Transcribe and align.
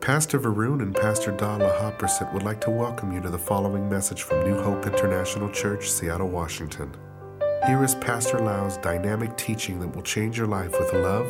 Pastor 0.00 0.40
Varun 0.40 0.80
and 0.80 0.96
Pastor 0.96 1.30
Dala 1.30 1.94
would 2.32 2.42
like 2.42 2.58
to 2.62 2.70
welcome 2.70 3.12
you 3.12 3.20
to 3.20 3.28
the 3.28 3.38
following 3.38 3.86
message 3.86 4.22
from 4.22 4.42
New 4.44 4.58
Hope 4.58 4.86
International 4.86 5.50
Church, 5.50 5.90
Seattle, 5.90 6.30
Washington. 6.30 6.90
Here 7.66 7.84
is 7.84 7.94
Pastor 7.96 8.38
Lau's 8.38 8.78
dynamic 8.78 9.36
teaching 9.36 9.78
that 9.80 9.94
will 9.94 10.02
change 10.02 10.38
your 10.38 10.46
life 10.46 10.70
with 10.80 10.94
love, 10.94 11.28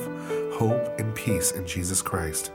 hope, 0.55 1.01
and 1.01 1.13
peace 1.17 1.51
in 1.51 1.67
Jesus 1.67 2.01
Christ. 2.01 2.53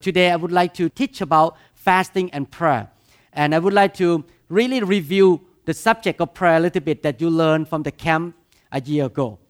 Today, 0.00 0.30
I 0.30 0.36
would 0.36 0.52
like 0.52 0.72
to 0.74 0.88
teach 0.88 1.20
about 1.20 1.58
fasting 1.74 2.30
and 2.30 2.50
prayer. 2.50 2.88
And 3.34 3.54
I 3.54 3.58
would 3.58 3.74
like 3.74 3.92
to 3.94 4.24
really 4.48 4.82
review 4.82 5.42
the 5.66 5.74
subject 5.74 6.22
of 6.22 6.32
prayer 6.32 6.56
a 6.56 6.60
little 6.60 6.80
bit 6.80 7.02
that 7.02 7.20
you 7.20 7.28
learned 7.28 7.68
from 7.68 7.82
the 7.82 7.92
camp 7.92 8.34
a 8.72 8.80
year 8.80 9.04
ago. 9.04 9.40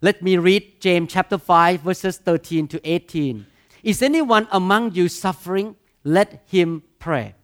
Let 0.00 0.22
me 0.22 0.36
read 0.36 0.80
James 0.80 1.12
chapter 1.12 1.38
5, 1.38 1.80
verses 1.80 2.18
13 2.18 2.68
to 2.68 2.80
18. 2.88 3.44
Is 3.82 4.00
anyone 4.00 4.46
among 4.52 4.94
you 4.94 5.08
suffering? 5.08 5.74
Let 6.04 6.44
him 6.46 6.84
pray. 7.00 7.34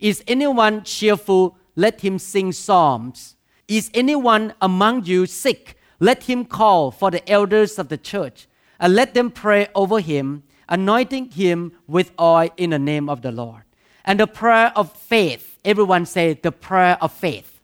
Is 0.00 0.24
anyone 0.26 0.82
cheerful? 0.82 1.56
Let 1.76 2.00
him 2.00 2.18
sing 2.18 2.50
psalms. 2.50 3.36
Is 3.68 3.88
anyone 3.94 4.54
among 4.60 5.04
you 5.04 5.26
sick? 5.26 5.76
Let 6.00 6.24
him 6.24 6.44
call 6.44 6.90
for 6.90 7.12
the 7.12 7.28
elders 7.30 7.78
of 7.78 7.88
the 7.88 7.98
church 7.98 8.48
and 8.80 8.96
let 8.96 9.14
them 9.14 9.30
pray 9.30 9.68
over 9.72 10.00
him, 10.00 10.42
anointing 10.68 11.30
him 11.30 11.70
with 11.86 12.10
oil 12.20 12.50
in 12.56 12.70
the 12.70 12.80
name 12.80 13.08
of 13.08 13.22
the 13.22 13.30
Lord. 13.30 13.62
And 14.04 14.18
the 14.18 14.26
prayer 14.26 14.72
of 14.74 14.92
faith, 14.92 15.60
everyone 15.64 16.06
say 16.06 16.34
the 16.34 16.50
prayer 16.50 16.98
of 17.00 17.12
faith. 17.12 17.60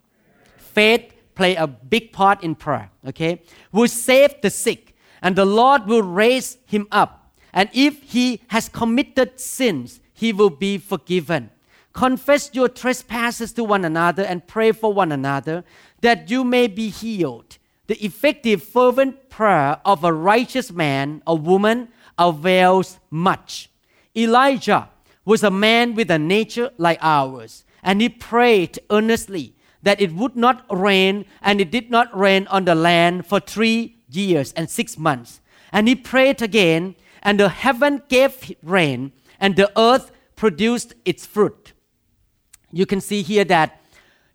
Faith 0.58 1.12
play 1.38 1.54
a 1.54 1.68
big 1.68 2.12
part 2.12 2.42
in 2.42 2.56
prayer, 2.56 2.90
okay? 3.06 3.40
Will 3.70 3.86
save 3.86 4.34
the 4.42 4.50
sick, 4.50 4.96
and 5.22 5.36
the 5.36 5.44
Lord 5.44 5.86
will 5.86 6.02
raise 6.02 6.58
him 6.66 6.88
up. 6.90 7.32
And 7.52 7.70
if 7.72 8.02
he 8.02 8.40
has 8.48 8.68
committed 8.68 9.38
sins, 9.38 10.00
he 10.12 10.32
will 10.32 10.50
be 10.50 10.78
forgiven. 10.78 11.50
Confess 11.92 12.50
your 12.52 12.68
trespasses 12.68 13.52
to 13.52 13.62
one 13.62 13.84
another 13.84 14.24
and 14.24 14.48
pray 14.48 14.72
for 14.72 14.92
one 14.92 15.12
another 15.12 15.64
that 16.00 16.28
you 16.28 16.42
may 16.42 16.66
be 16.66 16.88
healed. 16.88 17.56
The 17.86 18.04
effective, 18.04 18.62
fervent 18.62 19.30
prayer 19.30 19.80
of 19.84 20.02
a 20.02 20.12
righteous 20.12 20.72
man 20.72 21.22
or 21.24 21.38
woman 21.38 21.88
avails 22.18 22.98
much. 23.10 23.70
Elijah 24.16 24.90
was 25.24 25.44
a 25.44 25.52
man 25.52 25.94
with 25.94 26.10
a 26.10 26.18
nature 26.18 26.72
like 26.78 26.98
ours, 27.00 27.64
and 27.82 28.00
he 28.00 28.08
prayed 28.08 28.80
earnestly 28.90 29.54
that 29.88 30.02
it 30.02 30.12
would 30.12 30.36
not 30.36 30.66
rain, 30.68 31.24
and 31.40 31.62
it 31.62 31.70
did 31.70 31.90
not 31.90 32.14
rain 32.14 32.46
on 32.48 32.66
the 32.66 32.74
land 32.74 33.24
for 33.24 33.40
three 33.40 33.96
years 34.10 34.52
and 34.52 34.68
six 34.68 34.98
months. 34.98 35.40
And 35.72 35.88
he 35.88 35.94
prayed 35.94 36.42
again, 36.42 36.94
and 37.22 37.40
the 37.40 37.48
heaven 37.48 38.02
gave 38.10 38.54
rain, 38.62 39.12
and 39.40 39.56
the 39.56 39.72
earth 39.80 40.12
produced 40.36 40.92
its 41.06 41.24
fruit. 41.24 41.72
You 42.70 42.84
can 42.84 43.00
see 43.00 43.22
here 43.22 43.44
that 43.44 43.80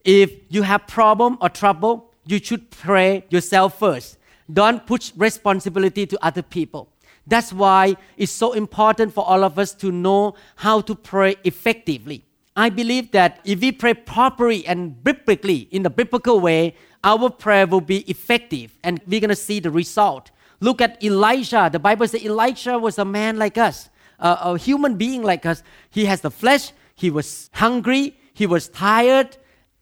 if 0.03 0.31
you 0.49 0.63
have 0.63 0.87
problem 0.87 1.37
or 1.39 1.49
trouble, 1.49 2.11
you 2.25 2.39
should 2.39 2.71
pray 2.71 3.23
yourself 3.29 3.77
first. 3.77 4.17
Don't 4.51 4.87
push 4.87 5.11
responsibility 5.15 6.07
to 6.07 6.25
other 6.25 6.41
people. 6.41 6.89
That's 7.27 7.53
why 7.53 7.95
it's 8.17 8.31
so 8.31 8.53
important 8.53 9.13
for 9.13 9.23
all 9.23 9.43
of 9.43 9.59
us 9.59 9.75
to 9.75 9.91
know 9.91 10.33
how 10.55 10.81
to 10.81 10.95
pray 10.95 11.35
effectively. 11.43 12.25
I 12.55 12.69
believe 12.69 13.11
that 13.11 13.39
if 13.43 13.61
we 13.61 13.71
pray 13.71 13.93
properly 13.93 14.65
and 14.67 15.03
biblically 15.03 15.67
in 15.71 15.83
the 15.83 15.89
biblical 15.89 16.39
way, 16.39 16.75
our 17.03 17.29
prayer 17.29 17.65
will 17.65 17.81
be 17.81 18.01
effective 18.09 18.77
and 18.83 19.01
we're 19.07 19.19
going 19.19 19.29
to 19.29 19.35
see 19.35 19.59
the 19.59 19.71
result. 19.71 20.31
Look 20.59 20.79
at 20.79 21.03
Elijah. 21.03 21.69
The 21.71 21.79
Bible 21.79 22.07
says 22.07 22.23
Elijah 22.23 22.77
was 22.77 22.97
a 22.97 23.05
man 23.05 23.37
like 23.37 23.57
us, 23.57 23.89
a, 24.19 24.37
a 24.41 24.57
human 24.57 24.95
being 24.95 25.23
like 25.23 25.45
us. 25.45 25.63
He 25.89 26.05
has 26.05 26.21
the 26.21 26.31
flesh, 26.31 26.71
he 26.95 27.09
was 27.09 27.49
hungry, 27.53 28.17
he 28.33 28.45
was 28.45 28.69
tired, 28.69 29.37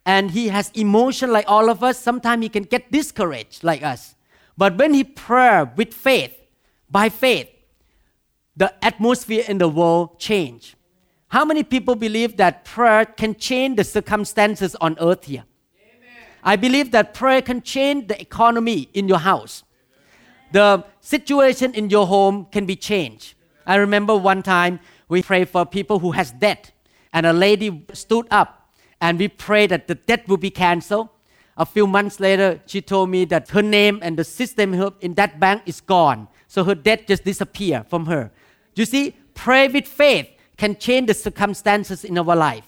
and 0.05 0.31
he 0.31 0.47
has 0.47 0.71
emotion 0.73 1.31
like 1.31 1.45
all 1.47 1.69
of 1.69 1.83
us. 1.83 1.99
Sometimes 1.99 2.43
he 2.43 2.49
can 2.49 2.63
get 2.63 2.91
discouraged 2.91 3.63
like 3.63 3.83
us. 3.83 4.15
But 4.57 4.77
when 4.77 4.93
he 4.93 5.03
pray 5.03 5.65
with 5.75 5.93
faith, 5.93 6.37
by 6.89 7.09
faith, 7.09 7.49
the 8.55 8.73
atmosphere 8.83 9.43
in 9.47 9.57
the 9.57 9.69
world 9.69 10.19
change. 10.19 10.75
How 11.31 11.45
many 11.45 11.63
people 11.63 11.95
believe 11.95 12.35
that 12.37 12.65
prayer 12.65 13.05
can 13.05 13.35
change 13.35 13.77
the 13.77 13.85
circumstances 13.85 14.75
on 14.81 14.97
earth 14.99 15.23
here? 15.23 15.45
Amen. 15.81 16.27
I 16.43 16.57
believe 16.57 16.91
that 16.91 17.13
prayer 17.13 17.41
can 17.41 17.61
change 17.61 18.09
the 18.09 18.19
economy 18.19 18.89
in 18.93 19.07
your 19.07 19.19
house. 19.19 19.63
The 20.51 20.83
situation 20.99 21.73
in 21.73 21.89
your 21.89 22.05
home 22.05 22.47
can 22.51 22.65
be 22.65 22.75
changed. 22.75 23.35
I 23.65 23.75
remember 23.75 24.17
one 24.17 24.43
time 24.43 24.81
we 25.07 25.23
prayed 25.23 25.47
for 25.47 25.65
people 25.65 25.99
who 25.99 26.11
has 26.11 26.33
debt 26.33 26.73
and 27.13 27.25
a 27.25 27.31
lady 27.31 27.85
stood 27.93 28.27
up 28.29 28.75
and 28.99 29.17
we 29.17 29.29
prayed 29.29 29.69
that 29.69 29.87
the 29.87 29.95
debt 29.95 30.27
will 30.27 30.35
be 30.35 30.49
canceled. 30.49 31.07
A 31.55 31.65
few 31.65 31.87
months 31.87 32.19
later, 32.19 32.59
she 32.65 32.81
told 32.81 33.09
me 33.09 33.23
that 33.25 33.47
her 33.51 33.61
name 33.61 33.99
and 34.01 34.19
the 34.19 34.25
system 34.25 34.73
in 34.99 35.13
that 35.13 35.39
bank 35.39 35.61
is 35.65 35.79
gone. 35.79 36.27
So 36.49 36.65
her 36.65 36.75
debt 36.75 37.07
just 37.07 37.23
disappeared 37.23 37.87
from 37.87 38.07
her. 38.07 38.31
You 38.75 38.83
see, 38.83 39.15
pray 39.33 39.69
with 39.69 39.87
faith 39.87 40.27
can 40.61 40.75
change 40.77 41.07
the 41.07 41.13
circumstances 41.15 42.03
in 42.03 42.15
our 42.19 42.35
life. 42.35 42.67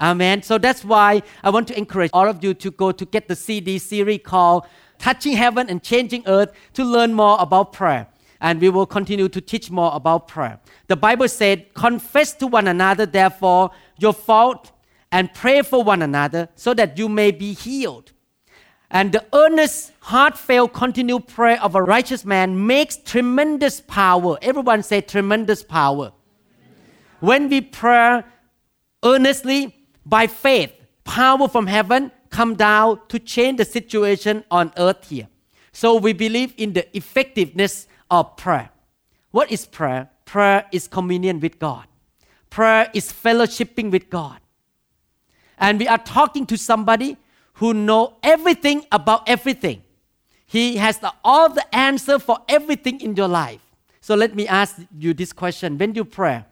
Amen. 0.00 0.40
So 0.42 0.56
that's 0.56 0.82
why 0.82 1.22
I 1.42 1.50
want 1.50 1.68
to 1.68 1.76
encourage 1.76 2.10
all 2.14 2.26
of 2.26 2.42
you 2.42 2.54
to 2.54 2.70
go 2.70 2.90
to 2.90 3.04
get 3.04 3.28
the 3.28 3.36
CD 3.36 3.76
series 3.78 4.20
called 4.24 4.64
Touching 4.98 5.36
Heaven 5.36 5.68
and 5.68 5.82
Changing 5.82 6.22
Earth 6.26 6.50
to 6.72 6.82
learn 6.82 7.12
more 7.12 7.36
about 7.38 7.74
prayer. 7.74 8.06
And 8.40 8.62
we 8.62 8.70
will 8.70 8.86
continue 8.86 9.28
to 9.28 9.42
teach 9.42 9.70
more 9.70 9.90
about 9.94 10.26
prayer. 10.26 10.58
The 10.86 10.96
Bible 10.96 11.28
said, 11.28 11.74
Confess 11.74 12.32
to 12.36 12.46
one 12.46 12.66
another, 12.66 13.04
therefore, 13.04 13.72
your 13.98 14.14
fault 14.14 14.72
and 15.12 15.30
pray 15.34 15.60
for 15.60 15.84
one 15.84 16.00
another 16.00 16.48
so 16.54 16.72
that 16.72 16.96
you 16.96 17.10
may 17.10 17.30
be 17.30 17.52
healed. 17.52 18.12
And 18.90 19.12
the 19.12 19.22
earnest, 19.34 19.92
heartfelt, 20.00 20.72
continued 20.72 21.26
prayer 21.26 21.62
of 21.62 21.74
a 21.74 21.82
righteous 21.82 22.24
man 22.24 22.66
makes 22.66 22.96
tremendous 22.96 23.82
power. 23.82 24.38
Everyone 24.40 24.82
say 24.82 25.02
tremendous 25.02 25.62
power 25.62 26.12
when 27.26 27.48
we 27.48 27.60
pray 27.60 28.22
earnestly 29.04 29.74
by 30.04 30.26
faith, 30.26 30.72
power 31.04 31.48
from 31.48 31.66
heaven 31.66 32.10
come 32.30 32.54
down 32.54 33.00
to 33.08 33.18
change 33.18 33.58
the 33.58 33.64
situation 33.64 34.44
on 34.50 34.72
earth 34.76 35.08
here. 35.08 35.28
So 35.72 35.96
we 35.96 36.12
believe 36.12 36.54
in 36.56 36.72
the 36.72 36.96
effectiveness 36.96 37.86
of 38.10 38.36
prayer. 38.36 38.70
What 39.30 39.50
is 39.50 39.66
prayer? 39.66 40.08
Prayer 40.24 40.66
is 40.72 40.88
communion 40.88 41.40
with 41.40 41.58
God. 41.58 41.86
Prayer 42.50 42.90
is 42.94 43.12
fellowshipping 43.12 43.90
with 43.90 44.10
God. 44.10 44.38
And 45.58 45.78
we 45.78 45.88
are 45.88 45.98
talking 45.98 46.46
to 46.46 46.56
somebody 46.56 47.16
who 47.54 47.74
know 47.74 48.16
everything 48.22 48.84
about 48.90 49.28
everything. 49.28 49.82
He 50.46 50.76
has 50.76 50.98
the, 50.98 51.12
all 51.24 51.48
the 51.48 51.74
answer 51.74 52.18
for 52.18 52.38
everything 52.48 53.00
in 53.00 53.16
your 53.16 53.28
life. 53.28 53.60
So 54.00 54.14
let 54.14 54.34
me 54.34 54.46
ask 54.46 54.76
you 54.98 55.14
this 55.14 55.32
question. 55.32 55.78
When 55.78 55.94
you 55.94 56.04
pray, 56.04 56.44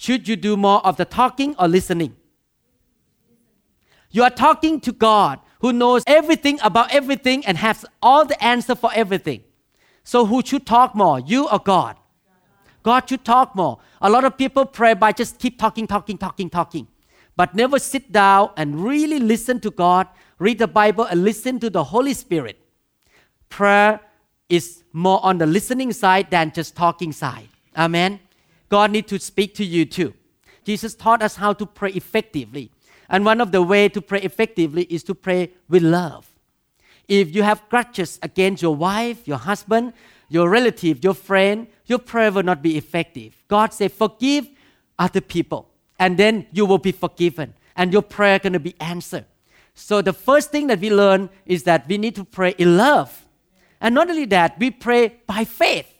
should 0.00 0.26
you 0.26 0.34
do 0.34 0.56
more 0.56 0.80
of 0.86 0.96
the 0.96 1.04
talking 1.04 1.54
or 1.58 1.68
listening? 1.68 2.16
You 4.10 4.22
are 4.22 4.30
talking 4.30 4.80
to 4.80 4.92
God 4.92 5.40
who 5.58 5.74
knows 5.74 6.04
everything 6.06 6.58
about 6.62 6.90
everything 6.90 7.44
and 7.44 7.58
has 7.58 7.84
all 8.02 8.24
the 8.24 8.42
answer 8.42 8.74
for 8.74 8.90
everything. 8.94 9.44
So 10.02 10.24
who 10.24 10.40
should 10.42 10.64
talk 10.64 10.94
more, 10.94 11.20
you 11.20 11.50
or 11.50 11.58
God? 11.58 11.98
God 12.82 13.10
should 13.10 13.26
talk 13.26 13.54
more. 13.54 13.78
A 14.00 14.08
lot 14.08 14.24
of 14.24 14.38
people 14.38 14.64
pray 14.64 14.94
by 14.94 15.12
just 15.12 15.38
keep 15.38 15.58
talking, 15.58 15.86
talking, 15.86 16.16
talking, 16.16 16.48
talking, 16.48 16.88
but 17.36 17.54
never 17.54 17.78
sit 17.78 18.10
down 18.10 18.52
and 18.56 18.82
really 18.82 19.18
listen 19.18 19.60
to 19.60 19.70
God, 19.70 20.08
read 20.38 20.58
the 20.58 20.66
Bible, 20.66 21.04
and 21.04 21.24
listen 21.24 21.60
to 21.60 21.68
the 21.68 21.84
Holy 21.84 22.14
Spirit. 22.14 22.58
Prayer 23.50 24.00
is 24.48 24.82
more 24.94 25.20
on 25.22 25.36
the 25.36 25.46
listening 25.46 25.92
side 25.92 26.30
than 26.30 26.52
just 26.52 26.74
talking 26.74 27.12
side. 27.12 27.48
Amen. 27.76 28.18
God 28.70 28.92
needs 28.92 29.08
to 29.10 29.18
speak 29.18 29.54
to 29.56 29.64
you 29.64 29.84
too. 29.84 30.14
Jesus 30.64 30.94
taught 30.94 31.22
us 31.22 31.36
how 31.36 31.52
to 31.52 31.66
pray 31.66 31.90
effectively. 31.90 32.70
And 33.08 33.24
one 33.24 33.40
of 33.40 33.50
the 33.50 33.60
way 33.60 33.88
to 33.88 34.00
pray 34.00 34.22
effectively 34.22 34.84
is 34.84 35.02
to 35.04 35.14
pray 35.14 35.50
with 35.68 35.82
love. 35.82 36.32
If 37.08 37.34
you 37.34 37.42
have 37.42 37.68
grudges 37.68 38.20
against 38.22 38.62
your 38.62 38.76
wife, 38.76 39.26
your 39.26 39.38
husband, 39.38 39.92
your 40.28 40.48
relative, 40.48 41.02
your 41.02 41.14
friend, 41.14 41.66
your 41.86 41.98
prayer 41.98 42.30
will 42.30 42.44
not 42.44 42.62
be 42.62 42.78
effective. 42.78 43.42
God 43.48 43.74
said, 43.74 43.92
forgive 43.92 44.48
other 44.96 45.20
people, 45.20 45.68
and 45.98 46.16
then 46.16 46.46
you 46.52 46.64
will 46.64 46.78
be 46.78 46.92
forgiven, 46.92 47.54
and 47.74 47.92
your 47.92 48.02
prayer 48.02 48.38
going 48.38 48.52
to 48.52 48.60
be 48.60 48.76
answered. 48.80 49.24
So 49.74 50.02
the 50.02 50.12
first 50.12 50.52
thing 50.52 50.68
that 50.68 50.78
we 50.78 50.90
learn 50.90 51.30
is 51.46 51.64
that 51.64 51.88
we 51.88 51.98
need 51.98 52.14
to 52.14 52.24
pray 52.24 52.54
in 52.58 52.76
love. 52.76 53.26
And 53.80 53.94
not 53.94 54.08
only 54.08 54.26
that, 54.26 54.56
we 54.60 54.70
pray 54.70 55.16
by 55.26 55.44
faith. 55.44 55.92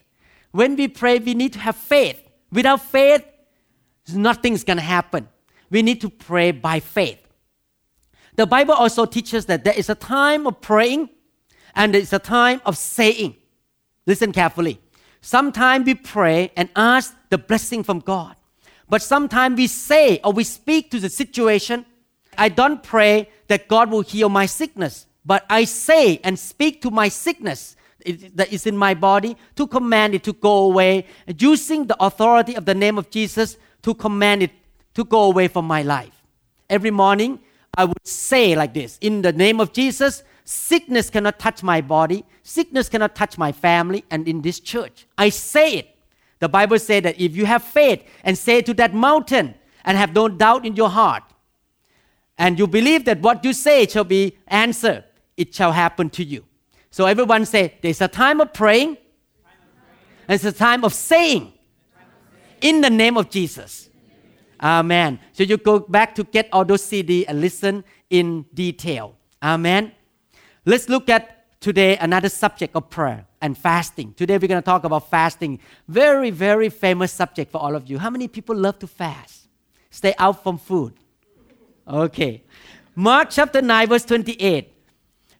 When 0.51 0.77
we 0.77 0.87
pray, 0.87 1.19
we 1.19 1.33
need 1.33 1.51
to 1.53 1.59
have 1.59 1.75
faith. 1.75 2.21
Without 2.51 2.81
faith, 2.81 3.25
nothing's 4.13 4.63
going 4.63 4.77
to 4.77 4.83
happen. 4.83 5.27
We 5.69 5.81
need 5.81 6.01
to 6.01 6.09
pray 6.09 6.51
by 6.51 6.79
faith. 6.79 7.19
The 8.35 8.45
Bible 8.45 8.73
also 8.73 9.05
teaches 9.05 9.45
that 9.45 9.63
there 9.63 9.73
is 9.73 9.89
a 9.89 9.95
time 9.95 10.47
of 10.47 10.61
praying 10.61 11.09
and 11.75 11.93
there 11.93 12.01
is 12.01 12.13
a 12.13 12.19
time 12.19 12.61
of 12.65 12.77
saying. 12.77 13.35
Listen 14.05 14.31
carefully. 14.31 14.79
Sometimes 15.21 15.85
we 15.85 15.95
pray 15.95 16.51
and 16.57 16.69
ask 16.75 17.15
the 17.29 17.37
blessing 17.37 17.83
from 17.83 17.99
God. 17.99 18.35
But 18.89 19.01
sometimes 19.01 19.57
we 19.57 19.67
say 19.67 20.19
or 20.23 20.33
we 20.33 20.43
speak 20.43 20.91
to 20.91 20.99
the 20.99 21.09
situation. 21.09 21.85
I 22.37 22.49
don't 22.49 22.81
pray 22.81 23.29
that 23.47 23.67
God 23.67 23.91
will 23.91 24.01
heal 24.01 24.29
my 24.29 24.45
sickness, 24.45 25.05
but 25.25 25.45
I 25.49 25.65
say 25.65 26.19
and 26.23 26.37
speak 26.37 26.81
to 26.81 26.91
my 26.91 27.07
sickness 27.07 27.75
that 28.35 28.51
is 28.51 28.65
in 28.65 28.77
my 28.77 28.93
body 28.93 29.37
to 29.55 29.67
command 29.67 30.15
it 30.15 30.23
to 30.23 30.33
go 30.33 30.65
away, 30.65 31.05
using 31.37 31.87
the 31.87 31.97
authority 32.03 32.55
of 32.55 32.65
the 32.65 32.75
name 32.75 32.97
of 32.97 33.09
Jesus 33.09 33.57
to 33.83 33.93
command 33.93 34.43
it 34.43 34.51
to 34.93 35.03
go 35.03 35.23
away 35.23 35.47
from 35.47 35.65
my 35.65 35.81
life. 35.81 36.21
Every 36.69 36.91
morning, 36.91 37.39
I 37.75 37.85
would 37.85 38.05
say 38.05 38.55
like 38.55 38.73
this 38.73 38.97
In 39.01 39.21
the 39.21 39.33
name 39.33 39.59
of 39.59 39.73
Jesus, 39.73 40.23
sickness 40.43 41.09
cannot 41.09 41.39
touch 41.39 41.63
my 41.63 41.81
body, 41.81 42.25
sickness 42.43 42.89
cannot 42.89 43.15
touch 43.15 43.37
my 43.37 43.51
family, 43.51 44.03
and 44.11 44.27
in 44.27 44.41
this 44.41 44.59
church. 44.59 45.07
I 45.17 45.29
say 45.29 45.75
it. 45.75 45.87
The 46.39 46.49
Bible 46.49 46.79
says 46.79 47.03
that 47.03 47.21
if 47.21 47.35
you 47.35 47.45
have 47.45 47.63
faith 47.63 48.03
and 48.23 48.37
say 48.37 48.61
to 48.63 48.73
that 48.75 48.93
mountain 48.93 49.53
and 49.85 49.97
have 49.97 50.13
no 50.13 50.27
doubt 50.27 50.65
in 50.65 50.75
your 50.75 50.89
heart, 50.89 51.23
and 52.37 52.57
you 52.57 52.65
believe 52.65 53.05
that 53.05 53.21
what 53.21 53.45
you 53.45 53.53
say 53.53 53.85
shall 53.85 54.03
be 54.03 54.37
answered, 54.47 55.03
it 55.37 55.53
shall 55.53 55.71
happen 55.71 56.09
to 56.09 56.23
you. 56.23 56.43
So 56.91 57.05
everyone 57.05 57.45
say, 57.45 57.77
there's 57.81 58.01
a 58.01 58.07
time 58.07 58.41
of 58.41 58.53
praying, 58.53 58.97
and 60.27 60.35
it's 60.35 60.43
a 60.43 60.51
time 60.51 60.83
of 60.83 60.93
saying, 60.93 61.53
in 62.59 62.81
the 62.81 62.89
name 62.89 63.17
of 63.17 63.29
Jesus. 63.29 63.89
Amen. 64.61 65.19
So 65.31 65.43
you 65.43 65.57
go 65.57 65.79
back 65.79 66.13
to 66.15 66.23
get 66.25 66.49
all 66.51 66.65
those 66.65 66.83
CD 66.83 67.25
and 67.25 67.41
listen 67.41 67.83
in 68.09 68.45
detail. 68.53 69.15
Amen. 69.41 69.93
Let's 70.65 70.89
look 70.89 71.09
at 71.09 71.59
today 71.61 71.97
another 71.97 72.29
subject 72.29 72.75
of 72.75 72.89
prayer 72.89 73.25
and 73.41 73.57
fasting. 73.57 74.13
Today 74.13 74.37
we're 74.37 74.47
going 74.47 74.61
to 74.61 74.65
talk 74.65 74.83
about 74.83 75.09
fasting. 75.09 75.59
Very, 75.87 76.29
very 76.29 76.69
famous 76.69 77.11
subject 77.11 77.51
for 77.51 77.59
all 77.59 77.75
of 77.75 77.89
you. 77.89 77.97
How 77.97 78.11
many 78.11 78.27
people 78.27 78.55
love 78.55 78.77
to 78.79 78.87
fast? 78.87 79.47
Stay 79.89 80.13
out 80.19 80.43
from 80.43 80.57
food. 80.57 80.93
Okay. 81.87 82.43
Mark 82.95 83.29
chapter 83.31 83.61
9, 83.61 83.87
verse 83.87 84.05
28. 84.05 84.71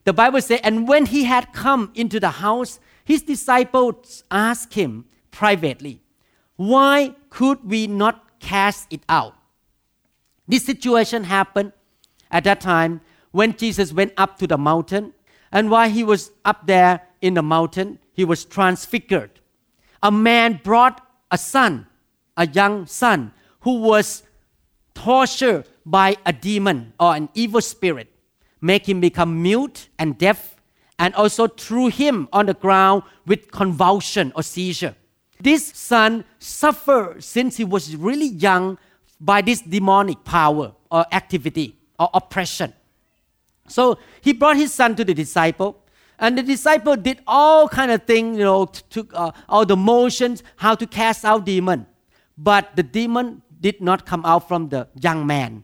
The 0.03 0.13
Bible 0.13 0.41
says, 0.41 0.59
And 0.63 0.87
when 0.87 1.05
he 1.05 1.25
had 1.25 1.53
come 1.53 1.91
into 1.95 2.19
the 2.19 2.29
house, 2.29 2.79
his 3.03 3.21
disciples 3.21 4.23
asked 4.31 4.73
him 4.73 5.05
privately, 5.31 6.01
Why 6.55 7.15
could 7.29 7.63
we 7.63 7.87
not 7.87 8.39
cast 8.39 8.91
it 8.91 9.01
out? 9.07 9.35
This 10.47 10.65
situation 10.65 11.23
happened 11.23 11.73
at 12.29 12.43
that 12.45 12.61
time 12.61 13.01
when 13.31 13.55
Jesus 13.55 13.93
went 13.93 14.13
up 14.17 14.37
to 14.39 14.47
the 14.47 14.57
mountain. 14.57 15.13
And 15.51 15.69
while 15.69 15.89
he 15.89 16.03
was 16.03 16.31
up 16.45 16.67
there 16.67 17.01
in 17.21 17.35
the 17.35 17.41
mountain, 17.41 17.99
he 18.13 18.25
was 18.25 18.45
transfigured. 18.45 19.39
A 20.03 20.11
man 20.11 20.59
brought 20.63 21.05
a 21.29 21.37
son, 21.37 21.87
a 22.35 22.47
young 22.47 22.85
son, 22.85 23.33
who 23.61 23.81
was 23.81 24.23
tortured 24.93 25.65
by 25.85 26.17
a 26.25 26.33
demon 26.33 26.93
or 26.99 27.15
an 27.15 27.29
evil 27.33 27.61
spirit 27.61 28.10
make 28.61 28.87
him 28.87 29.01
become 29.01 29.41
mute 29.41 29.89
and 29.99 30.17
deaf, 30.17 30.55
and 30.99 31.13
also 31.15 31.47
threw 31.47 31.87
him 31.87 32.29
on 32.31 32.45
the 32.45 32.53
ground 32.53 33.03
with 33.25 33.51
convulsion 33.51 34.31
or 34.35 34.43
seizure. 34.43 34.95
This 35.39 35.71
son 35.75 36.23
suffered 36.37 37.23
since 37.23 37.57
he 37.57 37.63
was 37.63 37.95
really 37.95 38.27
young 38.27 38.77
by 39.19 39.41
this 39.41 39.61
demonic 39.61 40.23
power 40.23 40.73
or 40.91 41.05
activity 41.11 41.75
or 41.99 42.09
oppression. 42.13 42.73
So 43.67 43.97
he 44.21 44.33
brought 44.33 44.57
his 44.57 44.73
son 44.73 44.95
to 44.95 45.03
the 45.03 45.13
disciple, 45.13 45.83
and 46.19 46.37
the 46.37 46.43
disciple 46.43 46.95
did 46.95 47.21
all 47.25 47.67
kind 47.67 47.89
of 47.89 48.03
things, 48.03 48.37
you 48.37 48.43
know, 48.43 48.65
took 48.65 49.11
uh, 49.15 49.31
all 49.49 49.65
the 49.65 49.75
motions, 49.75 50.43
how 50.57 50.75
to 50.75 50.85
cast 50.85 51.25
out 51.25 51.45
demon. 51.45 51.87
But 52.37 52.75
the 52.75 52.83
demon 52.83 53.41
did 53.59 53.81
not 53.81 54.05
come 54.05 54.23
out 54.25 54.47
from 54.47 54.69
the 54.69 54.87
young 54.99 55.25
man. 55.25 55.63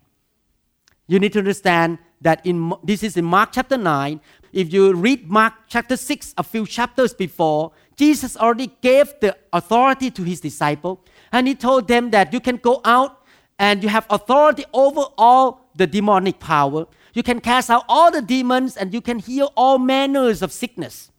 You 1.07 1.19
need 1.19 1.33
to 1.33 1.39
understand 1.39 1.99
that 2.21 2.45
in 2.45 2.73
this 2.83 3.03
is 3.03 3.17
in 3.17 3.25
Mark 3.25 3.51
chapter 3.51 3.77
9. 3.77 4.19
If 4.53 4.73
you 4.73 4.93
read 4.93 5.29
Mark 5.29 5.53
chapter 5.67 5.97
6, 5.97 6.33
a 6.37 6.43
few 6.43 6.65
chapters 6.65 7.13
before, 7.13 7.71
Jesus 7.95 8.37
already 8.37 8.71
gave 8.81 9.13
the 9.21 9.35
authority 9.53 10.09
to 10.11 10.23
his 10.23 10.39
disciple, 10.39 11.03
and 11.31 11.47
he 11.47 11.55
told 11.55 11.87
them 11.87 12.11
that 12.11 12.33
you 12.33 12.39
can 12.39 12.57
go 12.57 12.81
out 12.85 13.23
and 13.59 13.81
you 13.81 13.89
have 13.89 14.05
authority 14.09 14.65
over 14.73 15.05
all 15.17 15.69
the 15.75 15.87
demonic 15.87 16.39
power. 16.39 16.85
You 17.13 17.23
can 17.23 17.39
cast 17.39 17.69
out 17.69 17.83
all 17.89 18.11
the 18.11 18.21
demons 18.21 18.77
and 18.77 18.93
you 18.93 19.01
can 19.01 19.19
heal 19.19 19.51
all 19.55 19.79
manners 19.79 20.41
of 20.41 20.51
sickness. 20.51 21.11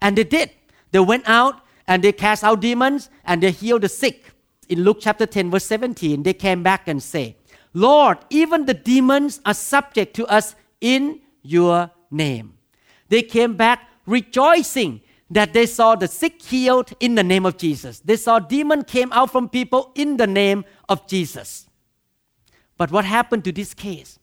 And 0.00 0.16
they 0.16 0.24
did. 0.24 0.50
They 0.90 1.00
went 1.00 1.26
out 1.26 1.62
and 1.86 2.04
they 2.04 2.12
cast 2.12 2.44
out 2.44 2.60
demons 2.60 3.08
and 3.24 3.42
they 3.42 3.50
healed 3.50 3.82
the 3.82 3.88
sick. 3.88 4.32
In 4.68 4.82
Luke 4.82 4.98
chapter 5.00 5.26
10, 5.26 5.50
verse 5.50 5.64
17, 5.64 6.22
they 6.22 6.34
came 6.34 6.62
back 6.62 6.88
and 6.88 7.02
say, 7.02 7.36
Lord, 7.76 8.16
even 8.30 8.64
the 8.64 8.72
demons 8.72 9.38
are 9.44 9.52
subject 9.52 10.16
to 10.16 10.26
us 10.28 10.54
in 10.80 11.20
your 11.42 11.90
name. 12.10 12.54
They 13.10 13.20
came 13.20 13.54
back 13.54 13.86
rejoicing 14.06 15.02
that 15.30 15.52
they 15.52 15.66
saw 15.66 15.94
the 15.94 16.08
sick 16.08 16.40
healed 16.40 16.94
in 17.00 17.16
the 17.16 17.22
name 17.22 17.44
of 17.44 17.58
Jesus. 17.58 18.00
They 18.00 18.16
saw 18.16 18.38
demon 18.38 18.84
came 18.84 19.12
out 19.12 19.30
from 19.30 19.50
people 19.50 19.92
in 19.94 20.16
the 20.16 20.26
name 20.26 20.64
of 20.88 21.06
Jesus. 21.06 21.66
But 22.78 22.90
what 22.90 23.04
happened 23.04 23.44
to 23.44 23.52
this 23.52 23.74
case? 23.74 24.18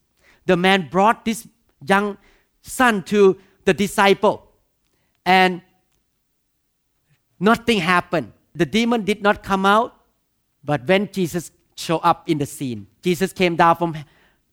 The 0.48 0.58
man 0.58 0.88
brought 0.90 1.24
this 1.24 1.48
young 1.86 2.18
son 2.64 3.04
to 3.04 3.38
the 3.66 3.74
disciple 3.76 4.50
and 5.28 5.62
nothing 7.40 7.82
happened. 7.82 8.34
The 8.56 8.66
demon 8.66 9.04
did 9.04 9.22
not 9.22 9.44
come 9.44 9.64
out, 9.64 9.96
but 10.64 10.88
when 10.88 11.12
Jesus 11.12 11.52
show 11.76 11.98
up 11.98 12.30
in 12.30 12.38
the 12.38 12.46
scene. 12.46 12.88
Jesus 13.02 13.34
came 13.34 13.56
down 13.56 13.76
from 13.76 13.98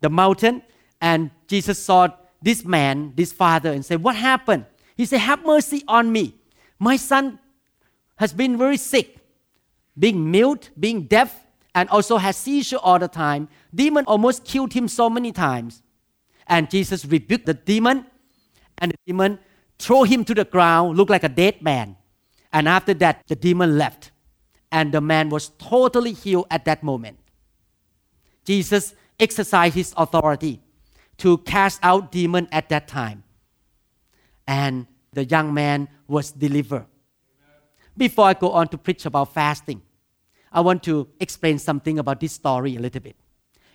the 0.00 0.10
mountain 0.10 0.62
and 1.00 1.30
Jesus 1.46 1.82
saw 1.82 2.08
this 2.42 2.64
man, 2.64 3.12
this 3.16 3.32
father, 3.32 3.72
and 3.72 3.84
said, 3.84 4.02
What 4.02 4.16
happened? 4.16 4.66
He 4.96 5.06
said, 5.06 5.18
Have 5.18 5.44
mercy 5.44 5.82
on 5.88 6.10
me. 6.12 6.34
My 6.78 6.96
son 6.96 7.38
has 8.16 8.32
been 8.32 8.56
very 8.56 8.76
sick, 8.76 9.18
being 9.98 10.30
mute, 10.30 10.70
being 10.78 11.02
deaf, 11.02 11.44
and 11.74 11.88
also 11.90 12.16
has 12.16 12.36
seizure 12.36 12.78
all 12.78 12.98
the 12.98 13.08
time. 13.08 13.48
Demon 13.74 14.04
almost 14.06 14.44
killed 14.44 14.72
him 14.72 14.88
so 14.88 15.08
many 15.08 15.32
times. 15.32 15.82
And 16.46 16.70
Jesus 16.70 17.04
rebuked 17.04 17.46
the 17.46 17.54
demon, 17.54 18.06
and 18.78 18.92
the 18.92 18.98
demon 19.06 19.38
threw 19.78 20.02
him 20.04 20.24
to 20.24 20.34
the 20.34 20.44
ground, 20.44 20.96
looked 20.96 21.10
like 21.10 21.24
a 21.24 21.28
dead 21.28 21.62
man. 21.62 21.96
And 22.52 22.68
after 22.68 22.92
that, 22.94 23.22
the 23.28 23.36
demon 23.36 23.78
left 23.78 24.10
and 24.72 24.92
the 24.92 25.00
man 25.00 25.28
was 25.28 25.50
totally 25.58 26.12
healed 26.12 26.46
at 26.50 26.64
that 26.64 26.82
moment. 26.82 27.18
Jesus 28.44 28.94
exercised 29.18 29.74
his 29.74 29.94
authority 29.96 30.60
to 31.18 31.38
cast 31.38 31.80
out 31.82 32.10
demon 32.10 32.48
at 32.50 32.68
that 32.70 32.88
time. 32.88 33.22
And 34.46 34.86
the 35.12 35.24
young 35.24 35.52
man 35.52 35.88
was 36.08 36.32
delivered. 36.32 36.86
Before 37.96 38.26
I 38.26 38.34
go 38.34 38.52
on 38.52 38.68
to 38.68 38.78
preach 38.78 39.04
about 39.06 39.34
fasting, 39.34 39.82
I 40.52 40.60
want 40.60 40.82
to 40.84 41.08
explain 41.20 41.58
something 41.58 41.98
about 41.98 42.20
this 42.20 42.32
story 42.32 42.76
a 42.76 42.80
little 42.80 43.00
bit. 43.00 43.16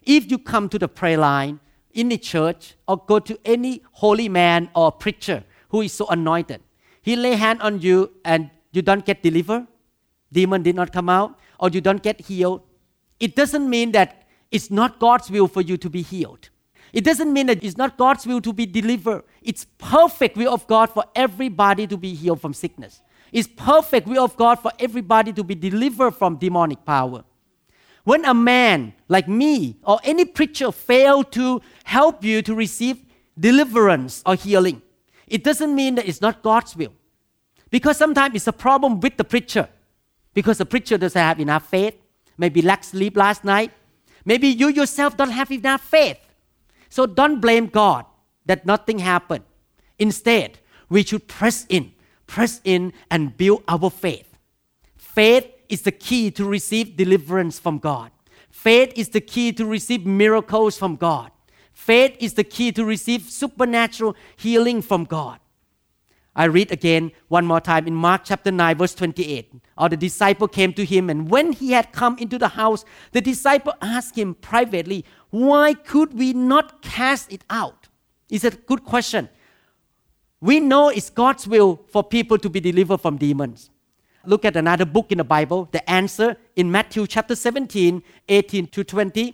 If 0.04 0.30
you 0.32 0.38
come 0.38 0.70
to 0.70 0.80
the 0.80 0.88
prayer 0.88 1.18
line 1.18 1.60
in 1.94 2.10
the 2.10 2.18
church 2.18 2.76
or 2.88 2.98
go 2.98 3.20
to 3.20 3.40
any 3.46 3.84
holy 3.92 4.28
man 4.28 4.70
or 4.76 4.92
preacher 4.92 5.44
who 5.70 5.82
is 5.82 5.94
so 5.94 6.08
anointed, 6.08 6.62
he 7.02 7.16
lay 7.16 7.36
hand 7.36 7.62
on 7.62 7.82
you 7.82 8.12
and 8.26 8.50
you 8.72 8.82
don't 8.82 9.06
get 9.06 9.22
delivered, 9.22 9.68
demon 10.32 10.64
did 10.64 10.76
not 10.76 10.92
come 10.92 11.10
out, 11.10 11.40
or 11.60 11.70
you 11.70 11.82
don't 11.82 12.04
get 12.04 12.22
healed, 12.22 12.62
it 13.20 13.36
doesn't 13.36 13.70
mean 13.70 13.92
that 13.94 14.28
it's 14.52 14.70
not 14.70 15.00
God's 15.00 15.30
will 15.30 15.48
for 15.48 15.62
you 15.62 15.78
to 15.78 15.90
be 15.90 16.02
healed. 16.02 16.50
It 16.94 17.04
doesn't 17.04 17.32
mean 17.32 17.48
that 17.48 17.64
it's 17.64 17.78
not 17.78 17.98
God's 17.98 18.26
will 18.26 18.42
to 18.42 18.54
be 18.54 18.66
delivered. 18.66 19.24
It's 19.42 19.66
perfect 19.78 20.38
will 20.38 20.54
of 20.54 20.66
God 20.68 20.90
for 20.90 21.04
everybody 21.14 21.88
to 21.88 21.98
be 21.98 22.14
healed 22.14 22.40
from 22.40 22.54
sickness. 22.54 23.02
It's 23.32 23.50
perfect 23.50 24.08
will 24.08 24.24
of 24.24 24.38
God 24.38 24.60
for 24.60 24.72
everybody 24.80 25.34
to 25.34 25.44
be 25.44 25.56
delivered 25.56 26.12
from 26.12 26.38
demonic 26.38 26.86
power. 26.86 27.26
When 28.06 28.24
a 28.24 28.34
man 28.34 28.94
like 29.10 29.28
me 29.28 29.78
or 29.84 30.00
any 30.04 30.26
preacher 30.26 30.72
fail 30.72 31.24
to 31.26 31.62
help 31.84 32.24
you 32.24 32.42
to 32.44 32.56
receive 32.56 33.04
deliverance 33.38 34.22
or 34.26 34.36
healing, 34.36 34.82
it 35.28 35.44
doesn't 35.44 35.74
mean 35.76 35.96
that 35.96 36.08
it's 36.08 36.22
not 36.22 36.44
God's 36.44 36.78
will. 36.78 36.94
Because 37.72 37.98
sometimes 37.98 38.36
it's 38.36 38.48
a 38.48 38.54
problem 38.54 39.02
with 39.02 39.18
the 39.18 39.24
preacher 39.24 39.68
because 40.36 40.60
the 40.60 40.66
preacher 40.66 41.00
doesn't 41.00 41.20
have 41.20 41.40
enough 41.40 41.68
faith, 41.68 41.96
maybe 42.38 42.62
lack 42.62 42.84
sleep 42.84 43.18
last 43.18 43.44
night. 43.44 43.72
Maybe 44.26 44.50
you 44.50 44.68
yourself 44.68 45.18
don't 45.18 45.32
have 45.32 45.52
enough 45.52 45.82
faith. 45.82 46.20
So 46.90 47.08
don't 47.08 47.40
blame 47.40 47.68
God 47.68 48.06
that 48.46 48.66
nothing 48.66 49.00
happened. 49.00 49.46
Instead, 49.98 50.60
we 50.90 51.04
should 51.04 51.28
press 51.28 51.66
in, 51.70 51.94
press 52.28 52.62
in 52.64 52.94
and 53.10 53.36
build 53.36 53.64
our 53.68 53.90
faith. 53.90 54.38
Faith 54.98 55.48
is 55.70 55.82
the 55.84 55.92
key 55.92 56.30
to 56.32 56.46
receive 56.46 56.98
deliverance 56.98 57.58
from 57.58 57.80
God. 57.80 58.12
Faith 58.52 58.94
is 58.96 59.10
the 59.10 59.22
key 59.22 59.54
to 59.54 59.66
receive 59.66 60.06
miracles 60.06 60.78
from 60.78 60.96
God. 60.96 61.32
Faith 61.72 62.18
is 62.20 62.34
the 62.34 62.44
key 62.44 62.72
to 62.74 62.84
receive 62.84 63.24
supernatural 63.24 64.16
healing 64.36 64.82
from 64.82 65.06
God. 65.06 65.40
I 66.36 66.46
read 66.46 66.72
again 66.72 67.12
one 67.30 67.46
more 67.46 67.62
time 67.62 67.88
in 67.88 67.96
Mark 67.96 68.24
chapter 68.26 68.52
9, 68.52 68.78
verse 68.78 68.94
28. 68.94 69.54
Or 69.78 69.88
the 69.88 69.96
disciple 69.96 70.48
came 70.48 70.74
to 70.74 70.84
him, 70.84 71.10
and 71.10 71.30
when 71.30 71.54
he 71.54 71.72
had 71.72 71.94
come 71.94 72.18
into 72.18 72.38
the 72.38 72.50
house, 72.50 72.84
the 73.14 73.22
disciple 73.22 73.74
asked 73.82 74.18
him 74.18 74.36
privately, 74.36 75.06
Why 75.30 75.74
could 75.74 76.14
we 76.14 76.34
not 76.34 76.82
cast 76.82 77.32
it 77.32 77.46
out? 77.50 77.88
It's 78.30 78.44
a 78.44 78.52
good 78.52 78.84
question. 78.84 79.30
We 80.42 80.60
know 80.60 80.90
it's 80.90 81.10
God's 81.10 81.48
will 81.48 81.80
for 81.88 82.04
people 82.04 82.38
to 82.40 82.50
be 82.50 82.60
delivered 82.60 83.00
from 83.00 83.18
demons. 83.18 83.70
Look 84.26 84.44
at 84.44 84.58
another 84.58 84.86
book 84.86 85.12
in 85.12 85.20
the 85.20 85.24
Bible, 85.24 85.70
the 85.72 85.88
answer 85.90 86.36
in 86.56 86.72
Matthew 86.72 87.08
chapter 87.08 87.36
17, 87.36 88.04
18 88.28 88.68
to 88.68 88.84
20. 88.84 89.34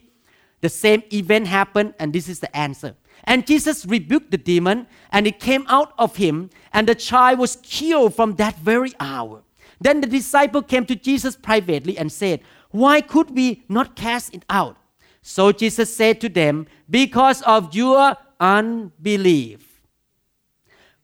The 0.59 0.69
same 0.69 1.01
event 1.11 1.47
happened, 1.47 1.95
and 1.97 2.13
this 2.13 2.29
is 2.29 2.39
the 2.39 2.55
answer. 2.55 2.95
And 3.23 3.45
Jesus 3.45 3.85
rebuked 3.85 4.31
the 4.31 4.37
demon, 4.37 4.87
and 5.11 5.27
it 5.27 5.39
came 5.39 5.65
out 5.67 5.93
of 5.97 6.15
him, 6.15 6.49
and 6.73 6.87
the 6.87 6.95
child 6.95 7.39
was 7.39 7.57
cured 7.57 8.13
from 8.13 8.35
that 8.35 8.57
very 8.57 8.93
hour. 8.99 9.43
Then 9.79 10.01
the 10.01 10.07
disciple 10.07 10.61
came 10.61 10.85
to 10.85 10.95
Jesus 10.95 11.35
privately 11.35 11.97
and 11.97 12.11
said, 12.11 12.41
Why 12.69 13.01
could 13.01 13.31
we 13.31 13.63
not 13.67 13.95
cast 13.95 14.33
it 14.33 14.45
out? 14.49 14.77
So 15.21 15.51
Jesus 15.51 15.95
said 15.95 16.21
to 16.21 16.29
them, 16.29 16.67
Because 16.89 17.41
of 17.43 17.73
your 17.75 18.15
unbelief. 18.39 19.81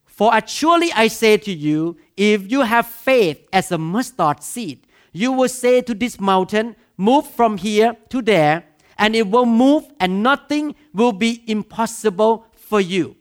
For 0.05 0.31
surely 0.47 0.91
I 0.93 1.07
say 1.07 1.38
to 1.38 1.53
you, 1.53 1.97
if 2.15 2.51
you 2.51 2.62
have 2.62 2.88
faith 2.88 3.47
as 3.53 3.71
a 3.71 3.77
mustard 3.77 4.41
seed, 4.41 4.88
you 5.12 5.31
will 5.31 5.50
say 5.50 5.81
to 5.81 5.93
this 5.93 6.19
mountain, 6.19 6.75
Move 6.97 7.27
from 7.27 7.57
here 7.57 7.95
to 8.09 8.24
there, 8.24 8.65
and 8.97 9.15
it 9.15 9.27
will 9.27 9.45
move, 9.45 9.85
and 9.99 10.23
nothing 10.23 10.75
will 10.93 11.11
be 11.11 11.43
impossible 11.47 12.45
for 12.53 12.81
you. 12.81 13.15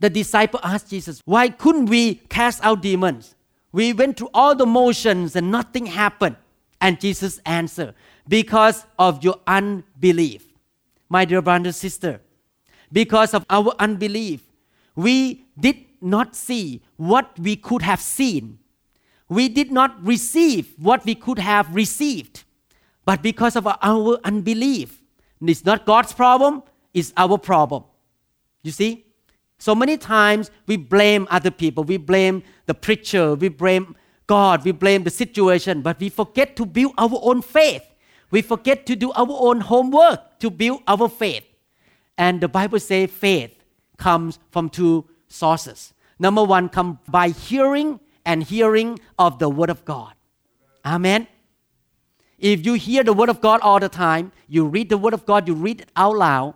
The 0.00 0.10
disciple 0.10 0.60
asked 0.62 0.90
Jesus, 0.90 1.20
Why 1.24 1.48
couldn't 1.48 1.86
we 1.86 2.16
cast 2.28 2.64
out 2.64 2.82
demons? 2.82 3.34
We 3.72 3.92
went 3.92 4.16
through 4.16 4.30
all 4.32 4.54
the 4.54 4.66
motions 4.66 5.36
and 5.36 5.50
nothing 5.50 5.86
happened. 5.86 6.36
And 6.80 7.00
Jesus 7.00 7.40
answered, 7.44 7.94
Because 8.28 8.84
of 8.98 9.24
your 9.24 9.40
unbelief. 9.46 10.46
My 11.08 11.24
dear 11.24 11.42
brother 11.42 11.68
and 11.68 11.74
sister, 11.74 12.20
because 12.92 13.34
of 13.34 13.44
our 13.50 13.74
unbelief, 13.78 14.42
we 14.94 15.46
did 15.58 15.76
not 16.00 16.36
see 16.36 16.82
what 16.96 17.38
we 17.38 17.56
could 17.56 17.82
have 17.82 18.00
seen. 18.00 18.58
We 19.28 19.48
did 19.48 19.70
not 19.70 20.02
receive 20.04 20.74
what 20.78 21.04
we 21.04 21.14
could 21.14 21.38
have 21.38 21.74
received. 21.74 22.44
But 23.08 23.22
because 23.22 23.56
of 23.56 23.66
our 23.66 24.18
unbelief, 24.22 25.00
it's 25.40 25.64
not 25.64 25.86
God's 25.86 26.12
problem, 26.12 26.62
it's 26.92 27.10
our 27.16 27.38
problem. 27.38 27.84
You 28.62 28.70
see? 28.70 29.06
So 29.56 29.74
many 29.74 29.96
times 29.96 30.50
we 30.66 30.76
blame 30.76 31.26
other 31.30 31.50
people, 31.50 31.84
we 31.84 31.96
blame 31.96 32.42
the 32.66 32.74
preacher, 32.74 33.34
we 33.34 33.48
blame 33.48 33.96
God, 34.26 34.62
we 34.62 34.72
blame 34.72 35.04
the 35.04 35.10
situation, 35.10 35.80
but 35.80 35.98
we 35.98 36.10
forget 36.10 36.54
to 36.56 36.66
build 36.66 36.92
our 36.98 37.18
own 37.22 37.40
faith. 37.40 37.82
We 38.30 38.42
forget 38.42 38.84
to 38.84 38.94
do 38.94 39.10
our 39.12 39.26
own 39.30 39.62
homework 39.62 40.38
to 40.40 40.50
build 40.50 40.82
our 40.86 41.08
faith. 41.08 41.46
And 42.18 42.42
the 42.42 42.48
Bible 42.48 42.78
says 42.78 43.10
faith 43.10 43.56
comes 43.96 44.38
from 44.50 44.68
two 44.68 45.06
sources. 45.28 45.94
Number 46.18 46.44
one, 46.44 46.68
come 46.68 46.98
by 47.08 47.30
hearing 47.30 48.00
and 48.26 48.42
hearing 48.42 49.00
of 49.18 49.38
the 49.38 49.48
Word 49.48 49.70
of 49.70 49.86
God. 49.86 50.12
Amen. 50.84 51.26
If 52.38 52.64
you 52.64 52.74
hear 52.74 53.02
the 53.02 53.12
Word 53.12 53.28
of 53.28 53.40
God 53.40 53.60
all 53.60 53.80
the 53.80 53.88
time, 53.88 54.32
you 54.48 54.64
read 54.64 54.88
the 54.88 54.98
Word 54.98 55.12
of 55.12 55.26
God, 55.26 55.48
you 55.48 55.54
read 55.54 55.80
it 55.82 55.90
out 55.96 56.16
loud. 56.16 56.54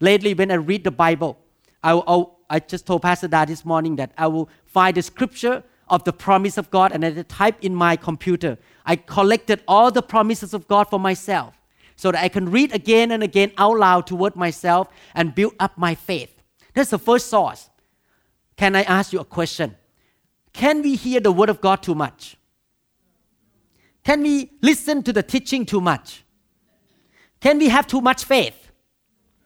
Lately, 0.00 0.34
when 0.34 0.50
I 0.50 0.54
read 0.54 0.82
the 0.82 0.90
Bible, 0.90 1.38
I, 1.82 1.92
I, 1.92 2.24
I 2.50 2.58
just 2.58 2.86
told 2.86 3.02
Pastor 3.02 3.28
Dad 3.28 3.48
this 3.48 3.64
morning 3.64 3.96
that 3.96 4.12
I 4.18 4.26
will 4.26 4.48
find 4.64 4.96
the 4.96 5.02
scripture 5.02 5.62
of 5.88 6.02
the 6.04 6.12
promise 6.12 6.58
of 6.58 6.70
God 6.70 6.90
and 6.92 7.04
I 7.04 7.22
type 7.22 7.56
in 7.60 7.74
my 7.74 7.96
computer. 7.96 8.58
I 8.84 8.96
collected 8.96 9.62
all 9.68 9.90
the 9.90 10.02
promises 10.02 10.54
of 10.54 10.66
God 10.66 10.88
for 10.88 10.98
myself 10.98 11.54
so 11.94 12.10
that 12.10 12.22
I 12.22 12.28
can 12.28 12.50
read 12.50 12.74
again 12.74 13.12
and 13.12 13.22
again 13.22 13.52
out 13.58 13.78
loud 13.78 14.06
toward 14.06 14.34
myself 14.34 14.88
and 15.14 15.34
build 15.34 15.54
up 15.60 15.78
my 15.78 15.94
faith. 15.94 16.32
That's 16.74 16.90
the 16.90 16.98
first 16.98 17.28
source. 17.28 17.68
Can 18.56 18.74
I 18.74 18.82
ask 18.82 19.12
you 19.12 19.20
a 19.20 19.24
question? 19.24 19.76
Can 20.52 20.82
we 20.82 20.96
hear 20.96 21.20
the 21.20 21.30
word 21.30 21.48
of 21.48 21.60
God 21.60 21.82
too 21.82 21.94
much? 21.94 22.36
Can 24.04 24.22
we 24.22 24.50
listen 24.60 25.02
to 25.04 25.12
the 25.12 25.22
teaching 25.22 25.64
too 25.64 25.80
much? 25.80 26.24
Can 27.40 27.58
we 27.58 27.68
have 27.68 27.86
too 27.86 28.00
much 28.00 28.24
faith? 28.24 28.70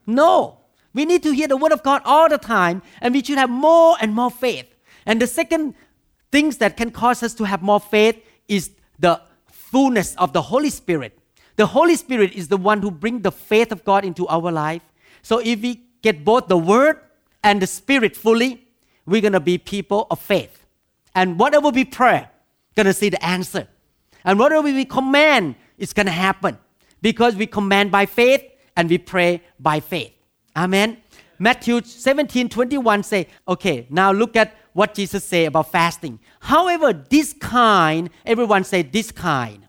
No. 0.06 0.60
We 0.94 1.04
need 1.04 1.22
to 1.24 1.32
hear 1.32 1.48
the 1.48 1.56
word 1.56 1.72
of 1.72 1.82
God 1.82 2.02
all 2.04 2.28
the 2.28 2.38
time, 2.38 2.82
and 3.00 3.12
we 3.12 3.22
should 3.22 3.38
have 3.38 3.50
more 3.50 3.96
and 4.00 4.14
more 4.14 4.30
faith. 4.30 4.66
And 5.04 5.20
the 5.20 5.26
second 5.26 5.74
things 6.32 6.56
that 6.58 6.76
can 6.76 6.90
cause 6.90 7.22
us 7.22 7.34
to 7.34 7.44
have 7.44 7.62
more 7.62 7.80
faith 7.80 8.22
is 8.48 8.70
the 8.98 9.20
fullness 9.46 10.14
of 10.16 10.32
the 10.32 10.42
Holy 10.42 10.70
Spirit. 10.70 11.18
The 11.56 11.66
Holy 11.66 11.96
Spirit 11.96 12.32
is 12.32 12.48
the 12.48 12.56
one 12.56 12.82
who 12.82 12.90
brings 12.90 13.22
the 13.22 13.32
faith 13.32 13.72
of 13.72 13.84
God 13.84 14.04
into 14.04 14.26
our 14.28 14.50
life. 14.52 14.82
So 15.22 15.38
if 15.38 15.60
we 15.60 15.82
get 16.02 16.24
both 16.24 16.48
the 16.48 16.56
word 16.56 17.00
and 17.42 17.60
the 17.60 17.66
spirit 17.66 18.16
fully, 18.16 18.66
we're 19.06 19.22
gonna 19.22 19.40
be 19.40 19.58
people 19.58 20.06
of 20.10 20.18
faith. 20.18 20.64
And 21.14 21.38
whatever 21.38 21.70
we 21.70 21.84
pray, 21.84 22.28
gonna 22.74 22.92
see 22.92 23.08
the 23.08 23.24
answer. 23.24 23.68
And 24.26 24.38
whatever 24.38 24.62
we 24.62 24.84
command 24.84 25.54
is 25.78 25.94
going 25.94 26.06
to 26.06 26.12
happen 26.12 26.58
because 27.00 27.36
we 27.36 27.46
command 27.46 27.90
by 27.92 28.04
faith 28.04 28.42
and 28.76 28.90
we 28.90 28.98
pray 28.98 29.40
by 29.58 29.80
faith. 29.80 30.12
Amen. 30.56 30.98
Matthew 31.38 31.80
17 31.82 32.48
21 32.48 33.02
say, 33.02 33.28
okay, 33.46 33.86
now 33.88 34.10
look 34.10 34.36
at 34.36 34.56
what 34.72 34.94
Jesus 34.94 35.24
say 35.24 35.44
about 35.44 35.70
fasting. 35.70 36.18
However, 36.40 36.92
this 36.92 37.34
kind, 37.34 38.10
everyone 38.24 38.64
say 38.64 38.82
this 38.82 39.12
kind. 39.12 39.66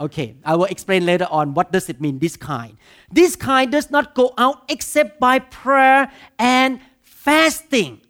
Okay, 0.00 0.34
I 0.44 0.56
will 0.56 0.64
explain 0.64 1.04
later 1.04 1.26
on 1.30 1.52
what 1.54 1.72
does 1.72 1.90
it 1.90 2.00
mean, 2.00 2.18
this 2.18 2.36
kind. 2.36 2.76
This 3.12 3.36
kind 3.36 3.70
does 3.70 3.90
not 3.90 4.14
go 4.14 4.32
out 4.38 4.64
except 4.68 5.20
by 5.20 5.38
prayer 5.38 6.10
and 6.38 6.80
fasting. 7.02 8.00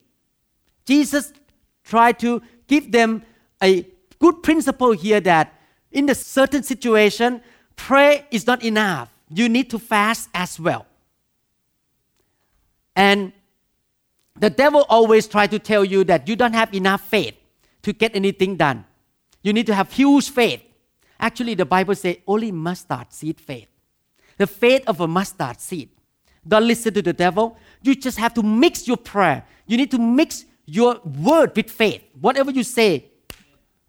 Jesus 0.86 1.32
tried 1.82 2.18
to 2.20 2.42
give 2.68 2.92
them 2.92 3.24
a 3.62 3.82
good 4.20 4.42
principle 4.42 4.92
here 4.92 5.20
that 5.20 5.54
in 5.90 6.08
a 6.08 6.14
certain 6.14 6.62
situation, 6.62 7.42
prayer 7.74 8.24
is 8.30 8.46
not 8.46 8.62
enough. 8.62 9.10
You 9.28 9.48
need 9.48 9.70
to 9.70 9.78
fast 9.78 10.28
as 10.34 10.60
well. 10.60 10.86
And 12.94 13.32
the 14.38 14.50
devil 14.50 14.86
always 14.88 15.26
try 15.26 15.46
to 15.46 15.58
tell 15.58 15.84
you 15.84 16.04
that 16.04 16.28
you 16.28 16.36
don't 16.36 16.52
have 16.52 16.72
enough 16.74 17.02
faith 17.02 17.34
to 17.82 17.92
get 17.92 18.14
anything 18.14 18.56
done. 18.56 18.84
You 19.42 19.52
need 19.52 19.66
to 19.66 19.74
have 19.74 19.92
huge 19.92 20.30
faith. 20.30 20.62
Actually, 21.18 21.54
the 21.54 21.64
Bible 21.64 21.94
says 21.94 22.16
only 22.26 22.52
mustard 22.52 23.12
seed 23.12 23.40
faith. 23.40 23.68
The 24.36 24.46
faith 24.46 24.82
of 24.86 25.00
a 25.00 25.08
mustard 25.08 25.60
seed. 25.60 25.90
Don't 26.46 26.66
listen 26.66 26.94
to 26.94 27.02
the 27.02 27.12
devil. 27.12 27.56
You 27.82 27.94
just 27.94 28.18
have 28.18 28.34
to 28.34 28.42
mix 28.42 28.88
your 28.88 28.96
prayer. 28.96 29.44
You 29.66 29.76
need 29.76 29.90
to 29.90 29.98
mix 29.98 30.44
your 30.64 31.00
word 31.04 31.54
with 31.54 31.70
faith. 31.70 32.02
Whatever 32.18 32.50
you 32.50 32.64
say, 32.64 33.09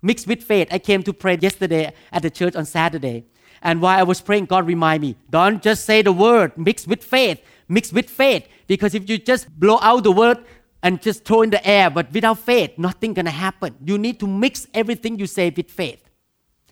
mixed 0.01 0.27
with 0.27 0.43
faith. 0.43 0.67
I 0.71 0.79
came 0.79 1.03
to 1.03 1.13
pray 1.13 1.37
yesterday 1.39 1.93
at 2.11 2.21
the 2.21 2.29
church 2.29 2.55
on 2.55 2.65
Saturday. 2.65 3.25
And 3.61 3.81
while 3.81 3.99
I 3.99 4.03
was 4.03 4.21
praying, 4.21 4.45
God 4.45 4.65
remind 4.65 5.01
me, 5.01 5.15
don't 5.29 5.61
just 5.61 5.85
say 5.85 6.01
the 6.01 6.11
word, 6.11 6.57
mixed 6.57 6.87
with 6.87 7.03
faith, 7.03 7.41
mixed 7.67 7.93
with 7.93 8.09
faith. 8.09 8.47
Because 8.67 8.95
if 8.95 9.07
you 9.09 9.17
just 9.17 9.47
blow 9.59 9.77
out 9.81 10.03
the 10.03 10.11
word 10.11 10.43
and 10.81 11.01
just 11.01 11.25
throw 11.25 11.43
in 11.43 11.51
the 11.51 11.65
air, 11.65 11.89
but 11.89 12.11
without 12.11 12.39
faith, 12.39 12.77
nothing 12.77 13.13
gonna 13.13 13.29
happen. 13.29 13.75
You 13.85 13.97
need 13.97 14.19
to 14.19 14.27
mix 14.27 14.67
everything 14.73 15.19
you 15.19 15.27
say 15.27 15.53
with 15.55 15.69
faith. 15.69 16.01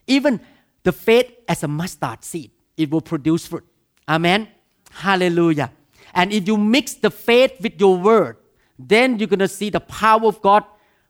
Even 0.07 0.41
the 0.83 0.91
faith 0.91 1.31
as 1.47 1.61
a 1.63 1.67
mustard 1.67 2.23
seed, 2.23 2.51
it 2.75 2.89
will 2.89 3.01
produce 3.01 3.45
fruit. 3.45 3.65
Amen. 4.07 4.47
Hallelujah. 4.91 5.71
And 6.15 6.33
if 6.33 6.47
you 6.47 6.57
mix 6.57 6.95
the 6.95 7.11
faith 7.11 7.61
with 7.61 7.79
your 7.79 7.97
word, 7.97 8.37
then 8.79 9.19
you're 9.19 9.27
gonna 9.27 9.47
see 9.47 9.69
the 9.69 9.79
power 9.79 10.25
of 10.25 10.41
God 10.41 10.63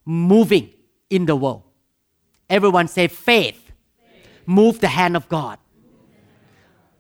moving 0.03 0.71
in 1.09 1.25
the 1.25 1.35
world. 1.35 1.63
Everyone 2.49 2.87
say 2.87 3.07
faith. 3.07 3.71
Move 4.45 4.79
the 4.79 4.87
hand 4.87 5.15
of 5.15 5.29
God. 5.29 5.59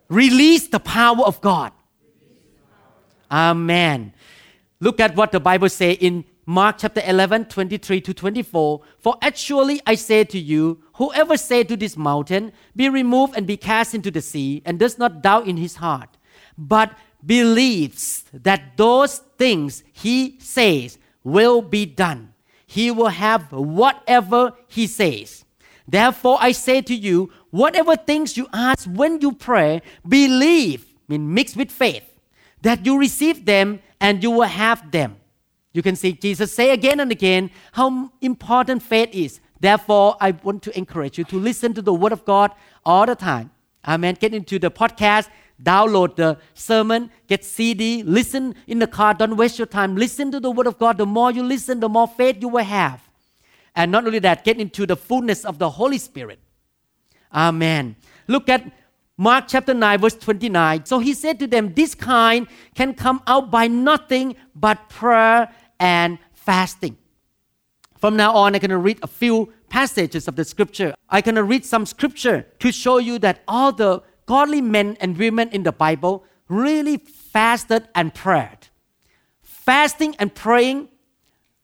Release 0.07 0.67
the 0.67 0.79
power 0.79 1.23
of 1.23 1.41
God. 1.41 1.71
Amen. 3.31 4.13
Look 4.79 4.99
at 4.99 5.15
what 5.15 5.31
the 5.31 5.39
Bible 5.39 5.69
says 5.69 5.97
in 5.99 6.25
Mark 6.45 6.77
chapter 6.79 7.01
11, 7.05 7.45
23 7.45 8.01
to 8.01 8.13
24. 8.13 8.81
For 8.99 9.17
actually 9.21 9.81
I 9.85 9.95
say 9.95 10.23
to 10.23 10.39
you, 10.39 10.81
whoever 10.95 11.37
say 11.37 11.63
to 11.63 11.77
this 11.77 11.95
mountain, 11.95 12.51
be 12.75 12.89
removed 12.89 13.33
and 13.35 13.45
be 13.45 13.57
cast 13.57 13.93
into 13.93 14.09
the 14.09 14.21
sea, 14.21 14.63
and 14.65 14.79
does 14.79 14.97
not 14.97 15.21
doubt 15.21 15.47
in 15.47 15.57
his 15.57 15.75
heart, 15.75 16.17
but 16.57 16.97
believes 17.23 18.23
that 18.33 18.77
those 18.77 19.19
things 19.37 19.83
he 19.93 20.39
says 20.39 20.97
will 21.23 21.61
be 21.61 21.85
done 21.85 22.33
he 22.69 22.91
will 22.91 23.07
have 23.07 23.51
whatever 23.51 24.53
he 24.67 24.85
says. 24.85 25.43
Therefore, 25.87 26.37
I 26.39 26.51
say 26.51 26.81
to 26.83 26.93
you, 26.93 27.31
whatever 27.49 27.95
things 27.95 28.37
you 28.37 28.45
ask 28.53 28.87
when 28.87 29.21
you 29.21 29.31
pray, 29.31 29.81
believe, 30.07 30.85
I 30.85 31.13
mean 31.13 31.33
mixed 31.33 31.57
with 31.57 31.71
faith, 31.71 32.03
that 32.61 32.85
you 32.85 32.99
receive 32.99 33.45
them 33.45 33.79
and 33.99 34.21
you 34.21 34.29
will 34.29 34.43
have 34.43 34.91
them. 34.91 35.15
You 35.73 35.81
can 35.81 35.95
see 35.95 36.13
Jesus 36.13 36.53
say 36.53 36.69
again 36.69 36.99
and 36.99 37.11
again 37.11 37.49
how 37.71 38.11
important 38.21 38.83
faith 38.83 39.09
is. 39.13 39.39
Therefore, 39.59 40.15
I 40.21 40.31
want 40.43 40.61
to 40.63 40.77
encourage 40.77 41.17
you 41.17 41.23
to 41.23 41.39
listen 41.39 41.73
to 41.73 41.81
the 41.81 41.93
Word 41.93 42.11
of 42.11 42.23
God 42.23 42.51
all 42.85 43.07
the 43.07 43.15
time. 43.15 43.49
Amen. 43.83 44.15
Get 44.19 44.35
into 44.35 44.59
the 44.59 44.69
podcast, 44.69 45.29
download 45.61 46.15
the 46.15 46.37
sermon, 46.53 47.11
get 47.27 47.43
CD, 47.43 48.03
listen 48.03 48.55
in 48.67 48.79
the 48.79 48.87
car. 48.87 49.13
Don't 49.13 49.35
waste 49.35 49.57
your 49.57 49.67
time. 49.67 49.95
Listen 49.95 50.31
to 50.31 50.39
the 50.39 50.51
Word 50.51 50.67
of 50.67 50.77
God. 50.77 50.97
The 50.97 51.05
more 51.05 51.31
you 51.31 51.43
listen, 51.43 51.79
the 51.79 51.89
more 51.89 52.07
faith 52.07 52.37
you 52.41 52.47
will 52.47 52.63
have. 52.63 53.01
And 53.75 53.91
not 53.91 54.05
only 54.05 54.19
that, 54.19 54.43
get 54.43 54.59
into 54.59 54.85
the 54.85 54.95
fullness 54.95 55.45
of 55.45 55.59
the 55.59 55.69
Holy 55.69 55.97
Spirit. 55.97 56.39
Amen. 57.33 57.95
Look 58.27 58.49
at 58.49 58.71
Mark 59.17 59.45
chapter 59.47 59.73
9, 59.73 59.99
verse 59.99 60.15
29. 60.15 60.85
So 60.85 60.99
he 60.99 61.13
said 61.13 61.39
to 61.39 61.47
them, 61.47 61.73
This 61.73 61.93
kind 61.93 62.47
can 62.73 62.93
come 62.93 63.21
out 63.27 63.51
by 63.51 63.67
nothing 63.67 64.35
but 64.55 64.89
prayer 64.89 65.53
and 65.79 66.17
fasting. 66.33 66.97
From 67.97 68.15
now 68.15 68.33
on, 68.33 68.55
I'm 68.55 68.61
going 68.61 68.69
to 68.69 68.77
read 68.77 68.99
a 69.03 69.07
few 69.07 69.51
passages 69.69 70.27
of 70.27 70.35
the 70.35 70.45
scripture. 70.45 70.95
I'm 71.09 71.21
going 71.21 71.35
to 71.35 71.43
read 71.43 71.65
some 71.65 71.85
scripture 71.85 72.47
to 72.59 72.71
show 72.71 72.97
you 72.97 73.19
that 73.19 73.43
all 73.47 73.73
the 73.73 74.01
godly 74.29 74.61
men 74.61 74.95
and 75.01 75.17
women 75.17 75.49
in 75.49 75.63
the 75.63 75.71
Bible 75.71 76.23
really 76.47 76.97
fasted 76.97 77.87
and 77.95 78.13
prayed. 78.13 78.69
Fasting 79.41 80.15
and 80.19 80.35
praying 80.35 80.87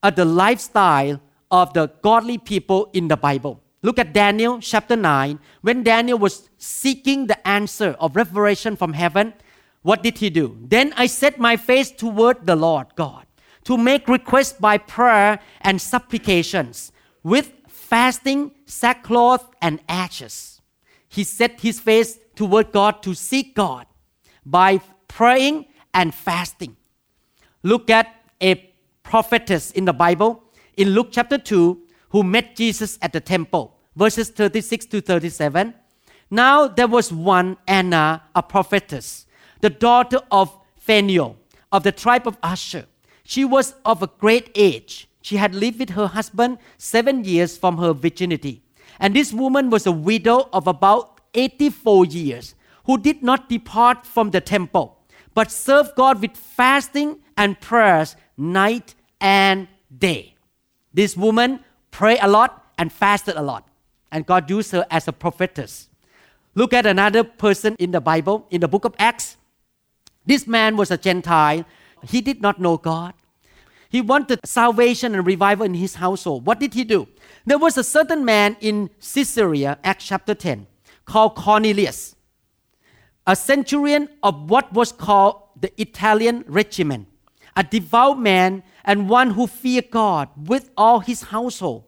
are 0.02 0.10
the 0.10 0.26
lifestyle 0.26 1.22
of 1.52 1.74
the 1.74 1.86
godly 2.02 2.40
people 2.40 2.90
in 2.92 3.08
the 3.08 3.18
Bible. 3.18 3.62
Look 3.84 4.00
at 4.00 4.14
Daniel 4.14 4.60
chapter 4.60 4.96
9. 4.96 5.40
When 5.62 5.84
Daniel 5.84 6.18
was 6.18 6.50
seeking 6.58 7.28
the 7.28 7.48
answer 7.48 7.96
of 8.00 8.16
revelation 8.16 8.76
from 8.76 8.94
heaven, 8.94 9.36
what 9.84 10.02
did 10.02 10.18
he 10.18 10.32
do? 10.32 10.58
Then 10.60 10.92
I 10.98 11.06
set 11.06 11.38
my 11.38 11.58
face 11.58 11.92
toward 11.92 12.48
the 12.48 12.56
Lord 12.56 12.88
God 12.96 13.28
to 13.66 13.78
make 13.78 14.08
requests 14.08 14.54
by 14.54 14.80
prayer 14.80 15.40
and 15.62 15.80
supplications 15.80 16.92
with 17.22 17.54
fasting, 17.68 18.56
sackcloth, 18.66 19.52
and 19.62 19.82
ashes. 19.88 20.62
He 21.08 21.24
set 21.24 21.62
his 21.62 21.80
face 21.80 22.18
toward 22.36 22.72
God 22.72 23.02
to 23.04 23.14
seek 23.14 23.56
God 23.56 23.86
by 24.46 24.80
praying 25.08 25.66
and 25.94 26.14
fasting. 26.14 26.76
Look 27.64 27.90
at 27.90 28.08
a 28.42 28.56
prophetess 29.04 29.72
in 29.72 29.86
the 29.86 29.94
Bible 29.94 30.44
in 30.78 30.90
Luke 30.90 31.10
chapter 31.12 31.38
2 31.38 31.82
who 32.10 32.24
met 32.24 32.56
Jesus 32.56 32.98
at 33.02 33.14
the 33.14 33.20
temple, 33.20 33.78
verses 33.96 34.30
36 34.30 34.86
to 34.88 35.02
37. 35.02 35.74
Now 36.30 36.68
there 36.68 36.88
was 36.88 37.12
one, 37.12 37.58
Anna, 37.68 38.24
a 38.36 38.44
prophetess, 38.44 39.26
the 39.62 39.70
daughter 39.70 40.20
of 40.32 40.58
Phanuel 40.78 41.38
of 41.72 41.84
the 41.84 41.92
tribe 41.92 42.28
of 42.28 42.38
Asher. 42.44 42.86
She 43.24 43.44
was 43.44 43.76
of 43.84 44.02
a 44.04 44.08
great 44.08 44.52
age. 44.56 45.10
She 45.22 45.38
had 45.38 45.56
lived 45.56 45.80
with 45.80 45.90
her 45.92 46.08
husband 46.08 46.60
seven 46.78 47.24
years 47.24 47.58
from 47.58 47.78
her 47.80 47.94
virginity. 47.94 48.62
And 49.00 49.16
this 49.16 49.34
woman 49.34 49.70
was 49.70 49.86
a 49.86 49.92
widow 49.92 50.48
of 50.54 50.68
about 50.68 51.15
84 51.36 52.06
years 52.06 52.56
who 52.86 52.98
did 52.98 53.22
not 53.22 53.50
depart 53.50 54.06
from 54.06 54.32
the 54.32 54.42
temple, 54.42 54.98
but 55.34 55.52
served 55.52 55.96
God 55.96 56.22
with 56.22 56.36
fasting 56.36 57.20
and 57.38 57.60
prayers 57.60 58.16
night 58.38 58.96
and 59.20 59.68
day. 59.96 60.36
This 60.94 61.18
woman 61.18 61.60
prayed 61.92 62.20
a 62.22 62.28
lot 62.28 62.66
and 62.78 62.92
fasted 62.92 63.36
a 63.36 63.42
lot, 63.42 63.68
and 64.12 64.26
God 64.26 64.50
used 64.50 64.72
her 64.72 64.86
as 64.90 65.08
a 65.08 65.14
prophetess. 65.14 65.90
Look 66.56 66.74
at 66.74 66.86
another 66.86 67.24
person 67.24 67.76
in 67.80 67.92
the 67.92 68.00
Bible, 68.00 68.48
in 68.50 68.62
the 68.62 68.68
book 68.68 68.86
of 68.86 68.96
Acts. 68.98 69.36
This 70.26 70.48
man 70.48 70.78
was 70.78 70.90
a 70.90 70.98
Gentile. 70.98 71.66
He 72.08 72.22
did 72.22 72.42
not 72.42 72.60
know 72.60 72.78
God. 72.78 73.14
He 73.90 74.02
wanted 74.02 74.40
salvation 74.46 75.16
and 75.16 75.26
revival 75.26 75.66
in 75.66 75.74
his 75.74 75.96
household. 75.96 76.46
What 76.46 76.60
did 76.60 76.74
he 76.74 76.84
do? 76.84 77.08
There 77.46 77.58
was 77.58 77.78
a 77.78 77.84
certain 77.84 78.26
man 78.26 78.58
in 78.60 78.90
Caesarea, 79.00 79.78
Acts 79.84 80.06
chapter 80.06 80.34
10, 80.34 80.68
called 81.06 81.36
Cornelius, 81.36 82.16
a 83.28 83.36
centurion 83.36 84.10
of 84.24 84.50
what 84.50 84.72
was 84.74 84.92
called 84.92 85.42
the 85.60 85.72
Italian 85.82 86.44
regiment, 86.48 87.08
a 87.56 87.64
devout 87.64 88.20
man 88.20 88.64
and 88.84 89.10
one 89.10 89.32
who 89.32 89.48
feared 89.48 89.90
God 89.90 90.30
with 90.36 90.70
all 90.78 91.00
his 91.00 91.24
household. 91.24 91.84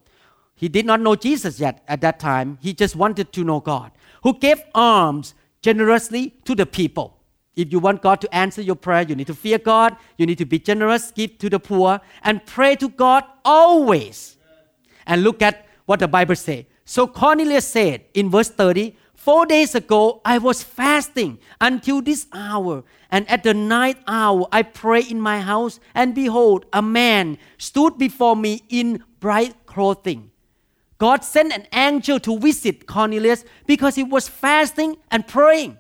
He 0.56 0.68
did 0.68 0.86
not 0.86 1.02
know 1.02 1.16
Jesus 1.16 1.60
yet 1.60 1.84
at 1.88 2.02
that 2.02 2.20
time. 2.20 2.58
He 2.62 2.74
just 2.74 2.96
wanted 2.96 3.32
to 3.34 3.44
know 3.44 3.60
God, 3.60 3.92
who 4.24 4.38
gave 4.38 4.62
alms 4.74 5.36
generously 5.62 6.34
to 6.46 6.56
the 6.56 6.66
people. 6.66 7.18
If 7.56 7.72
you 7.72 7.80
want 7.80 8.04
God 8.04 8.22
to 8.22 8.36
answer 8.36 8.62
your 8.62 8.76
prayer, 8.76 9.02
you 9.02 9.16
need 9.16 9.28
to 9.28 9.34
fear 9.34 9.58
God, 9.58 9.98
you 10.18 10.26
need 10.26 10.38
to 10.38 10.46
be 10.46 10.60
generous, 10.60 11.12
give 11.12 11.40
to 11.40 11.50
the 11.50 11.60
poor, 11.60 12.00
and 12.24 12.46
pray 12.46 12.76
to 12.76 12.88
God 12.88 13.24
always. 13.44 14.38
And 15.08 15.24
look 15.24 15.42
at 15.42 15.66
what 15.86 16.00
the 16.00 16.08
Bible 16.08 16.36
says. 16.36 16.66
So 16.86 17.08
Cornelius 17.08 17.66
said 17.68 18.06
in 18.14 18.30
verse 18.30 18.50
30, 18.50 18.96
Four 19.28 19.46
days 19.46 19.76
ago, 19.76 20.22
I 20.24 20.38
was 20.38 20.64
fasting 20.64 21.40
until 21.60 22.02
this 22.02 22.28
hour, 22.32 22.86
and 23.12 23.30
at 23.30 23.44
the 23.44 23.54
ninth 23.54 24.00
hour, 24.08 24.48
I 24.54 24.62
prayed 24.62 25.12
in 25.12 25.20
my 25.20 25.42
house, 25.42 25.82
and 25.94 26.16
behold, 26.16 26.66
a 26.72 26.82
man 26.82 27.38
stood 27.58 27.98
before 27.98 28.38
me 28.38 28.64
in 28.70 29.04
bright 29.20 29.66
clothing. 29.66 30.32
God 30.98 31.26
sent 31.26 31.52
an 31.52 31.68
angel 31.74 32.22
to 32.22 32.40
visit 32.40 32.88
Cornelius 32.88 33.44
because 33.66 33.96
he 33.96 34.04
was 34.06 34.30
fasting 34.30 34.96
and 35.12 35.28
praying. 35.28 35.78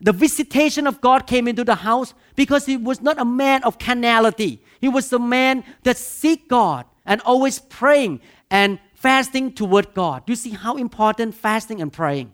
The 0.00 0.12
visitation 0.12 0.86
of 0.86 1.02
God 1.02 1.26
came 1.26 1.46
into 1.46 1.62
the 1.62 1.74
house 1.74 2.14
because 2.36 2.64
he 2.64 2.78
was 2.78 3.02
not 3.02 3.20
a 3.20 3.26
man 3.26 3.62
of 3.64 3.78
carnality. 3.78 4.64
He 4.80 4.88
was 4.88 5.12
a 5.12 5.18
man 5.18 5.62
that 5.82 5.98
seek 5.98 6.48
God 6.48 6.86
and 7.04 7.20
always 7.20 7.58
praying 7.58 8.22
and 8.50 8.78
fasting 9.04 9.52
toward 9.52 9.92
God. 9.92 10.22
You 10.26 10.34
see 10.34 10.52
how 10.64 10.78
important 10.78 11.34
fasting 11.34 11.82
and 11.82 11.92
praying. 11.92 12.32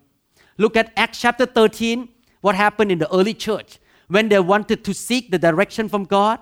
Look 0.56 0.76
at 0.76 0.92
Acts 0.96 1.20
chapter 1.20 1.44
13, 1.44 2.08
what 2.42 2.54
happened 2.54 2.92
in 2.92 3.00
the 3.00 3.12
early 3.12 3.34
church 3.34 3.80
when 4.06 4.28
they 4.28 4.38
wanted 4.38 4.84
to 4.84 4.94
seek 4.94 5.32
the 5.32 5.38
direction 5.38 5.88
from 5.88 6.04
God. 6.04 6.38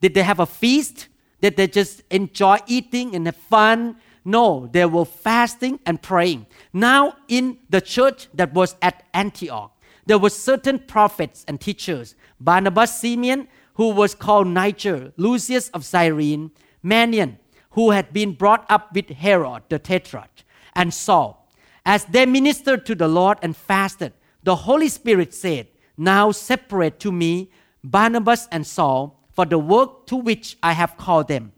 Did 0.00 0.14
they 0.14 0.22
have 0.22 0.40
a 0.40 0.46
feast? 0.46 1.08
Did 1.42 1.58
they 1.58 1.66
just 1.66 2.02
enjoy 2.08 2.60
eating 2.66 3.14
and 3.14 3.26
have 3.26 3.36
fun? 3.36 3.96
No, 4.24 4.70
they 4.72 4.86
were 4.86 5.04
fasting 5.04 5.80
and 5.84 6.00
praying. 6.00 6.46
Now, 6.72 7.16
in 7.28 7.58
the 7.68 7.82
church 7.82 8.28
that 8.32 8.54
was 8.54 8.74
at 8.80 9.04
Antioch, 9.12 9.76
there 10.06 10.18
were 10.18 10.30
certain 10.30 10.78
prophets 10.78 11.44
and 11.46 11.60
teachers 11.60 12.14
Barnabas 12.40 12.98
Simeon, 12.98 13.48
who 13.74 13.90
was 13.90 14.14
called 14.14 14.46
Niger, 14.46 15.12
Lucius 15.18 15.68
of 15.70 15.84
Cyrene, 15.84 16.52
Manaen, 16.82 17.36
who 17.72 17.90
had 17.90 18.12
been 18.12 18.32
brought 18.32 18.64
up 18.70 18.94
with 18.94 19.08
Herod 19.10 19.64
the 19.68 19.78
Tetrarch, 19.78 20.44
and 20.74 20.92
Saul. 20.92 21.48
As 21.84 22.04
they 22.04 22.26
ministered 22.26 22.86
to 22.86 22.94
the 22.94 23.08
Lord 23.08 23.38
and 23.42 23.56
fasted, 23.56 24.12
the 24.42 24.54
Holy 24.56 24.88
Spirit 24.88 25.34
said, 25.34 25.68
Now 25.96 26.30
separate 26.30 27.00
to 27.00 27.12
me 27.12 27.50
Barnabas 27.82 28.48
and 28.50 28.66
Saul 28.66 29.20
for 29.32 29.44
the 29.44 29.58
work 29.58 30.06
to 30.06 30.16
which 30.16 30.56
I 30.62 30.72
have 30.72 30.96
called 30.96 31.28
them. 31.28 31.52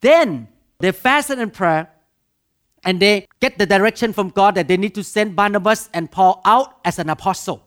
Then 0.00 0.48
they 0.78 0.92
fasted 0.92 1.38
and 1.38 1.52
prayed, 1.52 1.86
and 2.84 3.00
they 3.00 3.26
get 3.40 3.58
the 3.58 3.66
direction 3.66 4.12
from 4.12 4.28
God 4.28 4.54
that 4.56 4.68
they 4.68 4.76
need 4.76 4.94
to 4.94 5.02
send 5.02 5.34
Barnabas 5.34 5.88
and 5.94 6.10
Paul 6.10 6.40
out 6.44 6.78
as 6.84 6.98
an 6.98 7.08
apostle. 7.08 7.62